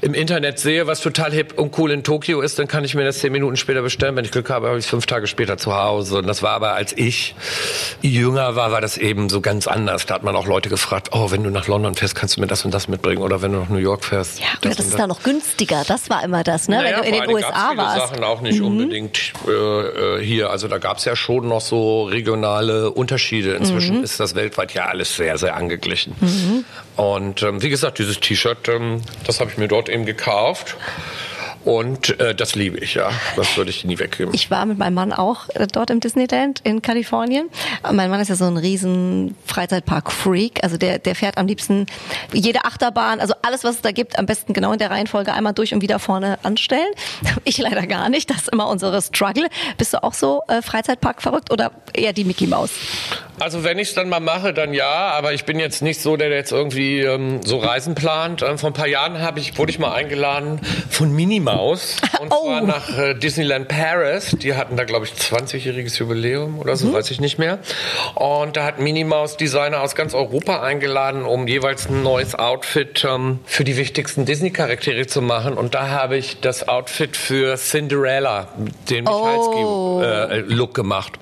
im 0.00 0.14
Internet 0.14 0.58
sehe, 0.58 0.86
was 0.86 1.00
total 1.00 1.32
hip 1.32 1.58
und 1.58 1.78
cool 1.78 1.92
in 1.92 2.02
Tokio 2.02 2.40
ist, 2.40 2.58
dann 2.58 2.66
kann 2.66 2.84
ich 2.84 2.94
mir 2.94 3.04
das 3.04 3.20
zehn 3.20 3.30
Minuten 3.30 3.56
später 3.56 3.82
bestellen. 3.82 4.16
Wenn 4.16 4.24
ich 4.24 4.32
Glück 4.32 4.50
habe, 4.50 4.66
habe 4.66 4.78
ich 4.78 4.84
es 4.84 4.90
fünf 4.90 5.06
Tage 5.06 5.28
später 5.28 5.58
zu 5.58 5.74
Hause. 5.74 6.18
Und 6.18 6.26
das 6.26 6.42
war 6.42 6.52
aber, 6.52 6.74
als 6.74 6.92
ich 6.96 7.36
jünger 8.02 8.56
war, 8.56 8.72
war 8.72 8.80
das 8.80 8.98
eben 8.98 9.28
so 9.28 9.40
ganz 9.40 9.68
anders. 9.68 10.06
Da 10.06 10.14
hat 10.14 10.24
man 10.24 10.34
auch 10.34 10.46
Leute 10.46 10.68
gefragt, 10.68 11.10
oh, 11.12 11.30
wenn 11.30 11.44
du 11.44 11.50
nach 11.50 11.68
London 11.68 11.94
fährst, 11.94 12.16
kannst 12.16 12.36
du 12.36 12.40
mir 12.40 12.46
das 12.48 12.64
und 12.64 12.74
das 12.74 12.79
mitbringen. 12.88 13.22
Oder 13.22 13.42
wenn 13.42 13.52
du 13.52 13.58
nach 13.58 13.68
New 13.68 13.78
York 13.78 14.04
fährst. 14.04 14.40
Ja, 14.40 14.46
oder 14.60 14.70
das, 14.70 14.76
das 14.76 14.86
ist 14.86 14.98
da 14.98 15.06
noch 15.06 15.22
günstiger. 15.22 15.82
Das 15.86 16.10
war 16.10 16.22
immer 16.24 16.44
das, 16.44 16.68
ne? 16.68 16.76
Naja, 16.76 17.02
wenn 17.02 17.12
du 17.12 17.16
in 17.18 17.22
den 17.22 17.34
USA 17.34 17.76
warst. 17.76 18.08
Sachen 18.08 18.24
auch 18.24 18.40
nicht 18.40 18.60
mhm. 18.60 18.66
unbedingt 18.66 19.32
äh, 19.46 19.50
äh, 19.50 20.24
hier. 20.24 20.50
Also 20.50 20.68
da 20.68 20.78
gab 20.78 20.98
es 20.98 21.04
ja 21.04 21.16
schon 21.16 21.48
noch 21.48 21.60
so 21.60 22.04
regionale 22.04 22.90
Unterschiede. 22.90 23.54
Inzwischen 23.54 23.98
mhm. 23.98 24.04
ist 24.04 24.20
das 24.20 24.34
weltweit 24.34 24.74
ja 24.74 24.86
alles 24.86 25.16
sehr, 25.16 25.38
sehr 25.38 25.56
angeglichen. 25.56 26.14
Mhm. 26.20 26.64
Und 26.96 27.42
ähm, 27.42 27.62
wie 27.62 27.70
gesagt, 27.70 27.98
dieses 27.98 28.20
T-Shirt, 28.20 28.68
ähm, 28.68 29.02
das 29.26 29.40
habe 29.40 29.50
ich 29.50 29.58
mir 29.58 29.68
dort 29.68 29.88
eben 29.88 30.06
gekauft. 30.06 30.76
Und 31.64 32.18
äh, 32.20 32.34
das 32.34 32.54
liebe 32.54 32.78
ich, 32.78 32.94
ja. 32.94 33.10
Das 33.36 33.56
würde 33.56 33.70
ich 33.70 33.84
nie 33.84 33.98
weggeben. 33.98 34.32
Ich 34.34 34.50
war 34.50 34.64
mit 34.64 34.78
meinem 34.78 34.94
Mann 34.94 35.12
auch 35.12 35.48
äh, 35.50 35.66
dort 35.66 35.90
im 35.90 36.00
Disneyland 36.00 36.60
in 36.64 36.80
Kalifornien. 36.80 37.50
Mein 37.92 38.08
Mann 38.10 38.20
ist 38.20 38.28
ja 38.28 38.34
so 38.34 38.46
ein 38.46 38.56
riesen 38.56 39.36
Freizeitpark-Freak. 39.44 40.64
Also 40.64 40.78
der, 40.78 40.98
der 40.98 41.14
fährt 41.14 41.36
am 41.36 41.46
liebsten 41.46 41.86
jede 42.32 42.64
Achterbahn, 42.64 43.20
also 43.20 43.34
alles, 43.42 43.64
was 43.64 43.76
es 43.76 43.82
da 43.82 43.92
gibt, 43.92 44.18
am 44.18 44.26
besten 44.26 44.52
genau 44.52 44.72
in 44.72 44.78
der 44.78 44.90
Reihenfolge 44.90 45.32
einmal 45.32 45.52
durch 45.52 45.74
und 45.74 45.82
wieder 45.82 45.98
vorne 45.98 46.38
anstellen. 46.42 46.90
Ich 47.44 47.58
leider 47.58 47.86
gar 47.86 48.08
nicht. 48.10 48.30
Das 48.30 48.42
ist 48.42 48.48
immer 48.52 48.68
unsere 48.68 49.00
Struggle. 49.00 49.48
Bist 49.76 49.94
du 49.94 50.02
auch 50.02 50.14
so 50.14 50.42
äh, 50.46 50.62
Freizeitpark 50.62 51.22
verrückt 51.22 51.50
oder 51.50 51.72
eher 51.94 52.12
die 52.12 52.24
Mickey 52.24 52.46
Maus? 52.46 52.70
Also 53.40 53.64
wenn 53.64 53.78
ich 53.78 53.88
es 53.88 53.94
dann 53.94 54.10
mal 54.10 54.20
mache, 54.20 54.52
dann 54.52 54.74
ja. 54.74 55.10
Aber 55.10 55.32
ich 55.32 55.44
bin 55.46 55.58
jetzt 55.58 55.80
nicht 55.80 56.00
so, 56.00 56.16
der 56.16 56.28
jetzt 56.28 56.52
irgendwie 56.52 57.00
ähm, 57.00 57.40
so 57.42 57.58
Reisen 57.58 57.94
plant. 57.94 58.42
Ähm, 58.42 58.58
vor 58.58 58.70
ein 58.70 58.74
paar 58.74 58.86
Jahren 58.86 59.20
habe 59.20 59.40
ich, 59.40 59.56
wurde 59.56 59.70
ich 59.70 59.78
mal 59.78 59.92
eingeladen 59.92 60.60
von 60.90 61.10
Minima 61.10 61.54
Maus. 61.54 61.96
Und 62.20 62.32
oh. 62.32 62.44
zwar 62.44 62.60
nach 62.60 62.98
äh, 62.98 63.14
Disneyland 63.14 63.68
Paris. 63.68 64.36
Die 64.42 64.54
hatten 64.54 64.76
da, 64.76 64.84
glaube 64.84 65.06
ich, 65.06 65.12
20-jähriges 65.12 65.98
Jubiläum 65.98 66.58
oder 66.58 66.76
so, 66.76 66.88
mhm. 66.88 66.92
weiß 66.92 67.10
ich 67.10 67.20
nicht 67.20 67.38
mehr. 67.38 67.60
Und 68.14 68.58
da 68.58 68.64
hat 68.64 68.78
Minnie 68.78 69.04
Maus 69.04 69.38
Designer 69.38 69.80
aus 69.80 69.94
ganz 69.94 70.12
Europa 70.12 70.60
eingeladen, 70.62 71.24
um 71.24 71.46
jeweils 71.46 71.88
ein 71.88 72.02
neues 72.02 72.34
Outfit 72.34 73.06
ähm, 73.08 73.40
für 73.46 73.64
die 73.64 73.78
wichtigsten 73.78 74.26
Disney-Charaktere 74.26 75.06
zu 75.06 75.22
machen. 75.22 75.54
Und 75.54 75.74
da 75.74 75.88
habe 75.88 76.18
ich 76.18 76.40
das 76.40 76.68
Outfit 76.68 77.16
für 77.16 77.56
Cinderella, 77.56 78.48
den 78.90 79.04
Michalski-Look 79.04 80.68
oh. 80.68 80.70
äh, 80.70 80.74
gemacht. 80.74 81.12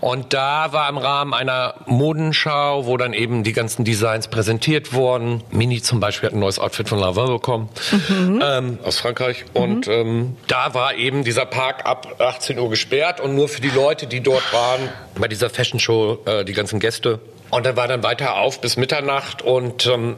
Und 0.00 0.34
da 0.34 0.72
war 0.72 0.90
im 0.90 0.98
Rahmen 0.98 1.32
einer 1.32 1.53
Modenschau, 1.86 2.86
wo 2.86 2.96
dann 2.96 3.12
eben 3.12 3.44
die 3.44 3.52
ganzen 3.52 3.84
Designs 3.84 4.28
präsentiert 4.28 4.92
wurden. 4.92 5.42
Minnie 5.50 5.82
zum 5.82 6.00
Beispiel 6.00 6.28
hat 6.28 6.34
ein 6.34 6.40
neues 6.40 6.58
Outfit 6.58 6.88
von 6.88 6.98
Lavin 6.98 7.26
bekommen, 7.26 7.68
mhm. 8.08 8.42
ähm, 8.42 8.78
aus 8.82 8.98
Frankreich. 8.98 9.44
Und 9.52 9.74
und 9.74 9.86
mhm. 9.86 9.92
ähm, 9.92 10.36
da 10.46 10.74
war 10.74 10.94
eben 10.94 11.24
dieser 11.24 11.46
Park 11.46 11.86
ab 11.86 12.16
18 12.20 12.58
Uhr 12.58 12.70
gesperrt 12.70 13.20
und 13.20 13.34
nur 13.34 13.48
für 13.48 13.60
die 13.60 13.70
Leute, 13.70 14.06
die 14.06 14.20
dort 14.20 14.52
waren, 14.52 14.88
bei 15.18 15.28
dieser 15.28 15.50
Fashion 15.50 15.80
Show, 15.80 16.18
äh, 16.26 16.44
die 16.44 16.52
ganzen 16.52 16.80
Gäste. 16.80 17.20
Und 17.50 17.66
dann 17.66 17.76
war 17.76 17.88
dann 17.88 18.02
weiter 18.02 18.36
auf 18.36 18.60
bis 18.60 18.76
Mitternacht 18.76 19.42
und 19.42 19.86
ähm, 19.86 20.16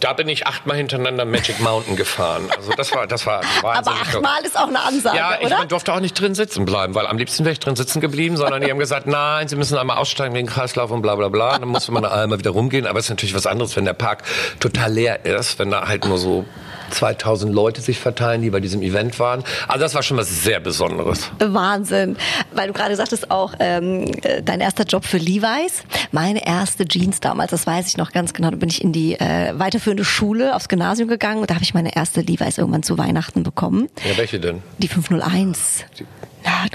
da 0.00 0.12
bin 0.14 0.28
ich 0.28 0.46
achtmal 0.46 0.76
hintereinander 0.76 1.24
Magic 1.24 1.60
Mountain 1.60 1.96
gefahren. 1.96 2.48
Also 2.56 2.72
das 2.76 2.92
war, 2.94 3.06
das 3.06 3.26
war. 3.26 3.42
Aber 3.62 3.90
achtmal 3.92 4.42
ist 4.44 4.58
auch 4.58 4.68
eine 4.68 4.80
Ansage, 4.80 5.16
Ja, 5.16 5.34
ich 5.40 5.46
oder? 5.46 5.64
durfte 5.66 5.92
auch 5.92 6.00
nicht 6.00 6.18
drin 6.18 6.34
sitzen 6.34 6.64
bleiben, 6.64 6.94
weil 6.94 7.06
am 7.06 7.18
liebsten 7.18 7.44
wäre 7.44 7.52
ich 7.52 7.60
drin 7.60 7.76
sitzen 7.76 8.00
geblieben, 8.00 8.36
sondern 8.36 8.62
die 8.62 8.70
haben 8.70 8.78
gesagt, 8.78 9.06
nein, 9.06 9.48
Sie 9.48 9.56
müssen 9.56 9.76
einmal 9.78 9.98
aussteigen 9.98 10.34
wegen 10.34 10.48
Kreislauf 10.48 10.90
und 10.90 11.02
bla 11.02 11.14
bla 11.16 11.28
bla. 11.28 11.54
Und 11.54 11.60
dann 11.60 11.68
musste 11.68 11.92
man 11.92 12.04
einmal 12.04 12.38
wieder 12.38 12.50
rumgehen. 12.50 12.86
Aber 12.86 12.98
es 12.98 13.06
ist 13.06 13.10
natürlich 13.10 13.34
was 13.34 13.46
anderes, 13.46 13.76
wenn 13.76 13.84
der 13.84 13.92
Park 13.94 14.22
total 14.58 14.92
leer 14.92 15.24
ist, 15.24 15.58
wenn 15.58 15.70
da 15.70 15.86
halt 15.86 16.04
nur 16.06 16.18
so 16.18 16.44
2000 16.90 17.52
Leute 17.52 17.80
sich 17.80 17.98
verteilen, 17.98 18.42
die 18.42 18.50
bei 18.50 18.60
diesem 18.60 18.82
Event 18.82 19.18
waren. 19.18 19.44
Also 19.68 19.80
das 19.80 19.94
war 19.94 20.02
schon 20.02 20.16
was 20.16 20.42
sehr 20.42 20.60
Besonderes. 20.60 21.30
Wahnsinn. 21.38 22.16
Weil 22.52 22.68
du 22.68 22.72
gerade 22.72 22.96
sagtest 22.96 23.30
auch, 23.30 23.54
ähm, 23.58 24.10
äh, 24.22 24.42
dein 24.42 24.60
erster 24.60 24.84
Job 24.84 25.04
für 25.04 25.18
Levi's. 25.18 25.82
Meine 26.12 26.46
erste 26.46 26.86
Jeans 26.86 27.20
damals, 27.20 27.50
das 27.50 27.66
weiß 27.66 27.88
ich 27.88 27.96
noch 27.96 28.12
ganz 28.12 28.32
genau. 28.32 28.50
Da 28.50 28.56
bin 28.56 28.68
ich 28.68 28.82
in 28.82 28.92
die 28.92 29.14
äh, 29.14 29.52
weiterführende 29.58 30.04
Schule, 30.04 30.54
aufs 30.54 30.68
Gymnasium 30.68 31.08
gegangen 31.08 31.40
und 31.40 31.50
da 31.50 31.54
habe 31.54 31.64
ich 31.64 31.74
meine 31.74 31.94
erste 31.94 32.20
Levi's 32.20 32.58
irgendwann 32.58 32.82
zu 32.82 32.98
Weihnachten 32.98 33.42
bekommen. 33.42 33.88
Ja, 34.08 34.16
welche 34.16 34.40
denn? 34.40 34.62
Die 34.78 34.88
501. 34.88 35.84
Die 35.98 36.06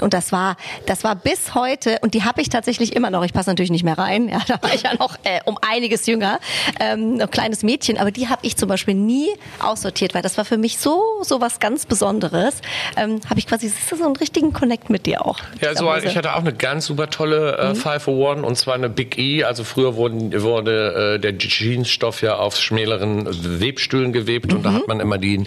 und 0.00 0.14
das 0.14 0.32
war, 0.32 0.56
das 0.86 1.04
war 1.04 1.14
bis 1.14 1.54
heute, 1.54 1.98
und 2.02 2.14
die 2.14 2.24
habe 2.24 2.40
ich 2.40 2.48
tatsächlich 2.48 2.94
immer 2.94 3.10
noch. 3.10 3.24
Ich 3.24 3.32
passe 3.32 3.50
natürlich 3.50 3.70
nicht 3.70 3.84
mehr 3.84 3.98
rein. 3.98 4.28
Ja, 4.36 4.42
da 4.46 4.60
war 4.60 4.74
ich 4.74 4.82
ja 4.82 4.92
noch 4.94 5.16
äh, 5.22 5.40
um 5.44 5.56
einiges 5.66 6.06
jünger, 6.06 6.40
ähm, 6.80 7.18
ein 7.20 7.30
kleines 7.30 7.62
Mädchen. 7.62 7.96
Aber 7.96 8.10
die 8.10 8.28
habe 8.28 8.40
ich 8.44 8.56
zum 8.56 8.68
Beispiel 8.68 8.94
nie 8.94 9.28
aussortiert, 9.60 10.14
weil 10.14 10.20
das 10.20 10.36
war 10.36 10.44
für 10.44 10.58
mich 10.58 10.78
so, 10.78 11.02
so 11.22 11.40
was 11.40 11.58
ganz 11.58 11.86
Besonderes. 11.86 12.60
Ähm, 12.96 13.20
habe 13.30 13.38
ich 13.38 13.46
quasi 13.46 13.68
so 13.68 14.04
einen 14.04 14.16
richtigen 14.16 14.52
Connect 14.52 14.90
mit 14.90 15.06
dir 15.06 15.24
auch. 15.24 15.38
Ja, 15.60 15.74
so, 15.74 15.94
ich 15.94 16.16
hatte 16.16 16.34
auch 16.34 16.40
eine 16.40 16.52
ganz 16.52 16.86
super 16.86 17.08
tolle 17.08 17.56
äh, 17.56 17.68
mhm. 17.70 17.76
501 17.76 18.46
und 18.46 18.56
zwar 18.56 18.74
eine 18.74 18.90
Big 18.90 19.16
E. 19.16 19.44
Also 19.44 19.64
früher 19.64 19.96
wurden, 19.96 20.42
wurde 20.42 21.14
äh, 21.14 21.18
der 21.18 21.38
Jeansstoff 21.38 22.20
ja 22.20 22.36
auf 22.36 22.56
schmäleren 22.56 23.26
Webstühlen 23.60 24.12
gewebt 24.12 24.50
mhm. 24.50 24.56
und 24.56 24.62
da 24.64 24.70
mhm. 24.70 24.76
hat 24.76 24.88
man 24.88 25.00
immer 25.00 25.18
die, 25.18 25.46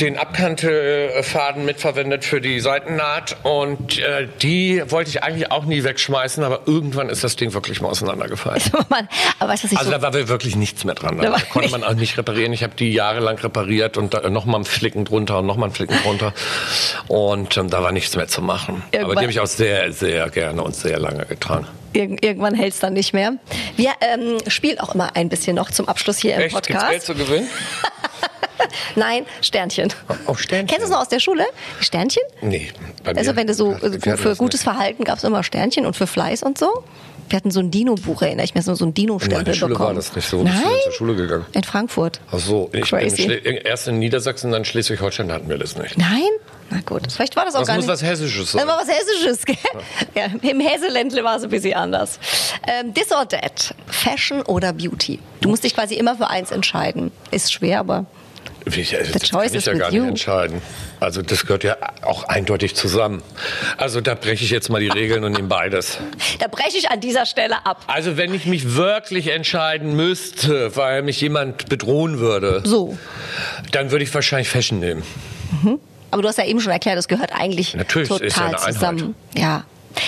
den 0.00 0.18
Abkantefaden 0.18 1.64
mitverwendet 1.64 2.24
für 2.24 2.40
die 2.40 2.60
Seitennaht 2.60 3.31
und 3.42 3.98
äh, 3.98 4.28
die 4.42 4.82
wollte 4.88 5.10
ich 5.10 5.22
eigentlich 5.22 5.50
auch 5.50 5.64
nie 5.64 5.84
wegschmeißen, 5.84 6.42
aber 6.44 6.62
irgendwann 6.66 7.08
ist 7.08 7.24
das 7.24 7.36
Ding 7.36 7.52
wirklich 7.54 7.80
mal 7.80 7.88
auseinandergefallen. 7.88 8.62
aber 9.38 9.50
also 9.50 9.68
so 9.68 9.90
da 9.90 10.02
war 10.02 10.12
wirklich 10.12 10.56
nichts 10.56 10.84
mehr 10.84 10.94
dran. 10.94 11.18
Da, 11.18 11.30
da 11.30 11.38
konnte 11.52 11.70
man 11.70 11.84
auch 11.84 11.94
nicht 11.94 12.16
reparieren. 12.16 12.52
Ich 12.52 12.62
habe 12.62 12.74
die 12.74 12.92
jahrelang 12.92 13.38
repariert 13.38 13.96
und 13.96 14.12
nochmal 14.30 14.56
einen 14.56 14.64
Flicken 14.64 15.04
drunter 15.04 15.40
und 15.40 15.46
nochmal 15.46 15.68
einen 15.68 15.74
Flicken 15.74 15.96
drunter. 16.02 16.32
Und 17.08 17.56
ähm, 17.56 17.70
da 17.70 17.82
war 17.82 17.92
nichts 17.92 18.16
mehr 18.16 18.28
zu 18.28 18.42
machen. 18.42 18.82
Irgendwann 18.92 19.04
aber 19.04 19.14
die 19.14 19.20
habe 19.20 19.32
ich 19.32 19.40
auch 19.40 19.46
sehr, 19.46 19.92
sehr 19.92 20.30
gerne 20.30 20.62
und 20.62 20.74
sehr 20.74 20.98
lange 20.98 21.24
getragen. 21.26 21.66
irgendwann 21.92 22.54
hält 22.54 22.74
es 22.74 22.80
dann 22.80 22.92
nicht 22.92 23.12
mehr. 23.12 23.34
Wir 23.76 23.92
ähm, 24.00 24.38
spielen 24.48 24.78
auch 24.80 24.94
immer 24.94 25.16
ein 25.16 25.28
bisschen 25.28 25.56
noch 25.56 25.70
zum 25.70 25.88
Abschluss 25.88 26.18
hier 26.18 26.34
im 26.36 26.42
Echt? 26.42 26.54
Podcast. 26.54 26.90
Gibt's 26.90 27.06
Geld 27.06 27.18
zu 27.18 27.24
gewinnen? 27.24 27.48
Nein, 28.96 29.26
Sternchen. 29.40 29.92
Oh, 30.26 30.34
Sternchen. 30.34 30.66
Kennst 30.66 30.82
du 30.82 30.84
es 30.84 30.90
noch 30.90 31.00
aus 31.00 31.08
der 31.08 31.20
Schule? 31.20 31.44
Sternchen? 31.80 32.22
Nee. 32.40 32.70
also 33.04 33.36
wenn 33.36 33.46
du 33.46 33.54
so 33.54 33.72
ja, 34.04 34.16
für 34.16 34.36
gutes. 34.36 34.62
Verhalten 34.62 35.04
gab 35.04 35.18
es 35.18 35.24
immer 35.24 35.42
Sternchen 35.42 35.86
und 35.86 35.96
für 35.96 36.06
Fleiß 36.06 36.42
und 36.42 36.58
so. 36.58 36.84
Wir 37.28 37.38
hatten 37.38 37.50
so 37.50 37.60
ein 37.60 37.70
Dino-Buch, 37.70 38.20
erinnere 38.20 38.44
ich 38.44 38.54
mich, 38.54 38.64
so 38.64 38.84
ein 38.84 38.92
Dino-Stempel 38.92 39.54
bekommen. 39.54 39.78
War 39.78 39.94
das 39.94 40.14
nicht 40.14 40.28
so. 40.28 40.42
Nein? 40.42 40.54
Ich 40.54 40.62
bin 40.62 40.72
zur 40.84 40.92
Schule 40.92 41.14
gegangen. 41.14 41.46
In 41.52 41.64
Frankfurt. 41.64 42.20
Ach 42.30 42.38
so. 42.38 42.68
Ich 42.72 42.90
Crazy. 42.90 43.26
bin 43.26 43.56
erst 43.56 43.88
in 43.88 43.98
Niedersachsen, 43.98 44.52
dann 44.52 44.66
Schleswig-Holstein 44.66 45.32
hatten 45.32 45.48
wir 45.48 45.56
das 45.56 45.76
nicht. 45.76 45.96
Nein? 45.96 46.28
Na 46.68 46.80
gut, 46.84 47.10
vielleicht 47.10 47.36
war 47.36 47.44
das 47.44 47.54
auch 47.54 47.60
das 47.60 47.68
gar 47.68 47.76
muss 47.76 47.86
nicht. 47.86 47.92
was 47.92 48.02
Hessisches 48.02 48.52
sein. 48.52 48.66
Das 48.66 48.68
war 48.68 48.80
was 48.80 48.88
Hessisches, 48.88 49.44
gell? 49.44 49.56
Ja. 50.14 50.26
ja 50.42 50.50
Im 50.50 50.60
Hesseländle 50.60 51.22
war 51.22 51.36
es 51.36 51.44
ein 51.44 51.50
bisschen 51.50 51.74
anders. 51.74 52.18
Ähm, 52.66 52.94
this 52.94 53.12
or 53.12 53.28
that, 53.28 53.74
Fashion 53.86 54.42
oder 54.42 54.72
Beauty? 54.72 55.18
Du 55.40 55.48
musst 55.48 55.64
dich 55.64 55.74
quasi 55.74 55.94
immer 55.94 56.16
für 56.16 56.28
eins 56.28 56.50
entscheiden. 56.50 57.12
Ist 57.30 57.52
schwer, 57.52 57.80
aber 57.80 58.06
ich, 58.66 58.96
also, 58.96 59.12
das 59.12 59.30
kann 59.30 59.44
ich 59.44 59.64
ja 59.64 59.74
gar 59.74 59.90
nicht 59.90 60.00
entscheiden. 60.02 60.62
Also 61.00 61.22
das 61.22 61.42
gehört 61.42 61.64
ja 61.64 61.76
auch 62.02 62.24
eindeutig 62.24 62.74
zusammen. 62.74 63.22
Also 63.76 64.00
da 64.00 64.14
breche 64.14 64.44
ich 64.44 64.50
jetzt 64.50 64.68
mal 64.68 64.80
die 64.80 64.88
Regeln 64.88 65.24
und 65.24 65.32
nehme 65.32 65.48
beides. 65.48 65.98
Da 66.38 66.48
breche 66.48 66.76
ich 66.78 66.90
an 66.90 67.00
dieser 67.00 67.26
Stelle 67.26 67.66
ab. 67.66 67.84
Also 67.86 68.16
wenn 68.16 68.34
ich 68.34 68.46
mich 68.46 68.74
wirklich 68.74 69.28
entscheiden 69.28 69.96
müsste, 69.96 70.76
weil 70.76 71.02
mich 71.02 71.20
jemand 71.20 71.68
bedrohen 71.68 72.18
würde, 72.18 72.62
so. 72.64 72.96
dann 73.72 73.90
würde 73.90 74.04
ich 74.04 74.14
wahrscheinlich 74.14 74.48
Fashion 74.48 74.78
nehmen. 74.78 75.02
Mhm. 75.62 75.78
Aber 76.10 76.22
du 76.22 76.28
hast 76.28 76.38
ja 76.38 76.44
eben 76.44 76.60
schon 76.60 76.72
erklärt, 76.72 76.98
das 76.98 77.08
gehört 77.08 77.32
eigentlich 77.32 77.74
Natürlich 77.74 78.08
total 78.08 78.58
zusammen. 78.58 79.14
Ja. 79.34 79.64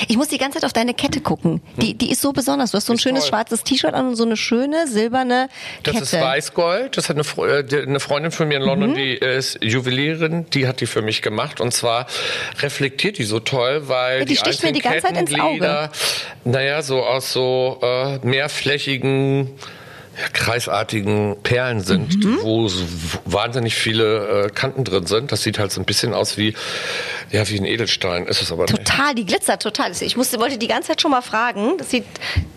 Ich 0.08 0.16
muss 0.16 0.28
die 0.28 0.38
ganze 0.38 0.58
Zeit 0.58 0.64
auf 0.64 0.72
deine 0.72 0.94
Kette 0.94 1.20
gucken. 1.20 1.60
Die, 1.76 1.94
die 1.94 2.10
ist 2.10 2.20
so 2.20 2.32
besonders. 2.32 2.70
Du 2.70 2.76
hast 2.76 2.86
so 2.86 2.92
ein 2.92 2.96
ist 2.96 3.02
schönes 3.02 3.24
toll. 3.24 3.30
schwarzes 3.30 3.64
T-Shirt 3.64 3.94
an 3.94 4.08
und 4.08 4.16
so 4.16 4.24
eine 4.24 4.36
schöne 4.36 4.86
silberne 4.86 5.48
Kette. 5.82 6.00
Das 6.00 6.12
ist 6.12 6.20
Weißgold. 6.20 6.96
Das 6.96 7.08
hat 7.08 7.16
eine, 7.16 7.48
äh, 7.48 7.82
eine 7.82 8.00
Freundin 8.00 8.32
von 8.32 8.48
mir 8.48 8.56
in 8.58 8.62
London, 8.62 8.90
mhm. 8.90 8.94
die 8.94 9.14
ist 9.14 9.58
Juwelierin, 9.62 10.46
die 10.50 10.66
hat 10.66 10.80
die 10.80 10.86
für 10.86 11.02
mich 11.02 11.22
gemacht. 11.22 11.60
Und 11.60 11.72
zwar 11.72 12.06
reflektiert 12.60 13.18
die 13.18 13.24
so 13.24 13.40
toll, 13.40 13.88
weil 13.88 14.20
ja, 14.20 14.24
die, 14.24 14.32
die 14.32 14.36
sticht 14.36 14.62
mir 14.62 14.72
die 14.72 14.80
ganze 14.80 15.06
Zeit 15.06 15.16
ins 15.16 15.38
Auge. 15.38 15.90
Naja, 16.44 16.82
so 16.82 17.02
aus 17.02 17.32
so 17.32 17.78
äh, 17.82 18.18
mehrflächigen 18.26 19.50
kreisartigen 20.32 21.36
Perlen 21.42 21.80
sind, 21.80 22.24
mhm. 22.24 22.38
wo 22.42 22.68
so 22.68 22.84
wahnsinnig 23.24 23.74
viele 23.74 24.46
äh, 24.46 24.50
Kanten 24.50 24.84
drin 24.84 25.06
sind. 25.06 25.32
Das 25.32 25.42
sieht 25.42 25.58
halt 25.58 25.72
so 25.72 25.80
ein 25.80 25.84
bisschen 25.84 26.14
aus 26.14 26.36
wie, 26.36 26.54
ja, 27.30 27.48
wie 27.48 27.58
ein 27.58 27.64
Edelstein. 27.64 28.26
Ist 28.26 28.42
es 28.42 28.52
aber 28.52 28.66
total, 28.66 29.14
nicht. 29.14 29.18
Die 29.18 29.26
glitzert 29.26 29.62
total. 29.62 29.92
Ich 30.00 30.16
musste, 30.16 30.38
wollte 30.38 30.58
die 30.58 30.68
ganze 30.68 30.88
Zeit 30.88 31.00
schon 31.00 31.10
mal 31.10 31.22
fragen. 31.22 31.78
Das 31.78 31.90
sieht, 31.90 32.04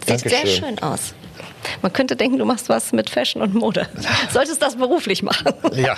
sieht 0.05 0.19
sehr 0.19 0.45
schön 0.47 0.79
aus. 0.79 1.13
Man 1.81 1.91
könnte 1.93 2.15
denken, 2.15 2.37
du 2.37 2.45
machst 2.45 2.69
was 2.69 2.91
mit 2.93 3.09
Fashion 3.09 3.41
und 3.41 3.53
Mode. 3.53 3.87
Solltest 4.31 4.61
das 4.61 4.75
beruflich 4.75 5.23
machen. 5.23 5.53
Ja. 5.75 5.95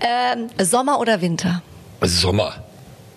ähm, 0.00 0.48
Sommer 0.58 1.00
oder 1.00 1.20
Winter? 1.20 1.62
Sommer. 2.02 2.65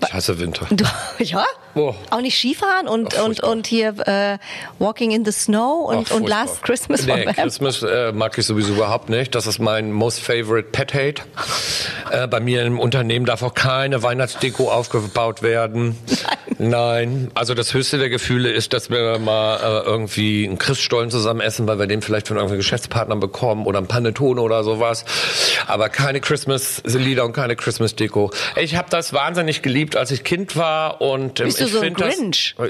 Ich 0.02 0.14
hasse 0.14 0.40
Winter. 0.40 0.66
Du, 0.70 0.86
ja? 1.20 1.46
Oh. 1.76 1.94
Auch 2.10 2.22
nicht 2.22 2.38
Skifahren 2.38 2.88
und, 2.88 3.16
Ach, 3.18 3.26
und, 3.26 3.42
und 3.42 3.68
hier 3.68 3.96
äh, 4.08 4.38
Walking 4.80 5.12
in 5.12 5.26
the 5.26 5.32
Snow 5.32 5.90
und, 5.90 6.08
Ach, 6.10 6.16
und. 6.16 6.28
Last 6.28 6.64
Christmas 6.64 7.06
von 7.06 7.20
Nee? 7.20 7.26
Christmas 7.34 7.84
äh, 7.84 8.12
mag 8.12 8.38
ich 8.38 8.46
sowieso 8.46 8.74
überhaupt 8.74 9.10
nicht. 9.10 9.36
Das 9.36 9.46
ist 9.46 9.60
mein 9.60 9.92
most 9.92 10.22
favorite 10.22 10.70
pet 10.72 10.94
hate. 10.94 11.22
Äh, 12.12 12.28
bei 12.28 12.40
mir 12.40 12.64
im 12.64 12.80
Unternehmen 12.80 13.28
darf 13.28 13.44
auch 13.44 13.54
keine 13.54 14.02
Weihnachtsdeko 14.02 14.72
aufgebaut 14.72 15.44
werden. 15.44 15.96
Nein. 16.08 16.39
Also 16.60 17.54
das 17.54 17.74
höchste 17.74 17.98
der 18.00 18.10
Gefühle 18.10 18.52
ist, 18.52 18.74
dass 18.74 18.90
wir 18.90 19.18
mal 19.18 19.56
äh, 19.58 19.86
irgendwie 19.86 20.46
einen 20.46 20.58
Christstollen 20.58 21.10
zusammen 21.10 21.40
essen, 21.40 21.68
weil 21.68 21.80
wir 21.80 21.88
den 21.88 22.02
vielleicht 22.02 22.28
von 22.28 22.36
irgendwelchen 22.36 22.60
Geschäftspartnern 22.64 23.22
bekommen 23.22 23.66
oder 23.66 23.80
ein 23.80 23.88
Panettone 23.88 24.42
oder 24.42 24.66
sowas. 24.66 25.06
Aber 25.68 25.88
keine 25.88 26.20
Christmas-Lieder 26.20 27.24
und 27.24 27.32
keine 27.32 27.56
Christmas-Deko. 27.56 28.32
Ich 28.58 28.76
habe 28.76 28.90
das 28.90 29.14
wahnsinnig 29.14 29.62
geliebt, 29.62 29.96
als 29.96 30.12
ich 30.12 30.26
Kind 30.26 30.58
war 30.58 31.00
und 31.00 31.40
ähm, 31.40 31.46
Bist 31.46 31.62
du 31.62 31.66
ich 31.66 31.72
so 31.72 31.78
ein 31.80 31.86
find 31.96 32.02
das- 32.02 32.16
Grinch? 32.18 32.56
Äh? 32.60 32.68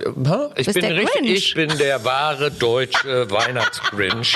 Ich 0.57 0.65
Bist 0.67 0.73
bin 0.79 0.81
der 0.87 0.95
richtig, 0.95 1.13
Grinch? 1.13 1.31
ich 1.31 1.53
bin 1.55 1.77
der 1.79 2.05
wahre 2.05 2.51
deutsche 2.51 3.31
Weihnachtsgrinch. 3.31 4.35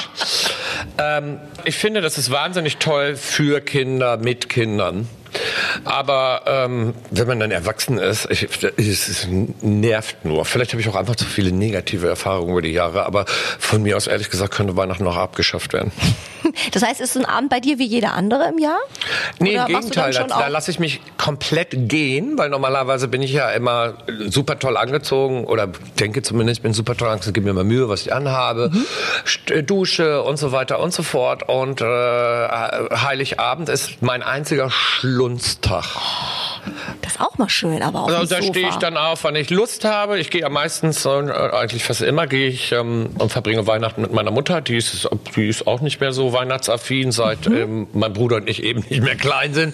Ähm, 0.97 1.39
ich 1.63 1.75
finde, 1.75 2.01
das 2.01 2.17
ist 2.17 2.31
wahnsinnig 2.31 2.77
toll 2.77 3.15
für 3.15 3.61
Kinder 3.61 4.17
mit 4.17 4.49
Kindern. 4.49 5.07
Aber 5.83 6.41
ähm, 6.45 6.93
wenn 7.11 7.27
man 7.27 7.39
dann 7.39 7.51
erwachsen 7.51 7.97
ist, 7.97 8.29
ich, 8.29 8.47
es, 8.77 9.27
nervt 9.61 10.25
nur. 10.25 10.45
Vielleicht 10.45 10.71
habe 10.71 10.81
ich 10.81 10.89
auch 10.89 10.95
einfach 10.95 11.15
zu 11.15 11.25
viele 11.25 11.51
negative 11.51 12.07
Erfahrungen 12.07 12.51
über 12.51 12.61
die 12.61 12.71
Jahre. 12.71 13.05
Aber 13.05 13.25
von 13.59 13.81
mir 13.81 13.97
aus 13.97 14.07
ehrlich 14.07 14.29
gesagt 14.29 14.53
könnte 14.53 14.75
Weihnachten 14.75 15.03
noch 15.03 15.17
abgeschafft 15.17 15.73
werden. 15.73 15.91
Das 16.73 16.83
heißt, 16.83 16.99
ist 16.99 17.15
ein 17.15 17.23
Abend 17.23 17.49
bei 17.49 17.61
dir 17.61 17.79
wie 17.79 17.85
jeder 17.85 18.13
andere 18.13 18.49
im 18.49 18.57
Jahr? 18.57 18.79
Nee, 19.39 19.53
Oder 19.53 19.69
im 19.69 19.75
Gegenteil. 19.75 20.11
Da, 20.11 20.27
da 20.27 20.47
lasse 20.47 20.71
ich 20.71 20.77
mich 20.77 20.99
komplett 21.17 21.89
gehen, 21.89 22.37
weil 22.37 22.49
normalerweise 22.49 23.07
bin 23.07 23.21
ich 23.21 23.31
ja 23.31 23.49
immer 23.51 23.93
super 24.27 24.59
toll 24.59 24.75
angezogen 24.75 25.45
oder 25.45 25.69
denke 25.99 26.21
zumindest, 26.21 26.59
ich 26.59 26.61
bin 26.61 26.73
super 26.73 26.97
toll 26.97 27.07
angezogen, 27.07 27.33
gebe 27.33 27.47
mir 27.47 27.53
mal 27.53 27.63
Mühe, 27.63 27.87
was 27.87 28.01
ich 28.01 28.13
anhabe, 28.13 28.71
Mhm. 28.73 28.85
Äh, 29.49 29.63
Dusche 29.63 30.21
und 30.23 30.37
so 30.37 30.51
weiter 30.51 30.79
und 30.79 30.93
so 30.93 31.03
fort. 31.03 31.47
Und 31.47 31.81
äh, 31.81 31.85
Heiligabend 31.85 33.69
ist 33.69 34.01
mein 34.01 34.23
einziger 34.23 34.69
Schlunztag. 35.23 35.85
Das 37.01 37.13
ist 37.13 37.21
auch 37.21 37.37
mal 37.37 37.49
schön, 37.49 37.81
aber 37.81 38.03
auch 38.03 38.07
Also 38.07 38.35
da 38.35 38.41
stehe 38.41 38.69
ich 38.69 38.75
dann 38.75 38.95
auf, 38.97 39.23
wann 39.25 39.35
ich 39.35 39.49
Lust 39.49 39.83
habe. 39.85 40.17
Ich 40.19 40.29
gehe 40.29 40.41
ja 40.41 40.49
meistens, 40.49 41.05
äh, 41.05 41.09
eigentlich 41.09 41.83
fast 41.83 42.01
immer, 42.01 42.25
gehe 42.27 42.47
ich 42.47 42.71
ähm, 42.71 43.09
und 43.17 43.31
verbringe 43.31 43.67
Weihnachten 43.67 44.01
mit 44.01 44.13
meiner 44.13 44.31
Mutter. 44.31 44.61
Die 44.61 44.77
ist, 44.77 45.09
die 45.35 45.47
ist 45.49 45.67
auch 45.67 45.81
nicht 45.81 45.99
mehr 45.99 46.13
so 46.13 46.31
weihnachtsaffin, 46.33 47.11
seit 47.11 47.47
Mhm. 47.49 47.55
ähm, 47.57 47.87
mein 47.93 48.13
Bruder 48.13 48.37
und 48.37 48.49
ich 48.49 48.63
eben 48.63 48.83
nicht 48.89 49.01
mehr 49.01 49.15
klein 49.15 49.53
sind. 49.53 49.73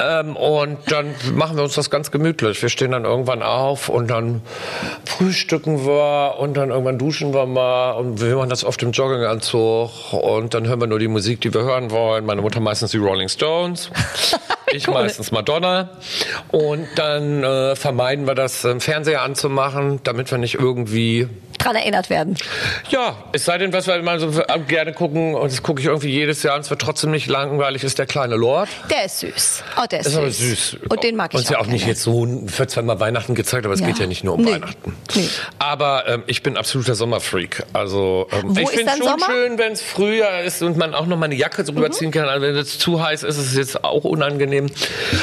Ähm, 0.00 0.34
und 0.36 0.78
dann 0.90 1.14
machen 1.34 1.56
wir 1.56 1.62
uns 1.64 1.74
das 1.74 1.90
ganz 1.90 2.10
gemütlich. 2.10 2.60
Wir 2.62 2.68
stehen 2.70 2.90
dann 2.92 3.04
irgendwann 3.04 3.42
auf 3.42 3.88
und 3.88 4.08
dann 4.08 4.42
frühstücken 5.04 5.84
wir 5.86 6.36
und 6.38 6.54
dann 6.54 6.70
irgendwann 6.70 6.98
duschen 6.98 7.32
wir 7.34 7.46
mal 7.46 7.92
und 7.92 8.20
wir 8.20 8.36
machen 8.36 8.50
das 8.50 8.64
oft 8.64 8.82
im 8.82 8.90
Jogginganzug 8.92 10.12
und 10.12 10.54
dann 10.54 10.66
hören 10.66 10.80
wir 10.80 10.86
nur 10.88 10.98
die 10.98 11.08
Musik, 11.08 11.40
die 11.40 11.52
wir 11.54 11.62
hören 11.62 11.90
wollen. 11.90 12.24
Meine 12.26 12.42
Mutter 12.42 12.60
meistens 12.60 12.90
die 12.92 12.98
Rolling 12.98 13.28
Stones. 13.28 13.90
Ich 14.72 14.86
meistens 14.86 15.30
Madonna. 15.32 15.90
Und 16.48 16.86
dann 16.96 17.42
äh, 17.42 17.76
vermeiden 17.76 18.26
wir 18.26 18.34
das, 18.34 18.64
ähm, 18.64 18.80
Fernseher 18.80 19.22
anzumachen, 19.22 20.00
damit 20.04 20.30
wir 20.30 20.38
nicht 20.38 20.54
irgendwie 20.54 21.28
dran 21.60 21.76
erinnert 21.76 22.10
werden. 22.10 22.36
ja, 22.90 23.16
es 23.32 23.44
sei 23.44 23.58
denn, 23.58 23.72
was 23.72 23.86
wir 23.86 24.00
mal 24.02 24.18
so 24.20 24.30
gerne 24.68 24.92
gucken, 24.92 25.34
und 25.34 25.52
das 25.52 25.62
gucke 25.62 25.80
ich 25.80 25.86
irgendwie 25.86 26.10
jedes 26.10 26.42
Jahr, 26.42 26.54
und 26.56 26.62
es 26.62 26.70
wird 26.70 26.80
trotzdem 26.80 27.10
nicht 27.10 27.26
langweilig, 27.28 27.84
ist 27.84 27.98
der 27.98 28.06
kleine 28.06 28.36
Lord. 28.36 28.68
Der 28.90 29.04
ist 29.04 29.20
süß. 29.20 29.62
Oh, 29.80 29.84
der 29.90 30.00
ist, 30.00 30.06
ist 30.06 30.16
aber 30.16 30.30
süß. 30.30 30.70
süß. 30.70 30.76
Und 30.88 31.02
den 31.02 31.16
mag 31.16 31.30
ich 31.32 31.36
Und 31.36 31.42
ist 31.44 31.50
ja 31.50 31.58
auch 31.58 31.66
nicht 31.66 31.86
jetzt 31.86 32.02
so, 32.02 32.26
wird 32.28 32.70
zwar 32.70 32.82
mal 32.82 32.98
Weihnachten 33.00 33.34
gezeigt, 33.34 33.64
aber 33.64 33.74
es 33.74 33.80
Ja. 33.80 33.86
geht 33.86 33.98
ja 33.98 34.06
nicht 34.06 34.24
nur 34.24 34.34
um 34.34 34.42
Nee. 34.42 34.52
Weihnachten. 34.52 34.96
Nee. 35.14 35.28
Aber 35.58 36.04
ähm, 36.08 36.22
ich 36.26 36.42
bin 36.42 36.56
absoluter 36.56 36.94
Sommerfreak. 36.94 37.64
Also 37.72 38.26
ähm, 38.32 38.56
ich 38.58 38.68
finde 38.70 38.86
dann 38.86 38.98
schon 38.98 39.08
Sommer? 39.08 39.26
schön, 39.26 39.58
wenn 39.58 39.72
es 39.72 39.82
Frühjahr 39.82 40.42
ist 40.42 40.62
und 40.62 40.76
man 40.76 40.94
auch 40.94 41.06
noch 41.06 41.16
mal 41.16 41.26
eine 41.26 41.34
Jacke 41.34 41.64
drüber 41.64 41.88
Mhm. 41.88 41.92
ziehen 41.92 42.10
kann. 42.10 42.28
Also 42.28 42.46
wenn 42.46 42.56
es 42.56 42.78
zu 42.78 43.02
heiß 43.02 43.22
ist, 43.22 43.36
ist 43.38 43.46
es 43.48 43.56
jetzt 43.56 43.84
auch 43.84 44.04
unangenehm. 44.04 44.66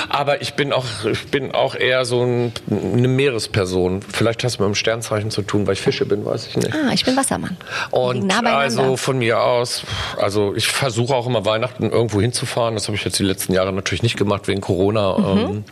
Aber 0.09 0.41
ich 0.41 0.53
bin 0.53 0.73
auch, 0.73 0.85
ich 1.11 1.27
bin 1.27 1.51
auch 1.53 1.75
eher 1.75 2.05
so 2.05 2.23
ein, 2.23 2.51
eine 2.69 3.07
Meeresperson. 3.07 4.01
Vielleicht 4.01 4.43
hat 4.43 4.51
es 4.51 4.59
mit 4.59 4.67
dem 4.67 4.75
Sternzeichen 4.75 5.31
zu 5.31 5.41
tun, 5.41 5.65
weil 5.67 5.73
ich 5.73 5.81
Fische 5.81 6.05
bin, 6.05 6.25
weiß 6.27 6.47
ich 6.47 6.57
nicht. 6.57 6.73
Ah, 6.73 6.91
ich 6.93 7.03
bin 7.05 7.15
Wassermann. 7.15 7.57
Und 7.91 8.25
nah 8.25 8.41
also 8.43 8.97
von 8.97 9.17
mir 9.17 9.41
aus, 9.41 9.83
also 10.19 10.53
ich 10.55 10.67
versuche 10.67 11.15
auch 11.15 11.25
immer 11.27 11.45
Weihnachten 11.45 11.89
irgendwo 11.91 12.21
hinzufahren. 12.21 12.75
Das 12.75 12.87
habe 12.87 12.95
ich 12.95 13.03
jetzt 13.03 13.17
die 13.19 13.23
letzten 13.23 13.53
Jahre 13.53 13.73
natürlich 13.73 14.03
nicht 14.03 14.17
gemacht 14.17 14.47
wegen 14.47 14.61
Corona. 14.61 15.17
Mhm. 15.17 15.25
Ähm, 15.25 15.63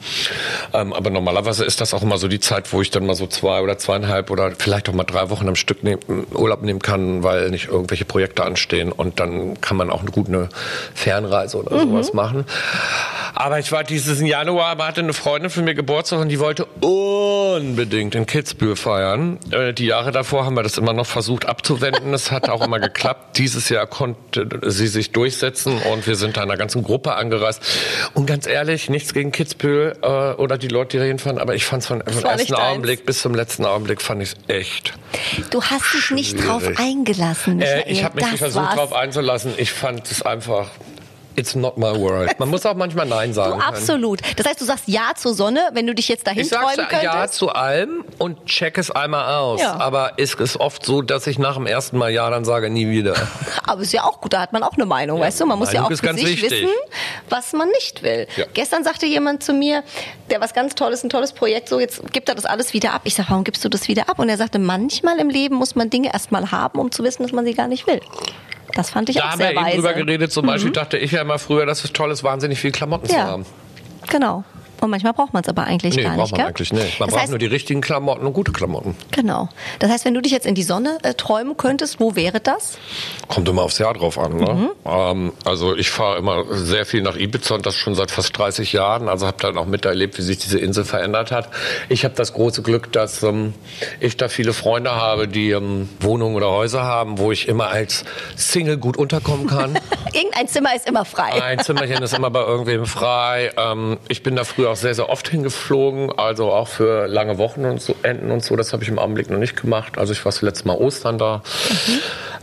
ähm, 0.74 0.94
aber 0.94 1.10
normalerweise 1.10 1.66
ist 1.66 1.82
das 1.82 1.94
auch 1.94 2.02
immer 2.02 2.18
so 2.18 2.28
die 2.28 2.40
Zeit, 2.40 2.72
wo 2.74 2.82
ich 2.82 2.92
dann 2.92 3.06
mal 3.06 3.16
so 3.16 3.28
zwei 3.28 3.62
oder 3.62 3.78
zweieinhalb 3.78 4.30
oder 4.32 4.52
vielleicht 4.58 4.90
auch 4.90 4.94
mal 4.94 5.04
drei 5.04 5.30
Wochen 5.30 5.48
am 5.48 5.56
Stück 5.56 5.84
nehm, 5.84 6.00
Urlaub 6.34 6.62
nehmen 6.62 6.80
kann, 6.82 7.24
weil 7.24 7.50
nicht 7.50 7.68
irgendwelche 7.68 8.06
Projekte 8.06 8.44
anstehen. 8.44 8.92
Und 8.92 9.20
dann 9.20 9.60
kann 9.62 9.78
man 9.78 9.90
auch 9.90 10.02
eine 10.02 10.12
gute 10.12 10.50
Fernreise 10.94 11.58
oder 11.58 11.76
Mhm. 11.76 11.90
sowas 11.92 12.14
machen. 12.14 12.46
Aber 13.34 13.60
ich 13.60 13.72
war 13.72 13.84
dieses 13.84 14.22
Januar, 14.22 14.68
aber 14.68 14.88
hatte 14.88 15.02
eine 15.02 15.14
Freundin 15.14 15.50
von 15.50 15.66
mir 15.66 15.76
Geburtstag 15.76 16.20
und 16.20 16.30
die 16.30 16.40
wollte 16.40 16.66
unbedingt 16.66 18.16
in 18.16 18.26
Kitzbühel 18.26 18.76
feiern. 18.76 19.40
Äh, 19.52 19.74
Die 19.74 19.86
Jahre 19.88 20.12
davor 20.12 20.45
haben 20.46 20.56
wir 20.56 20.64
das 20.64 20.78
immer 20.78 20.94
noch 20.94 21.06
versucht 21.06 21.46
abzuwenden. 21.46 22.14
Es 22.14 22.32
hat 22.32 22.50
auch 22.50 22.62
immer 22.62 22.80
geklappt. 22.80 23.38
Dieses 23.38 23.70
Jahr 23.70 23.88
konnte 23.88 24.48
sie 24.64 24.88
sich 24.88 25.12
durchsetzen 25.12 25.78
und 25.92 26.08
wir 26.08 26.16
sind 26.16 26.38
da 26.38 26.44
einer 26.44 26.58
ganzen 26.58 26.84
Gruppe 26.84 27.16
angereist. 27.16 27.62
Und 28.14 28.26
ganz 28.26 28.48
ehrlich, 28.48 28.90
nichts 28.90 29.14
gegen 29.14 29.32
Kitzbühel 29.32 29.98
äh, 30.02 30.08
oder 30.08 30.58
die 30.58 30.68
Leute, 30.68 30.98
die 30.98 30.98
da 31.00 31.04
hinfahren, 31.04 31.40
aber 31.40 31.56
ich 31.56 31.66
fand 31.66 31.82
es 31.82 31.88
von, 31.88 32.02
vom 32.02 32.24
ersten. 32.24 32.56
Augenblick 32.56 33.06
bis 33.06 33.22
zum 33.22 33.36
letzten 33.36 33.66
Augenblick 33.66 34.02
fand 34.02 34.22
ich 34.22 34.30
es 34.30 34.56
echt. 34.56 34.94
Du 35.50 35.62
hast 35.62 35.94
dich 35.94 36.12
nicht 36.12 36.46
drauf 36.46 36.64
eingelassen, 36.78 37.58
Michael. 37.58 37.84
Äh, 37.88 37.92
ich 37.92 38.04
habe 38.04 38.16
mich 38.16 38.24
das 38.24 38.32
nicht 38.32 38.40
versucht, 38.40 38.66
war's. 38.66 38.76
drauf 38.76 38.94
einzulassen. 38.94 39.54
Ich 39.58 39.72
fand 39.72 40.10
es 40.10 40.22
einfach. 40.22 40.70
It's 41.36 41.56
not 41.56 41.78
my 41.78 41.94
world. 42.00 42.38
Man 42.40 42.50
muss 42.50 42.66
auch 42.66 42.76
manchmal 42.76 43.06
Nein 43.06 43.34
sagen. 43.34 43.54
Du, 43.54 43.58
können. 43.60 43.76
absolut. 43.76 44.22
Das 44.38 44.46
heißt, 44.46 44.62
du 44.62 44.66
sagst 44.66 44.86
Ja 44.88 45.12
zur 45.16 45.34
Sonne, 45.34 45.70
wenn 45.74 45.86
du 45.88 45.94
dich 45.94 46.08
jetzt 46.08 46.26
dahin 46.28 46.42
Ich 46.44 46.50
träumen 46.50 46.76
könntest? 46.76 47.04
ja 47.04 47.28
zu 47.28 47.50
allem 47.50 48.06
und 48.18 48.46
check 48.46 48.78
es 48.78 48.92
einmal 48.92 49.36
aus. 49.36 49.62
Ja. 49.62 49.78
Aber 49.80 50.14
es 50.18 50.34
ist 50.36 50.58
oft 50.60 50.86
so, 50.86 51.02
dass 51.02 51.28
ich 51.28 51.38
nach 51.40 51.56
dem 51.56 51.66
ersten 51.68 51.98
Mal 51.98 52.12
Ja 52.12 52.30
dann 52.30 52.46
sage, 52.46 52.70
nie 52.70 52.90
wieder. 52.90 53.16
Aber 53.68 53.82
ist 53.82 53.94
ja 53.94 54.04
auch 54.04 54.22
gut, 54.22 54.34
da 54.34 54.42
hat 54.42 54.54
man 54.54 54.64
auch 54.64 54.74
eine 54.74 54.86
Meinung, 54.86 55.20
weißt 55.20 55.42
du? 55.42 55.46
Man 55.46 55.60
muss 55.60 55.72
ja 55.74 55.82
Meinung 55.82 55.88
auch 55.88 55.92
ist 55.92 56.06
für 56.06 56.14
sich 56.16 56.42
wichtig. 56.44 56.64
wissen, 56.64 56.70
was 57.30 57.54
man 57.54 57.68
nicht 57.70 58.04
will. 58.04 58.28
Ja. 58.38 58.46
Gestern 58.54 58.84
sagte 58.84 59.06
jemand 59.06 59.44
zu 59.44 59.54
mir, 59.54 59.84
der 60.30 60.42
was 60.42 60.54
ganz 60.54 60.76
Tolles, 60.76 61.04
ein 61.04 61.10
tolles 61.10 61.34
Projekt, 61.34 61.70
so 61.70 61.80
jetzt 61.80 62.14
gibt 62.14 62.30
er 62.30 62.36
das 62.36 62.46
alles 62.46 62.74
wieder 62.74 62.94
ab. 62.94 63.02
Ich 63.04 63.16
sage, 63.16 63.30
warum 63.30 63.44
gibst 63.44 63.64
du 63.66 63.70
das 63.70 63.88
wieder 63.88 64.10
ab? 64.10 64.20
Und 64.20 64.30
er 64.30 64.38
sagte, 64.38 64.60
manchmal 64.60 65.20
im 65.20 65.30
Leben 65.30 65.56
muss 65.56 65.76
man 65.76 65.90
Dinge 65.90 66.14
erstmal 66.14 66.52
haben, 66.52 66.80
um 66.80 66.92
zu 66.92 67.04
wissen, 67.04 67.24
dass 67.24 67.32
man 67.32 67.46
sie 67.46 67.54
gar 67.54 67.68
nicht 67.68 67.88
will. 67.88 68.00
Das 68.74 68.90
fand 68.90 69.10
ich 69.10 69.16
Da 69.18 69.24
auch 69.24 69.26
haben 69.32 69.40
wir 69.40 69.46
sehr 69.48 69.56
eben 69.56 69.66
weise. 69.66 69.76
drüber 69.78 69.94
geredet. 69.94 70.32
Zum 70.32 70.46
Beispiel 70.46 70.72
dachte 70.72 70.98
ich 70.98 71.12
ja 71.12 71.22
immer 71.22 71.40
früher, 71.40 71.66
dass 71.66 71.84
es 71.84 71.94
toll 71.94 72.12
ist, 72.12 72.24
wahnsinnig 72.24 72.60
viel 72.60 72.72
Klamotten 72.72 73.08
zu 73.08 73.16
Ja, 73.16 73.28
haben. 73.28 73.46
genau. 74.10 74.44
Und 74.86 74.92
manchmal 74.92 75.14
braucht 75.14 75.34
man 75.34 75.44
es 75.44 75.50
aber 75.50 75.64
eigentlich 75.64 75.96
Nee, 75.96 76.04
gar 76.04 76.16
braucht 76.16 76.22
nicht. 76.24 76.32
man 76.32 76.38
gell? 76.40 76.48
eigentlich 76.48 76.74
nicht. 76.74 77.00
Man 77.00 77.08
das 77.08 77.14
braucht 77.14 77.22
heißt, 77.24 77.30
nur 77.32 77.40
die 77.40 77.46
richtigen 77.48 77.82
Klamotten 77.82 78.26
und 78.26 78.34
gute 78.34 78.52
Klamotten. 78.52 78.96
Genau. 79.12 79.50
Das 79.80 79.92
heißt, 79.92 80.06
wenn 80.06 80.14
du 80.14 80.22
dich 80.22 80.32
jetzt 80.32 80.46
in 80.46 80.56
die 80.56 80.64
Sonne 80.64 80.98
äh, 81.04 81.14
träumen 81.14 81.58
könntest, 81.58 82.00
wo 82.00 82.16
wäre 82.16 82.40
das? 82.40 82.78
Kommt 83.28 83.50
immer 83.50 83.64
aufs 83.64 83.78
Jahr 83.80 83.94
drauf 83.94 84.18
an. 84.18 84.38
Ne? 84.38 84.54
Mhm. 84.54 84.70
Ähm, 84.86 85.34
also 85.44 85.76
ich 85.76 85.90
fahre 85.90 86.18
immer 86.18 86.44
sehr 86.52 86.86
viel 86.86 87.02
nach 87.02 87.16
Ibiza 87.16 87.56
und 87.56 87.66
das 87.66 87.76
schon 87.76 87.96
seit 87.96 88.12
fast 88.12 88.38
30 88.38 88.74
Jahren. 88.74 89.10
Also 89.10 89.28
habe 89.28 89.38
dann 89.42 89.58
auch 89.58 89.66
miterlebt, 89.66 90.18
wie 90.18 90.22
sich 90.22 90.38
diese 90.38 90.60
Insel 90.60 90.86
verändert 90.86 91.32
hat. 91.32 91.50
Ich 91.90 92.04
habe 92.06 92.16
das 92.16 92.34
große 92.34 92.62
Glück, 92.62 92.92
dass 92.92 93.24
ähm, 93.24 93.54
ich 94.00 94.18
da 94.18 94.28
viele 94.30 94.54
Freunde 94.54 94.92
habe, 94.96 95.28
die 95.28 95.52
ähm, 95.52 95.90
Wohnungen 96.00 96.36
oder 96.36 96.52
Häuser 96.52 96.84
haben, 96.84 97.18
wo 97.18 97.32
ich 97.32 97.48
immer 97.48 97.68
als 97.68 98.06
Single 98.36 98.78
gut 98.78 98.98
unterkommen 98.98 99.48
kann. 99.48 99.80
Irgendein 100.14 100.48
Zimmer 100.48 100.76
ist 100.76 100.88
immer 100.88 101.06
frei. 101.06 101.42
Ein 101.42 101.60
Zimmerchen 101.60 102.04
ist 102.04 102.14
immer 102.14 102.30
bei 102.30 102.42
irgendwem 102.42 102.86
frei. 102.86 103.52
Ähm, 103.58 103.98
ich 104.08 104.22
bin 104.24 104.36
da 104.36 104.44
früher 104.44 104.75
auch 104.76 104.78
sehr, 104.78 104.94
sehr 104.94 105.10
oft 105.10 105.30
hingeflogen, 105.30 106.12
also 106.18 106.52
auch 106.52 106.68
für 106.68 107.08
lange 107.08 107.38
Wochen 107.38 107.64
und 107.66 107.82
so, 107.82 107.96
Enden 108.04 108.30
und 108.30 108.44
so. 108.44 108.56
Das 108.56 108.74
habe 108.74 108.84
ich 108.84 108.90
im 108.90 109.00
Augenblick 109.00 109.30
noch 109.30 109.38
nicht 109.38 109.60
gemacht. 109.60 109.98
Also 109.98 110.12
ich 110.12 110.24
war 110.26 110.32
zuletzt 110.34 110.66
mal 110.66 110.76
Ostern 110.76 111.18
da. 111.18 111.42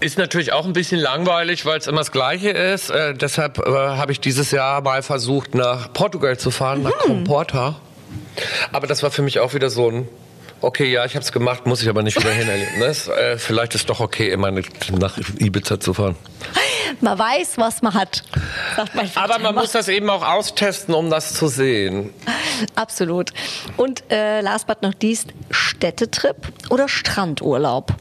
Ist 0.01 0.19
natürlich 0.19 0.53
auch 0.53 0.65
ein 0.65 0.73
bisschen 0.73 0.99
langweilig, 0.99 1.67
weil 1.67 1.79
es 1.79 1.87
immer 1.87 1.99
das 1.99 2.11
Gleiche 2.11 2.51
ist. 2.51 2.91
Äh, 2.91 3.15
deshalb 3.15 3.59
äh, 3.59 3.71
habe 3.71 4.13
ich 4.13 4.21
dieses 4.21 4.51
Jahr 4.51 4.81
mal 4.81 5.03
versucht, 5.03 5.55
nach 5.55 5.93
Portugal 5.93 6.39
zu 6.39 6.51
fahren, 6.51 6.83
nach 6.83 6.97
Comporta. 6.99 7.77
Aber 8.73 8.87
das 8.87 9.03
war 9.03 9.11
für 9.11 9.23
mich 9.23 9.39
auch 9.39 9.53
wieder 9.53 9.69
so 9.69 9.91
ein 9.91 10.09
Okay, 10.63 10.93
ja, 10.93 11.05
ich 11.05 11.17
habe 11.17 11.25
es 11.25 11.33
gemacht, 11.33 11.67
muss 11.67 11.83
ich 11.83 11.89
aber 11.89 12.05
nicht 12.05 12.17
wieder 12.17 12.33
hin. 12.33 12.49
Erlebnis. 12.49 13.09
Äh, 13.09 13.37
vielleicht 13.37 13.75
ist 13.75 13.91
doch 13.91 13.99
okay, 13.99 14.31
immer 14.31 14.53
nach 14.53 15.19
Ibiza 15.39 15.81
zu 15.81 15.93
fahren. 15.93 16.17
Man 17.01 17.19
weiß, 17.19 17.59
was 17.59 17.83
man 17.83 17.95
hat, 17.95 18.23
Aber 19.17 19.39
man 19.41 19.55
muss 19.55 19.73
das 19.73 19.89
eben 19.89 20.09
auch 20.09 20.25
austesten, 20.25 20.95
um 20.95 21.11
das 21.11 21.35
zu 21.35 21.49
sehen. 21.49 22.11
Absolut. 22.77 23.33
Und 23.77 24.05
äh, 24.11 24.41
last 24.41 24.69
but 24.69 24.83
not 24.83 25.03
least, 25.03 25.31
Städtetrip 25.51 26.37
oder 26.71 26.89
Strandurlaub? 26.89 27.93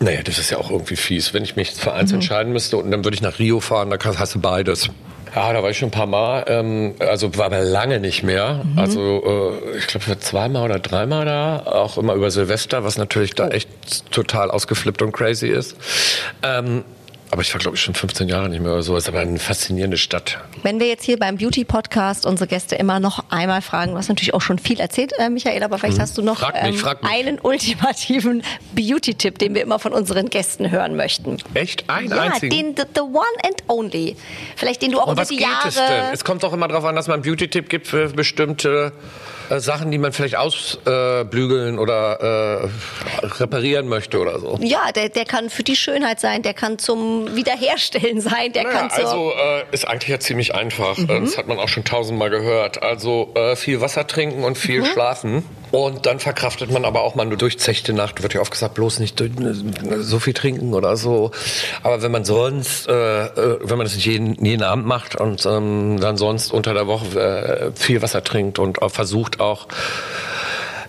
Naja, 0.00 0.22
das 0.22 0.38
ist 0.38 0.50
ja 0.50 0.58
auch 0.58 0.70
irgendwie 0.70 0.96
fies. 0.96 1.32
Wenn 1.32 1.44
ich 1.44 1.56
mich 1.56 1.70
für 1.70 1.94
eins 1.94 2.10
mhm. 2.10 2.16
entscheiden 2.16 2.52
müsste 2.52 2.76
und 2.76 2.90
dann 2.90 3.04
würde 3.04 3.14
ich 3.14 3.22
nach 3.22 3.38
Rio 3.38 3.60
fahren, 3.60 3.88
da 3.88 3.98
hast 4.18 4.34
du 4.34 4.40
beides. 4.40 4.90
Ja, 5.34 5.52
da 5.52 5.62
war 5.62 5.70
ich 5.70 5.78
schon 5.78 5.88
ein 5.88 5.92
paar 5.92 6.06
Mal. 6.06 6.44
Ähm, 6.48 6.94
also 6.98 7.36
war 7.36 7.46
aber 7.46 7.60
lange 7.60 8.00
nicht 8.00 8.22
mehr. 8.22 8.64
Mhm. 8.64 8.78
Also 8.78 9.00
äh, 9.00 9.78
ich 9.78 9.86
glaube, 9.86 10.04
ich 10.04 10.08
war 10.08 10.20
zweimal 10.20 10.64
oder 10.64 10.78
dreimal 10.78 11.24
da, 11.24 11.62
auch 11.66 11.98
immer 11.98 12.14
über 12.14 12.30
Silvester, 12.30 12.84
was 12.84 12.96
natürlich 12.98 13.34
da 13.34 13.46
oh. 13.46 13.50
echt 13.50 14.10
total 14.10 14.50
ausgeflippt 14.50 15.02
und 15.02 15.12
crazy 15.12 15.48
ist. 15.48 15.76
Ähm, 16.42 16.84
aber 17.30 17.42
ich 17.42 17.52
war, 17.52 17.60
glaube 17.60 17.76
ich, 17.76 17.82
schon 17.82 17.94
15 17.94 18.28
Jahre 18.28 18.48
nicht 18.48 18.62
mehr 18.62 18.72
oder 18.72 18.82
so. 18.82 18.96
Es 18.96 19.04
ist 19.04 19.08
aber 19.08 19.20
eine 19.20 19.38
faszinierende 19.38 19.96
Stadt. 19.96 20.38
Wenn 20.62 20.80
wir 20.80 20.86
jetzt 20.86 21.04
hier 21.04 21.18
beim 21.18 21.36
Beauty-Podcast 21.36 22.24
unsere 22.26 22.48
Gäste 22.48 22.76
immer 22.76 23.00
noch 23.00 23.24
einmal 23.30 23.62
fragen, 23.62 23.92
du 23.92 23.98
hast 23.98 24.08
natürlich 24.08 24.34
auch 24.34 24.40
schon 24.40 24.58
viel 24.58 24.80
erzählt, 24.80 25.12
äh, 25.18 25.28
Michael, 25.28 25.62
aber 25.62 25.78
vielleicht 25.78 25.96
hm. 25.96 26.02
hast 26.02 26.18
du 26.18 26.22
noch 26.22 26.40
mich, 26.62 26.82
ähm, 26.82 26.96
einen 27.02 27.38
ultimativen 27.40 28.42
Beauty-Tipp, 28.74 29.38
den 29.38 29.54
wir 29.54 29.62
immer 29.62 29.78
von 29.78 29.92
unseren 29.92 30.30
Gästen 30.30 30.70
hören 30.70 30.96
möchten. 30.96 31.38
Echt? 31.54 31.88
Ein 31.88 32.08
ja, 32.08 32.16
einzigen? 32.22 32.50
den 32.50 32.76
the, 32.76 32.82
the, 32.94 33.00
one 33.00 33.24
and 33.44 33.62
only. 33.68 34.16
Vielleicht 34.54 34.82
den 34.82 34.92
du 34.92 35.00
auch 35.00 35.06
Und 35.06 35.14
über 35.14 35.22
was 35.22 35.28
die 35.28 35.36
geht 35.36 35.46
Jahre... 35.46 35.68
Es, 35.68 35.74
denn? 35.74 36.04
es 36.12 36.24
kommt 36.24 36.42
doch 36.42 36.52
immer 36.52 36.68
darauf 36.68 36.84
an, 36.84 36.94
dass 36.94 37.08
man 37.08 37.14
einen 37.14 37.22
Beauty-Tipp 37.22 37.68
gibt 37.68 37.86
für 37.86 38.08
bestimmte 38.08 38.92
äh, 39.50 39.60
Sachen, 39.60 39.90
die 39.90 39.98
man 39.98 40.12
vielleicht 40.12 40.36
ausbügeln 40.36 41.76
äh, 41.76 41.80
oder 41.80 42.70
äh, 43.22 43.26
reparieren 43.38 43.88
möchte 43.88 44.18
oder 44.18 44.38
so. 44.40 44.58
Ja, 44.60 44.92
der, 44.92 45.08
der 45.08 45.24
kann 45.24 45.50
für 45.50 45.62
die 45.62 45.76
Schönheit 45.76 46.20
sein, 46.20 46.42
der 46.42 46.54
kann 46.54 46.78
zum 46.78 47.34
Wiederherstellen 47.34 48.20
sein, 48.20 48.52
der 48.52 48.64
naja, 48.64 48.78
kann 48.78 48.90
zur 48.90 49.04
Also 49.04 49.32
äh, 49.32 49.74
ist 49.74 49.86
eigentlich 49.86 50.08
ja 50.08 50.20
ziemlich 50.20 50.54
einfach. 50.54 50.96
Mhm. 50.96 51.06
Das 51.06 51.38
hat 51.38 51.46
man 51.46 51.58
auch 51.58 51.68
schon 51.68 51.84
tausendmal 51.84 52.30
gehört. 52.30 52.82
Also 52.82 53.32
äh, 53.34 53.56
viel 53.56 53.80
Wasser 53.80 54.06
trinken 54.06 54.44
und 54.44 54.58
viel 54.58 54.80
mhm. 54.80 54.86
schlafen. 54.86 55.44
Und 55.72 56.06
dann 56.06 56.20
verkraftet 56.20 56.70
man 56.70 56.84
aber 56.84 57.02
auch 57.02 57.14
mal 57.14 57.26
eine 57.26 57.36
durchzechte 57.36 57.92
Nacht. 57.92 58.22
Wird 58.22 58.34
ja 58.34 58.40
oft 58.40 58.52
gesagt, 58.52 58.74
bloß 58.74 59.00
nicht 59.00 59.22
so 59.98 60.18
viel 60.18 60.32
trinken 60.32 60.74
oder 60.74 60.96
so. 60.96 61.32
Aber 61.82 62.02
wenn 62.02 62.12
man 62.12 62.24
sonst, 62.24 62.88
äh, 62.88 63.26
äh, 63.26 63.58
wenn 63.60 63.76
man 63.76 63.86
das 63.86 63.94
nicht 63.94 64.06
jeden, 64.06 64.44
jeden 64.44 64.62
Abend 64.62 64.86
macht 64.86 65.16
und 65.16 65.44
ähm, 65.44 65.98
dann 66.00 66.16
sonst 66.16 66.52
unter 66.52 66.72
der 66.72 66.86
Woche 66.86 67.20
äh, 67.20 67.72
viel 67.74 68.00
Wasser 68.02 68.22
trinkt 68.22 68.58
und 68.58 68.78
versucht 68.90 69.40
auch 69.40 69.66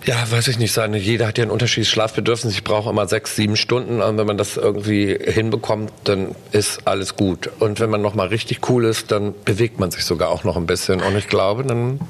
ja, 0.08 0.30
weiß 0.30 0.48
ich 0.48 0.58
nicht, 0.58 0.72
seine, 0.72 0.96
jeder 0.96 1.26
hat 1.26 1.36
ja 1.36 1.44
ein 1.44 1.50
unterschiedliches 1.50 1.92
Schlafbedürfnis. 1.92 2.54
Ich 2.54 2.64
brauche 2.64 2.88
immer 2.88 3.06
sechs, 3.06 3.36
sieben 3.36 3.56
Stunden. 3.56 4.00
Und 4.00 4.16
wenn 4.16 4.26
man 4.26 4.38
das 4.38 4.56
irgendwie 4.56 5.18
hinbekommt, 5.20 5.92
dann 6.04 6.34
ist 6.50 6.86
alles 6.86 7.14
gut. 7.14 7.50
Und 7.58 7.78
wenn 7.78 7.90
man 7.90 8.00
nochmal 8.00 8.28
richtig 8.28 8.70
cool 8.70 8.86
ist, 8.86 9.10
dann 9.10 9.34
bewegt 9.44 9.78
man 9.78 9.90
sich 9.90 10.06
sogar 10.06 10.30
auch 10.30 10.44
noch 10.44 10.56
ein 10.56 10.64
bisschen. 10.64 11.02
Und 11.02 11.14
ich 11.14 11.28
glaube, 11.28 11.62
dann 11.62 12.00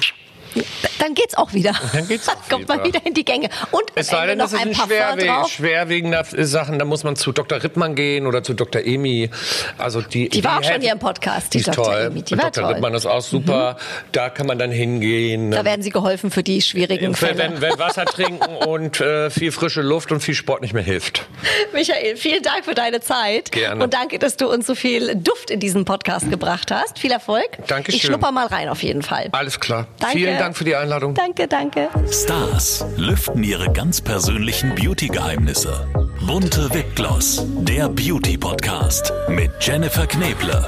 dann 0.98 1.14
geht's 1.14 1.36
auch 1.36 1.52
wieder. 1.52 1.72
Dann 1.92 2.06
geht's 2.08 2.28
auch 2.28 2.36
Kommt 2.48 2.68
man 2.68 2.84
wieder 2.84 3.00
in 3.04 3.14
die 3.14 3.24
Gänge. 3.24 3.48
Und 3.70 3.84
es 3.94 4.08
sei 4.08 4.26
denn, 4.26 4.38
das 4.38 4.52
ist 4.52 4.60
ein 4.60 4.74
schwerwiegender 4.74 5.68
schwerwiegender 5.68 6.24
Sachen, 6.46 6.78
da 6.78 6.84
muss 6.84 7.04
man 7.04 7.16
zu 7.16 7.32
Dr. 7.32 7.62
Rittmann 7.62 7.94
gehen 7.94 8.26
oder 8.26 8.42
zu 8.42 8.54
Dr. 8.54 8.82
Emi. 8.82 9.30
Also 9.76 10.00
die, 10.00 10.28
die 10.28 10.44
war 10.44 10.60
die 10.60 10.66
auch 10.66 10.72
schon 10.72 10.80
hier 10.80 10.92
im 10.92 10.98
Podcast, 10.98 11.54
die, 11.54 11.58
die 11.58 11.68
ist 11.68 11.76
Dr. 11.76 11.84
toll. 11.84 12.02
Emi. 12.06 12.22
Die 12.22 12.36
war 12.36 12.50
Dr. 12.50 12.62
Toll. 12.62 12.72
Rittmann 12.72 12.94
ist 12.94 13.06
auch 13.06 13.20
super. 13.20 13.74
Mhm. 13.74 14.08
Da 14.12 14.30
kann 14.30 14.46
man 14.46 14.58
dann 14.58 14.70
hingehen. 14.70 15.50
Da 15.50 15.64
werden 15.64 15.82
Sie 15.82 15.90
geholfen 15.90 16.30
für 16.30 16.42
die 16.42 16.62
schwierigen 16.62 17.14
Fälle. 17.14 17.38
Wenn, 17.38 17.60
wenn 17.60 17.78
Wasser 17.78 18.04
trinken 18.06 18.56
und 18.56 19.00
äh, 19.00 19.30
viel 19.30 19.52
frische 19.52 19.82
Luft 19.82 20.12
und 20.12 20.20
viel 20.20 20.34
Sport 20.34 20.62
nicht 20.62 20.74
mehr 20.74 20.82
hilft. 20.82 21.26
Michael, 21.72 22.16
vielen 22.16 22.42
Dank 22.42 22.64
für 22.64 22.74
deine 22.74 23.00
Zeit. 23.00 23.52
Gerne. 23.52 23.82
Und 23.82 23.94
danke, 23.94 24.18
dass 24.18 24.36
du 24.36 24.48
uns 24.48 24.66
so 24.66 24.74
viel 24.74 25.14
Duft 25.14 25.50
in 25.50 25.60
diesen 25.60 25.84
Podcast 25.84 26.30
gebracht 26.30 26.70
hast. 26.70 26.98
Viel 26.98 27.12
Erfolg. 27.12 27.48
Dankeschön. 27.66 27.96
Ich 27.98 28.02
schnupper 28.06 28.32
mal 28.32 28.46
rein 28.46 28.68
auf 28.68 28.82
jeden 28.82 29.02
Fall. 29.02 29.28
Alles 29.32 29.60
klar. 29.60 29.86
Danke. 29.98 30.18
Vielen 30.18 30.38
Dank 30.38 30.47
für 30.54 30.64
die 30.64 30.74
Einladung. 30.74 31.14
Danke, 31.14 31.46
danke. 31.46 31.88
Stars 32.10 32.84
lüften 32.96 33.42
ihre 33.44 33.72
ganz 33.72 34.00
persönlichen 34.00 34.74
Beauty-Geheimnisse. 34.74 35.86
Bunte 36.26 36.72
Wipgloss, 36.74 37.44
der 37.60 37.88
Beauty-Podcast 37.88 39.12
mit 39.28 39.50
Jennifer 39.60 40.06
Kneble. 40.06 40.66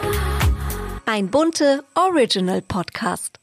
Ein 1.06 1.28
bunte 1.28 1.82
Original-Podcast. 1.94 3.39